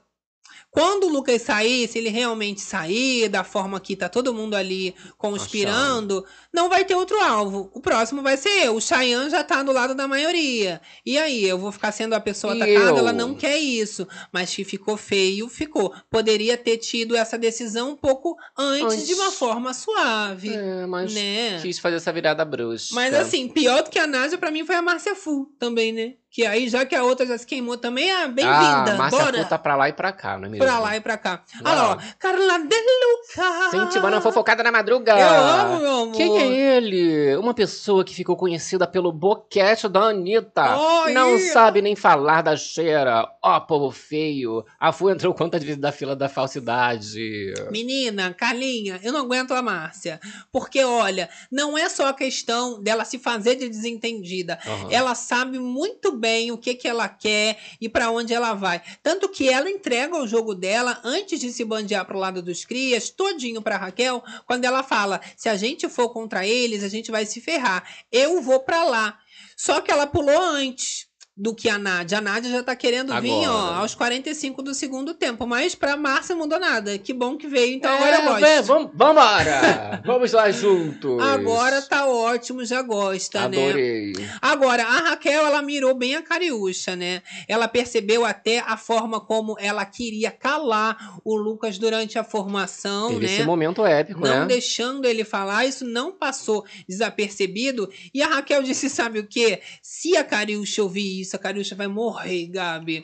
[0.76, 4.94] Quando o Lucas sair, se ele realmente sair da forma que tá todo mundo ali
[5.16, 6.22] conspirando,
[6.52, 7.70] não vai ter outro alvo.
[7.72, 8.76] O próximo vai ser eu.
[8.76, 10.78] O Cheyenne já tá do lado da maioria.
[11.04, 12.90] E aí, eu vou ficar sendo a pessoa E atacada?
[12.90, 12.98] eu?
[12.98, 14.06] Ela não quer isso.
[14.30, 15.94] Mas que ficou feio, ficou.
[16.10, 19.06] Poderia ter tido essa decisão um pouco antes, Antes.
[19.06, 20.50] de uma forma suave.
[20.52, 21.58] É, mas né?
[21.62, 22.94] quis fazer essa virada brusca.
[22.94, 26.16] Mas assim, pior do que a Nádia pra mim foi a Márcia Fu também, né?
[26.36, 28.92] Que aí, já que a outra já se queimou também, é bem-vinda.
[28.92, 30.66] Ah, Márcia Bora Fu tá pra lá e pra cá, não é mesmo?
[30.66, 31.42] pra lá e pra cá.
[31.64, 31.96] Olha lá, ó.
[32.18, 34.16] Carla De Luca.
[34.18, 35.18] A fofocada na madruga.
[35.18, 36.12] Eu amo, meu amor.
[36.14, 37.36] Quem é ele?
[37.36, 40.76] Uma pessoa que ficou conhecida pelo boquete da Anitta.
[40.76, 41.14] Oi.
[41.14, 43.26] Não sabe nem falar da cheira.
[43.42, 44.62] Ó, povo feio.
[44.78, 47.54] A Fu entrou quantas vezes da fila da falsidade.
[47.70, 50.20] Menina, Carlinha, eu não aguento a Márcia.
[50.52, 54.58] Porque, olha, não é só a questão dela se fazer de desentendida.
[54.66, 54.88] Aham.
[54.90, 58.82] Ela sabe muito bem o que, que ela quer e pra onde ela vai.
[59.02, 63.10] Tanto que ela entrega o jogo dela antes de se bandear pro lado dos crias,
[63.10, 67.24] todinho pra Raquel, quando ela fala: se a gente for contra eles, a gente vai
[67.26, 67.86] se ferrar.
[68.10, 69.18] Eu vou pra lá.
[69.56, 71.06] Só que ela pulou antes.
[71.36, 72.16] Do que a Nádia.
[72.18, 73.76] A Nádia já tá querendo vir, ó, Agora.
[73.80, 75.46] aos 45 do segundo tempo.
[75.46, 76.96] Mas pra Márcia não mudou nada.
[76.98, 78.66] Que bom que veio, então agora eu É, gosto.
[78.66, 80.00] vamos, vambora!
[80.06, 81.20] Vamos lá juntos!
[81.20, 83.68] Agora tá ótimo, já gosta, né?
[83.68, 84.12] Adorei.
[84.40, 87.22] Agora, a Raquel, ela mirou bem a Cariúcha, né?
[87.48, 93.26] Ela percebeu até a forma como ela queria calar o Lucas durante a formação, Teve
[93.26, 93.32] né?
[93.34, 94.46] esse momento épico, não né?
[94.46, 97.90] deixando ele falar, isso não passou desapercebido.
[98.14, 99.60] E a Raquel disse: sabe o quê?
[99.82, 103.02] Se a Cariúcha ouvir isso, a Cariúcha vai morrer, Gabi.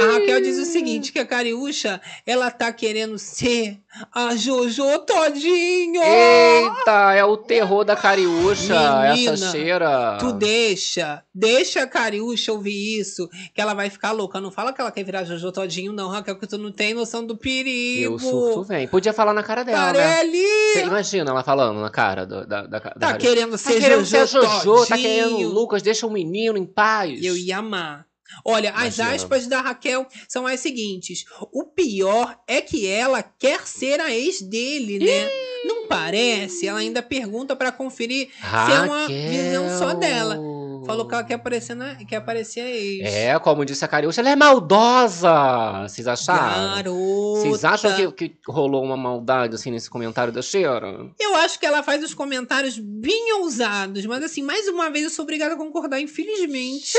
[0.00, 3.78] A Raquel diz o seguinte: que a Cariúcha, ela tá querendo ser
[4.14, 6.00] a Jojo todinho.
[6.02, 8.74] Eita, é o terror da Cariúcha,
[9.10, 10.16] Menina, essa cheira.
[10.20, 14.40] Tu deixa, deixa a Cariúcha ouvir isso, que ela vai ficar louca.
[14.40, 17.24] Não fala que ela quer virar Jojo todinho, não, Raquel, que tu não tem noção
[17.26, 18.02] do perigo.
[18.02, 18.86] E o surto vem.
[18.86, 19.98] Podia falar na cara dela, né?
[19.98, 20.38] Carelli!
[20.72, 23.18] Você imagina ela falando na cara do- da, da, da Tá Cariúcha.
[23.18, 26.64] querendo Tá ser querendo Jojo, ser Jojo, tá querendo o Lucas, deixa o menino em
[26.66, 27.22] paz.
[27.22, 28.06] Eu ia amar.
[28.44, 29.14] Olha, as Imagina.
[29.14, 31.24] aspas da Raquel são as seguintes.
[31.52, 35.28] O pior é que ela quer ser a ex dele, né?
[35.64, 36.66] Não parece?
[36.66, 40.38] Ela ainda pergunta pra conferir se é uma visão só dela.
[40.86, 43.14] Falou que ela quer aparecer, na, quer aparecer a ex.
[43.14, 45.82] É, como disse a Cariúcha, ela é maldosa.
[45.88, 46.74] Vocês acharam?
[46.76, 47.40] Garota.
[47.40, 51.10] Vocês acham que, que rolou uma maldade assim nesse comentário da Cheira?
[51.18, 55.10] Eu acho que ela faz os comentários bem ousados, mas assim, mais uma vez eu
[55.10, 56.92] sou obrigada a concordar, infelizmente.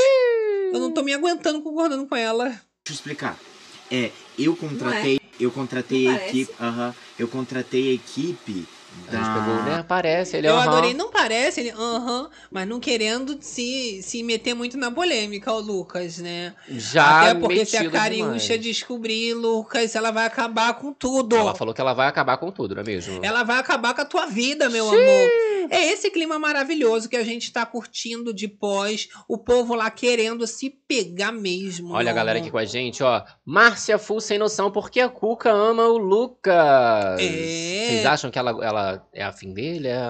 [0.71, 2.45] Eu não tô me aguentando concordando com ela.
[2.45, 3.37] Deixa eu explicar.
[3.91, 6.41] É, eu contratei, eu contratei Não a parece.
[6.41, 8.67] equipe, aham, eu contratei a equipe
[9.07, 9.85] A gente pegou, né?
[9.87, 10.69] Parece, ele é eu aham.
[10.69, 15.59] adorei, não parece, ele, aham, mas não querendo se, se meter muito na polêmica, o
[15.59, 16.53] Lucas, né?
[16.67, 21.35] Já Até porque se a Cariúcha descobrir, Lucas, ela vai acabar com tudo.
[21.35, 23.19] Ela falou que ela vai acabar com tudo, não é mesmo?
[23.23, 24.99] Ela vai acabar com a tua vida, meu amor.
[25.69, 30.47] É esse clima maravilhoso que a gente tá curtindo de pós, o povo lá querendo
[30.47, 31.93] se pegar mesmo.
[31.93, 32.43] Olha a galera amor.
[32.43, 33.23] aqui com a gente, ó.
[33.45, 37.19] Márcia Full sem noção, porque a Cuca ama o Lucas.
[37.19, 37.87] É.
[37.87, 39.87] Vocês acham que ela, ela é afim dele?
[39.87, 40.09] É...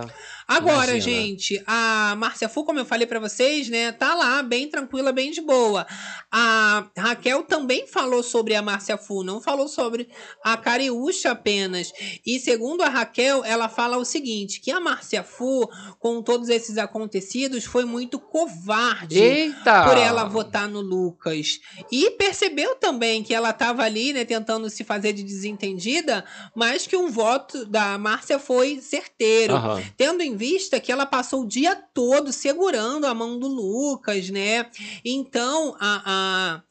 [0.50, 1.00] Agora, Imagina.
[1.00, 5.30] gente, a Márcia Fu, como eu falei pra vocês, né, tá lá, bem tranquila, bem
[5.30, 5.86] de boa.
[6.32, 10.10] A Raquel também falou sobre a Márcia Fu, não falou sobre
[10.44, 11.94] a Cariúcha apenas.
[12.26, 15.70] E segundo a Raquel, ela fala o seguinte, que a Márcia Fu,
[16.00, 19.84] com todos esses acontecidos, foi muito covarde Eita!
[19.84, 21.60] por ela votar no Lucas.
[21.92, 26.98] E percebeu também que ela tava ali, né, tentando se fazer de desentendida, mas que
[26.98, 29.54] um voto da Márcia foi certeiro.
[29.54, 29.84] Aham.
[29.96, 34.66] Tendo em vista que ela passou o dia todo segurando a mão do Lucas, né?
[35.04, 36.62] Então, a,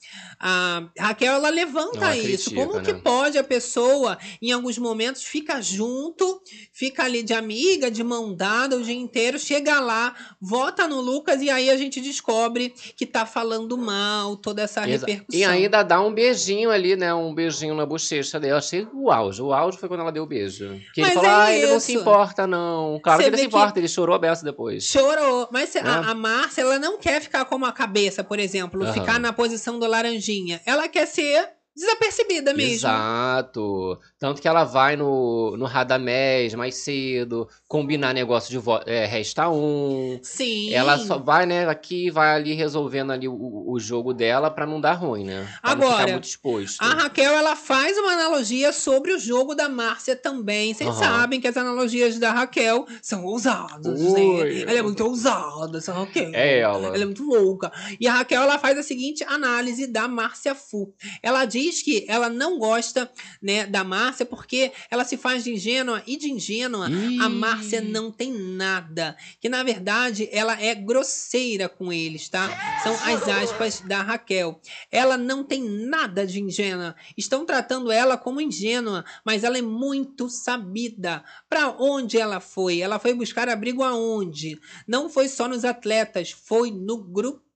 [0.40, 2.51] a, a Raquel, ela levanta Ela isso.
[2.51, 3.01] critica, Como que né?
[3.05, 6.40] pode a pessoa, em alguns momentos, fica junto,
[6.73, 11.43] fica ali de amiga, de mão dada o dia inteiro, chega lá, vota no Lucas
[11.43, 15.39] e aí a gente descobre que tá falando mal, toda essa Exa- repercussão.
[15.40, 17.12] E ainda dá um beijinho ali, né?
[17.12, 18.53] Um beijinho na bochecha dele.
[18.55, 19.43] Eu achei o auge.
[19.43, 20.69] O auge foi quando ela deu o beijo.
[20.95, 22.99] Que ele Mas falou, é ah, ele não se importa, não.
[23.03, 24.85] Claro Você que ele se que- importa, ele chorou a beça depois.
[24.85, 25.48] Chorou.
[25.51, 25.89] Mas se- Né?
[25.90, 28.93] a, a Márcia, ela não quer ficar como a cabeça, por exemplo, Aham.
[28.93, 30.60] ficar na posição do laranjinha.
[30.66, 31.48] Ela quer ser
[31.78, 32.74] desapercebida mesmo.
[32.74, 33.98] Exato.
[34.18, 38.68] Tanto que ela vai no, no Radamés mais cedo, combinar negócio de.
[38.86, 40.18] É, resta um.
[40.22, 40.72] Sim.
[40.74, 44.80] Ela só vai, né, aqui vai ali resolvendo ali o, o jogo dela pra não
[44.80, 45.48] dar ruim, né?
[45.62, 46.82] Pra Agora, ficar muito exposto.
[46.82, 50.74] A Raquel, ela faz uma analogia sobre o jogo da Márcia também.
[50.74, 50.98] Vocês Aham.
[50.98, 54.12] sabem que as analogias da Raquel são ousadas, Ui.
[54.12, 54.62] né?
[54.62, 56.30] Ela é muito ousada, essa Raquel.
[56.34, 56.88] É ela.
[56.88, 57.70] Ela é muito louca.
[58.00, 60.92] E a Raquel, ela faz a seguinte análise da Márcia Fu.
[61.22, 66.03] Ela diz que ela não gosta, né, da Márcia porque ela se faz de ingênua
[66.07, 66.86] e de ingênua
[67.20, 69.16] a Márcia não tem nada.
[69.40, 72.49] Que, na verdade, ela é grosseira com eles, tá?
[72.82, 74.61] São as aspas da Raquel.
[74.90, 76.95] Ela não tem nada de ingênua.
[77.16, 81.23] Estão tratando ela como ingênua, mas ela é muito sabida.
[81.49, 82.81] Pra onde ela foi?
[82.81, 84.59] Ela foi buscar abrigo aonde?
[84.86, 86.99] Não foi só nos atletas, foi no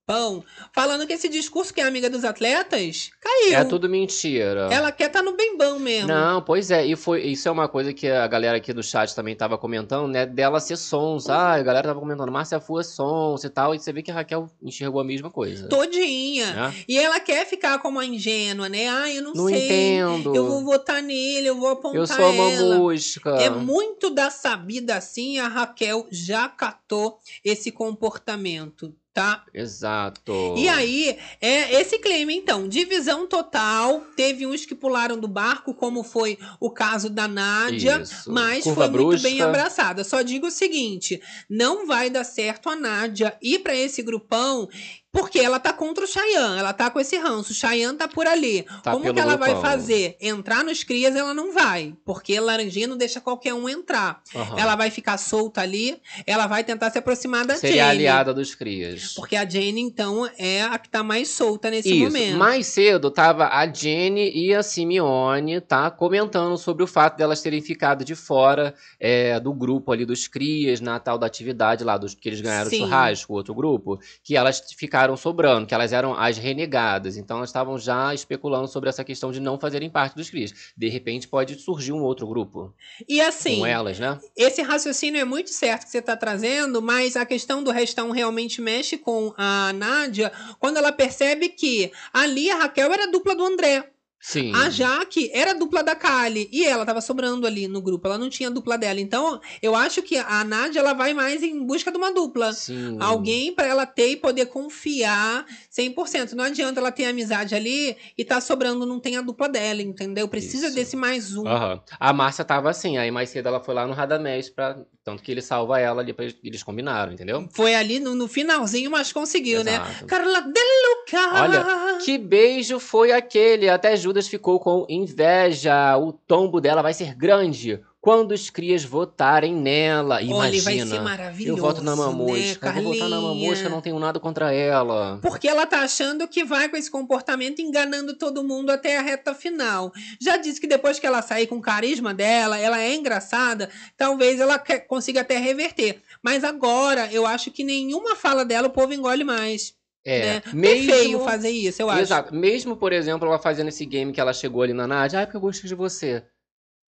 [0.06, 0.44] grupão.
[0.72, 3.56] Falando que esse discurso que é amiga dos atletas caiu.
[3.56, 4.68] É tudo mentira.
[4.72, 6.08] Ela quer estar no bem-bão mesmo.
[6.08, 9.14] Não, pois é, e foi, isso é uma coisa que a galera aqui do chat
[9.14, 11.28] também tava comentando, né, dela ser sons.
[11.28, 14.10] Ah, a galera tava comentando, Márcia Fu é sons e tal, e você vê que
[14.10, 15.68] a Raquel enxergou a mesma coisa.
[15.68, 16.52] Todinha.
[16.52, 16.74] né?
[16.88, 18.88] E ela quer ficar como a ingênua, né?
[18.88, 19.64] Ah, eu não, Não sei.
[19.66, 20.34] entendo.
[20.34, 22.76] Eu vou votar nele, eu vou apontar Eu sou uma ela.
[22.76, 23.30] música.
[23.40, 29.44] É muito da sabida assim, a Raquel já catou esse comportamento, tá?
[29.52, 30.54] Exato.
[30.56, 34.00] E aí, é esse clima, então, divisão total.
[34.16, 38.30] Teve uns que pularam do barco, como foi o caso da Nádia, Isso.
[38.32, 40.02] mas Curva foi muito bem abraçada.
[40.04, 44.68] Só digo o seguinte: não vai dar certo a Nádia ir para esse grupão
[45.12, 47.52] Porque ela tá contra o Chayanne, ela tá com esse ranço.
[47.52, 48.62] O Chayanne tá por ali.
[48.82, 50.16] Tá Como que ela vai fazer?
[50.18, 51.94] Entrar nos crias, ela não vai.
[52.02, 54.22] Porque Laranjinha não deixa qualquer um entrar.
[54.34, 54.58] Aham.
[54.58, 58.06] Ela vai ficar solta ali, ela vai tentar se aproximar da Seria a Jenny.
[58.06, 59.12] aliada dos crias.
[59.14, 62.04] Porque a Jenny, então, é a que tá mais solta nesse Isso.
[62.04, 62.38] momento.
[62.38, 65.90] Mais cedo tava a Jenny e a Simeone, tá?
[65.90, 70.80] Comentando sobre o fato delas terem ficado de fora é, do grupo ali dos Crias,
[70.80, 72.78] na tal da atividade lá, dos que eles ganharam Sim.
[72.78, 77.16] churrasco, outro grupo, que elas ficaram sobrando, que elas eram as renegadas.
[77.16, 80.52] Então elas estavam já especulando sobre essa questão de não fazerem parte dos Crias.
[80.76, 82.74] De repente pode surgir um outro grupo
[83.08, 84.18] E assim, com elas, né?
[84.36, 88.60] esse raciocínio é muito certo que você está trazendo, mas a questão do restão realmente
[88.60, 93.44] mexe com a Nádia quando ela percebe que ali a Raquel era a dupla do
[93.44, 93.92] André.
[94.24, 94.54] Sim.
[94.54, 98.30] A Jaque era dupla da Kali e ela tava sobrando ali no grupo, ela não
[98.30, 99.00] tinha a dupla dela.
[99.00, 102.52] Então, eu acho que a Nádia ela vai mais em busca de uma dupla.
[102.52, 102.98] Sim.
[103.00, 105.44] Alguém para ela ter e poder confiar
[105.76, 106.34] 100%.
[106.34, 110.28] Não adianta ela ter amizade ali e tá sobrando, não tem a dupla dela, entendeu?
[110.28, 110.76] Precisa Isso.
[110.76, 111.46] desse mais um.
[111.46, 111.80] Aham.
[111.98, 114.78] A Márcia tava assim, aí mais cedo ela foi lá no Radamés, pra...
[115.02, 116.26] tanto que ele salva ela ali, pra...
[116.44, 117.48] eles combinaram, entendeu?
[117.52, 119.74] Foi ali no, no finalzinho, mas conseguiu, né?
[119.74, 120.06] Exato.
[120.06, 121.42] Carla De Luca!
[121.42, 123.68] Olha, Que beijo foi aquele?
[123.68, 125.96] Até Judas ficou com inveja.
[125.96, 130.16] O tombo dela vai ser grande quando os crias votarem nela.
[130.16, 130.96] Olha, vai Imagina.
[130.96, 131.58] ser maravilhoso.
[131.58, 132.68] eu voto na né, mamusca.
[132.68, 135.18] eu vou votar na mamusca, não tenho nada contra ela.
[135.22, 139.34] Porque ela tá achando que vai com esse comportamento enganando todo mundo até a reta
[139.34, 139.90] final.
[140.20, 144.40] Já disse que depois que ela sair com o carisma dela, ela é engraçada, talvez
[144.40, 146.02] ela consiga até reverter.
[146.22, 149.74] Mas agora, eu acho que nenhuma fala dela o povo engole mais.
[150.04, 150.42] É, né?
[150.52, 150.90] mesmo...
[150.90, 152.00] É feio fazer isso, eu acho.
[152.00, 152.34] Exato.
[152.34, 155.20] Mesmo, por exemplo, ela fazendo esse game que ela chegou ali na Nádia.
[155.20, 156.24] Ah, é porque eu gostei de você.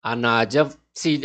[0.01, 1.21] A Nádia se,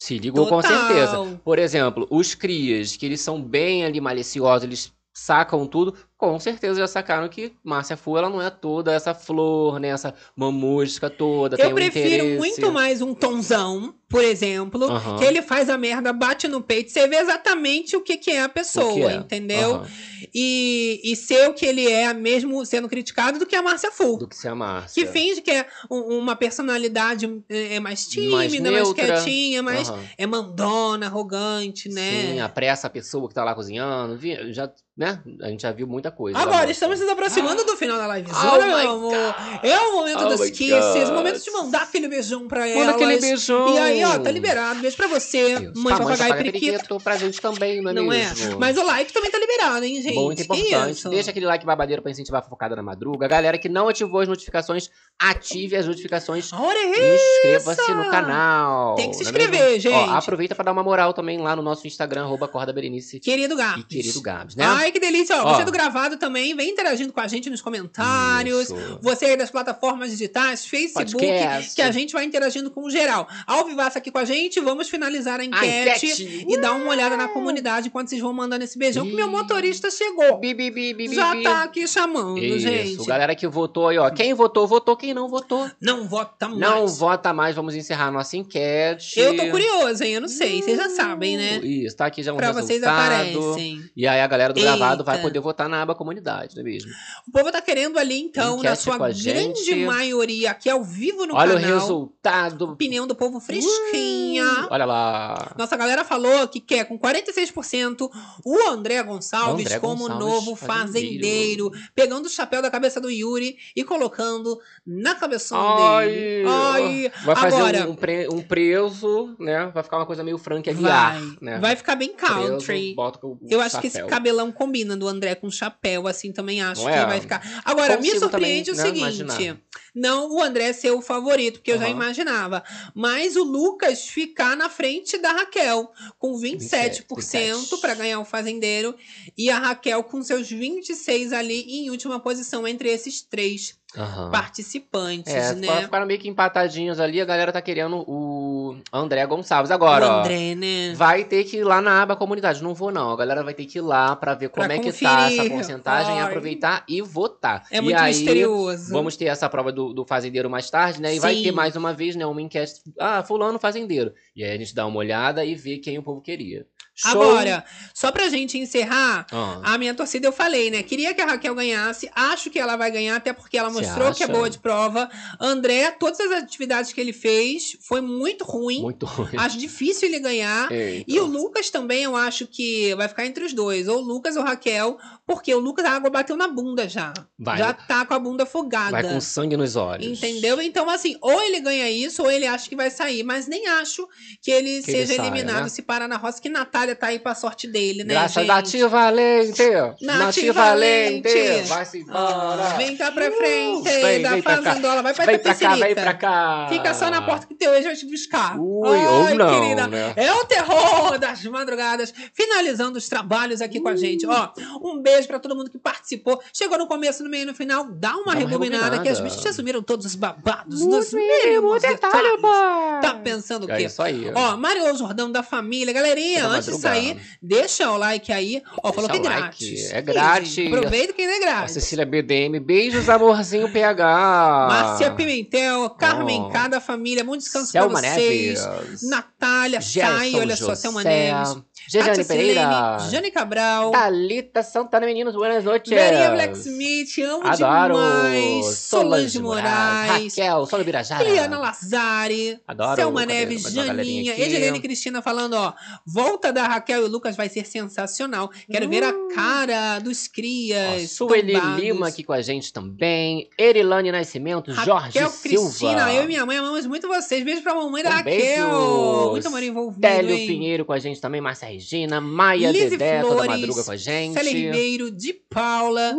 [0.00, 0.86] se ligou com Total.
[0.86, 1.40] certeza.
[1.44, 5.96] Por exemplo, os crias, que eles são bem ali maliciosos, eles sacam tudo,
[6.30, 9.88] com certeza já sacaram que Márcia Fu, ela não é toda essa flor, né?
[9.88, 12.38] Essa mamusca toda, Eu um prefiro interesse.
[12.38, 14.86] muito mais um tonzão, por exemplo,
[15.18, 18.42] que ele faz a merda, bate no peito, você vê exatamente o que, que é
[18.42, 19.16] a pessoa, é.
[19.16, 19.74] entendeu?
[19.76, 19.88] Aham.
[20.32, 24.16] E, e ser o que ele é, mesmo sendo criticado, do que a Márcia Fu.
[24.16, 25.04] Do que se a Márcia.
[25.04, 30.04] Que finge que é um- uma personalidade é, mais tímida, Mais mais, quietinha, mas Aham.
[30.16, 32.32] é mandona, arrogante, né?
[32.34, 34.18] Sim, apressa a pessoa que tá lá cozinhando.
[34.52, 35.20] Já, né?
[35.40, 36.38] A gente já viu muita coisa.
[36.38, 38.30] Agora, estamos nos aproximando do final da live.
[38.30, 39.14] Oh meu amor.
[39.62, 42.78] É o momento Oh dos kisses, o momento de mandar aquele beijão pra elas.
[42.86, 43.74] Manda aquele beijão.
[43.74, 44.80] E aí, ó, tá liberado.
[44.80, 45.72] Beijo pra você, Isso.
[45.76, 46.98] mãe Tá, papagaio e periquito.
[47.00, 48.18] pra gente também, não é Não é?
[48.18, 48.58] mesmo?
[48.58, 50.14] Mas o like também tá liberado, hein, gente?
[50.14, 50.92] Muito importante.
[50.92, 51.08] Isso.
[51.08, 53.26] Deixa aquele like babadeiro pra incentivar a fofocada na madruga.
[53.26, 56.50] Galera que não ativou as notificações, ative as notificações.
[56.52, 58.94] É inscreva-se no canal.
[58.96, 59.94] Tem que se é inscrever, gente.
[59.94, 63.56] Ó, aproveita pra dar uma moral também lá no nosso Instagram, arroba Corda Berenice Querido
[63.56, 63.80] Gabs.
[63.80, 64.64] e querido Gabs, né?
[64.66, 65.36] Ai, que delícia.
[65.42, 65.54] Ó, Ó.
[65.54, 65.72] você do
[66.02, 68.62] gravado também, vem interagindo com a gente nos comentários.
[68.70, 68.98] Isso.
[69.00, 71.74] Você aí das plataformas digitais, Facebook, Podcast.
[71.76, 73.28] que a gente vai interagindo com o geral.
[73.46, 76.46] Ao vivaço aqui com a gente, vamos finalizar a enquete, enquete.
[76.48, 79.90] e dar uma olhada na comunidade enquanto vocês vão mandando esse beijão, que meu motorista
[79.90, 80.38] chegou.
[80.38, 83.06] Bi, bi, bi, bi, bi, Já tá aqui chamando, Isso, gente.
[83.06, 84.10] galera que votou aí, ó.
[84.10, 84.96] Quem votou, votou.
[84.96, 86.60] Quem não votou, Não vota mais.
[86.60, 87.54] não vota mais.
[87.54, 89.18] Vamos encerrar a nossa enquete.
[89.20, 90.14] Eu tô curiosa, hein?
[90.14, 90.60] Eu não sei.
[90.62, 91.58] Vocês já sabem, né?
[91.62, 92.66] Isso, tá aqui já um Pra resultado.
[92.66, 93.82] vocês aparecem.
[93.96, 95.26] E aí a galera do gravado vai Eita.
[95.28, 96.90] poder votar na aba comunidade, não é mesmo?
[97.28, 99.84] O povo tá querendo ali, então, na Enquete sua com a grande gente.
[99.84, 101.78] maioria, aqui ao vivo no Olha o canal.
[101.78, 102.64] resultado.
[102.72, 104.68] Opinião do povo fresquinha.
[104.70, 105.54] Olha lá.
[105.58, 108.10] Nossa galera falou que quer com 46%
[108.44, 111.70] o André Gonçalves André como Gonçalves, novo fazendeiro.
[111.70, 116.44] fazendeiro, pegando o chapéu da cabeça do Yuri e colocando na cabeça dele.
[116.48, 119.70] Ai, vai fazer agora um, um pre- um preso, né?
[119.74, 121.58] Vai ficar uma coisa meio Frank vai, Aguiar, né?
[121.58, 122.64] vai ficar bem country.
[122.66, 125.71] Preso, bota o Eu acho que esse cabelão combina do André com chapéu,
[126.08, 127.06] assim, também acho que é?
[127.06, 127.62] vai ficar.
[127.64, 129.60] Agora, me surpreende também, o né, seguinte: imaginar.
[129.94, 132.62] não o André ser o favorito, porque eu já imaginava,
[132.94, 137.80] mas o Lucas ficar na frente da Raquel, com 27%, 27.
[137.80, 138.94] para ganhar o fazendeiro,
[139.36, 144.30] e a Raquel com seus 26 ali em última posição entre esses três Aham.
[144.30, 145.82] participantes, É, né?
[145.82, 149.70] ficaram meio que empatadinhos ali, a galera tá querendo o André Gonçalves.
[149.70, 150.94] Agora, o ó, André, né?
[150.94, 152.62] vai ter que ir lá na aba comunidade.
[152.62, 153.10] Não vou, não.
[153.10, 155.36] A galera vai ter que ir lá pra ver Pra como é que tá essa
[155.36, 155.52] conferir.
[155.52, 156.26] porcentagem, Ai.
[156.26, 157.64] aproveitar e votar.
[157.70, 158.92] É e muito aí, misterioso.
[158.92, 161.14] Vamos ter essa prova do, do fazendeiro mais tarde, né?
[161.14, 161.42] E vai Sim.
[161.44, 162.24] ter mais uma vez, né?
[162.26, 162.74] Uma enquete.
[162.98, 164.12] Ah, fulano fazendeiro.
[164.34, 166.66] E aí a gente dá uma olhada e vê quem o povo queria.
[166.94, 167.10] Show.
[167.22, 167.64] Agora,
[167.94, 169.60] só pra gente encerrar, Ah.
[169.64, 170.82] a minha torcida eu falei, né?
[170.82, 174.22] Queria que a Raquel ganhasse, acho que ela vai ganhar, até porque ela mostrou que
[174.22, 175.10] é boa de prova.
[175.40, 178.82] André, todas as atividades que ele fez, foi muito ruim.
[178.82, 179.30] Muito ruim.
[179.38, 180.70] Acho difícil ele ganhar.
[180.70, 181.10] Eita.
[181.10, 184.42] E o Lucas também, eu acho que vai ficar entre os dois, ou Lucas ou
[184.42, 187.12] Raquel, porque o Lucas, a água bateu na bunda já.
[187.38, 187.56] Vai.
[187.58, 188.90] Já tá com a bunda afogada.
[188.90, 190.18] Vai com sangue nos olhos.
[190.18, 190.60] Entendeu?
[190.60, 193.22] Então, assim, ou ele ganha isso, ou ele acha que vai sair.
[193.22, 194.06] Mas nem acho
[194.42, 195.68] que ele Que ele seja saia, eliminado né?
[195.70, 198.50] se parar na roça, que Natália tá aí pra sorte dele, né, Graças gente?
[198.50, 199.62] a Nativa Valente!
[200.00, 201.62] Nativa Valente!
[201.66, 202.62] Vai-se embora!
[202.62, 204.62] Ah, Vem cá pra frente, Vem, da vem cá.
[204.62, 205.02] Fazendola.
[205.02, 206.66] Vai pra Vem pra cá, vem pra cá!
[206.68, 208.58] Fica só na porta que teu ex vai te buscar.
[208.58, 209.86] Ui, ou não, querida.
[209.86, 210.12] né?
[210.16, 212.12] É o terror das madrugadas.
[212.34, 214.26] Finalizando os trabalhos aqui com a gente.
[214.26, 214.48] Ó,
[214.82, 216.40] um beijo pra todo mundo que participou.
[216.52, 217.84] Chegou no começo, no meio e no final.
[217.90, 221.44] Dá uma Dá uma rebobinada, que as bichas assumiram todos os babados Muito dos mínimo
[221.44, 222.40] mínimos detalhe, detalhes.
[222.40, 223.00] pai.
[223.02, 223.84] Tá pensando o É quê?
[223.84, 224.30] isso aí.
[224.34, 225.92] Ó, Mario Jordão da família.
[225.92, 228.62] Galerinha, Da antes de sair, deixa o like aí.
[228.82, 229.82] Ó, falou que é grátis.
[229.84, 230.66] like, é grátis.
[230.66, 231.74] Aproveita que ainda é grátis.
[231.74, 234.66] Cecília BDM, beijos, amorzinho PH.
[234.68, 236.48] Márcia Pimentel, Carmen Oh.
[236.50, 238.66] K da família, muito descanso pra Selma vocês.
[238.66, 239.02] Neves.
[239.08, 241.02] Natália, Chay, olha só, Selma.
[241.04, 241.56] Neves.
[241.88, 242.98] Silene, Pereira.
[243.10, 243.90] Jane Cabral.
[243.90, 245.90] Thalita Santana, meninos, buenas noites.
[245.90, 247.94] Verinha Blacksmith, amo Adoro.
[247.94, 248.66] demais.
[248.78, 250.36] Solange Moraes.
[250.36, 251.28] Raquel, Sônia Birajara.
[251.28, 252.96] Eliana Lazari, Adoro.
[252.96, 254.34] Selma Neves, Janinha?
[254.38, 255.72] Edilene Cristina falando, ó,
[256.06, 258.50] volta da Raquel e Lucas vai ser sensacional.
[258.70, 261.10] Quero ver a cara dos crias.
[261.10, 261.82] Sueli tombados.
[261.82, 263.48] Lima aqui com a gente também.
[263.58, 265.68] Erilane Nascimento, Jorge Raquel Silva.
[265.68, 267.44] Cristina, eu e minha mãe amamos muito vocês.
[267.44, 269.28] Beijo pra mamãe da Um Raquel.
[269.30, 270.46] Muito amor envolvido, Télio hein?
[270.46, 273.96] Pinheiro com a gente também, Márcia Regina, Maia Lizzy Dedé, toda Flores, madruga com a
[273.96, 274.34] gente.
[274.34, 276.14] Célia Ribeiro, de Paula,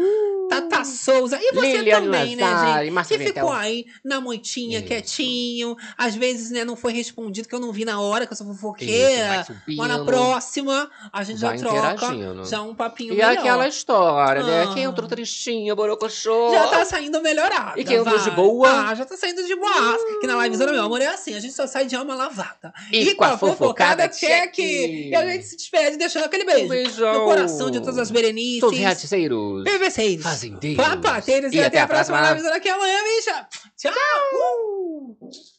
[0.49, 1.39] Tata Souza.
[1.41, 3.07] E você Liliane também, né, Lazari, gente?
[3.07, 4.87] Que ficou aí na moitinha, Isso.
[4.87, 5.77] quietinho.
[5.97, 8.45] Às vezes, né, não foi respondido, que eu não vi na hora, que eu sou
[8.47, 9.45] fofoqueira.
[9.77, 13.37] Mas na próxima, a gente Vai já troca já um papinho E melhor.
[13.37, 14.63] aquela história, né?
[14.63, 14.73] Ah.
[14.73, 16.51] Quem entrou tristinha, borocochô.
[16.51, 17.79] Já tá saindo melhorada.
[17.79, 18.29] E quem entrou vai.
[18.29, 18.89] de boa?
[18.89, 19.97] Ah, já tá saindo de boa.
[20.19, 21.33] Que na livezona, meu amor, é assim.
[21.35, 22.73] A gente só sai de alma lavada.
[22.91, 24.53] E com a fofocada, check.
[24.53, 24.59] check.
[24.59, 26.65] E a gente se despede deixando aquele beijo.
[26.65, 27.13] Um beijão.
[27.13, 28.61] No coração de todas as berenices.
[28.61, 29.63] Todos os reticeiros.
[29.63, 30.23] PVCeiros.
[30.23, 30.85] Fazendeiros.
[30.85, 31.53] Papateiros.
[31.53, 33.47] E, até a próxima livezona aqui amanhã, bicha.
[33.77, 33.93] Tchau.
[34.33, 35.52] Uh.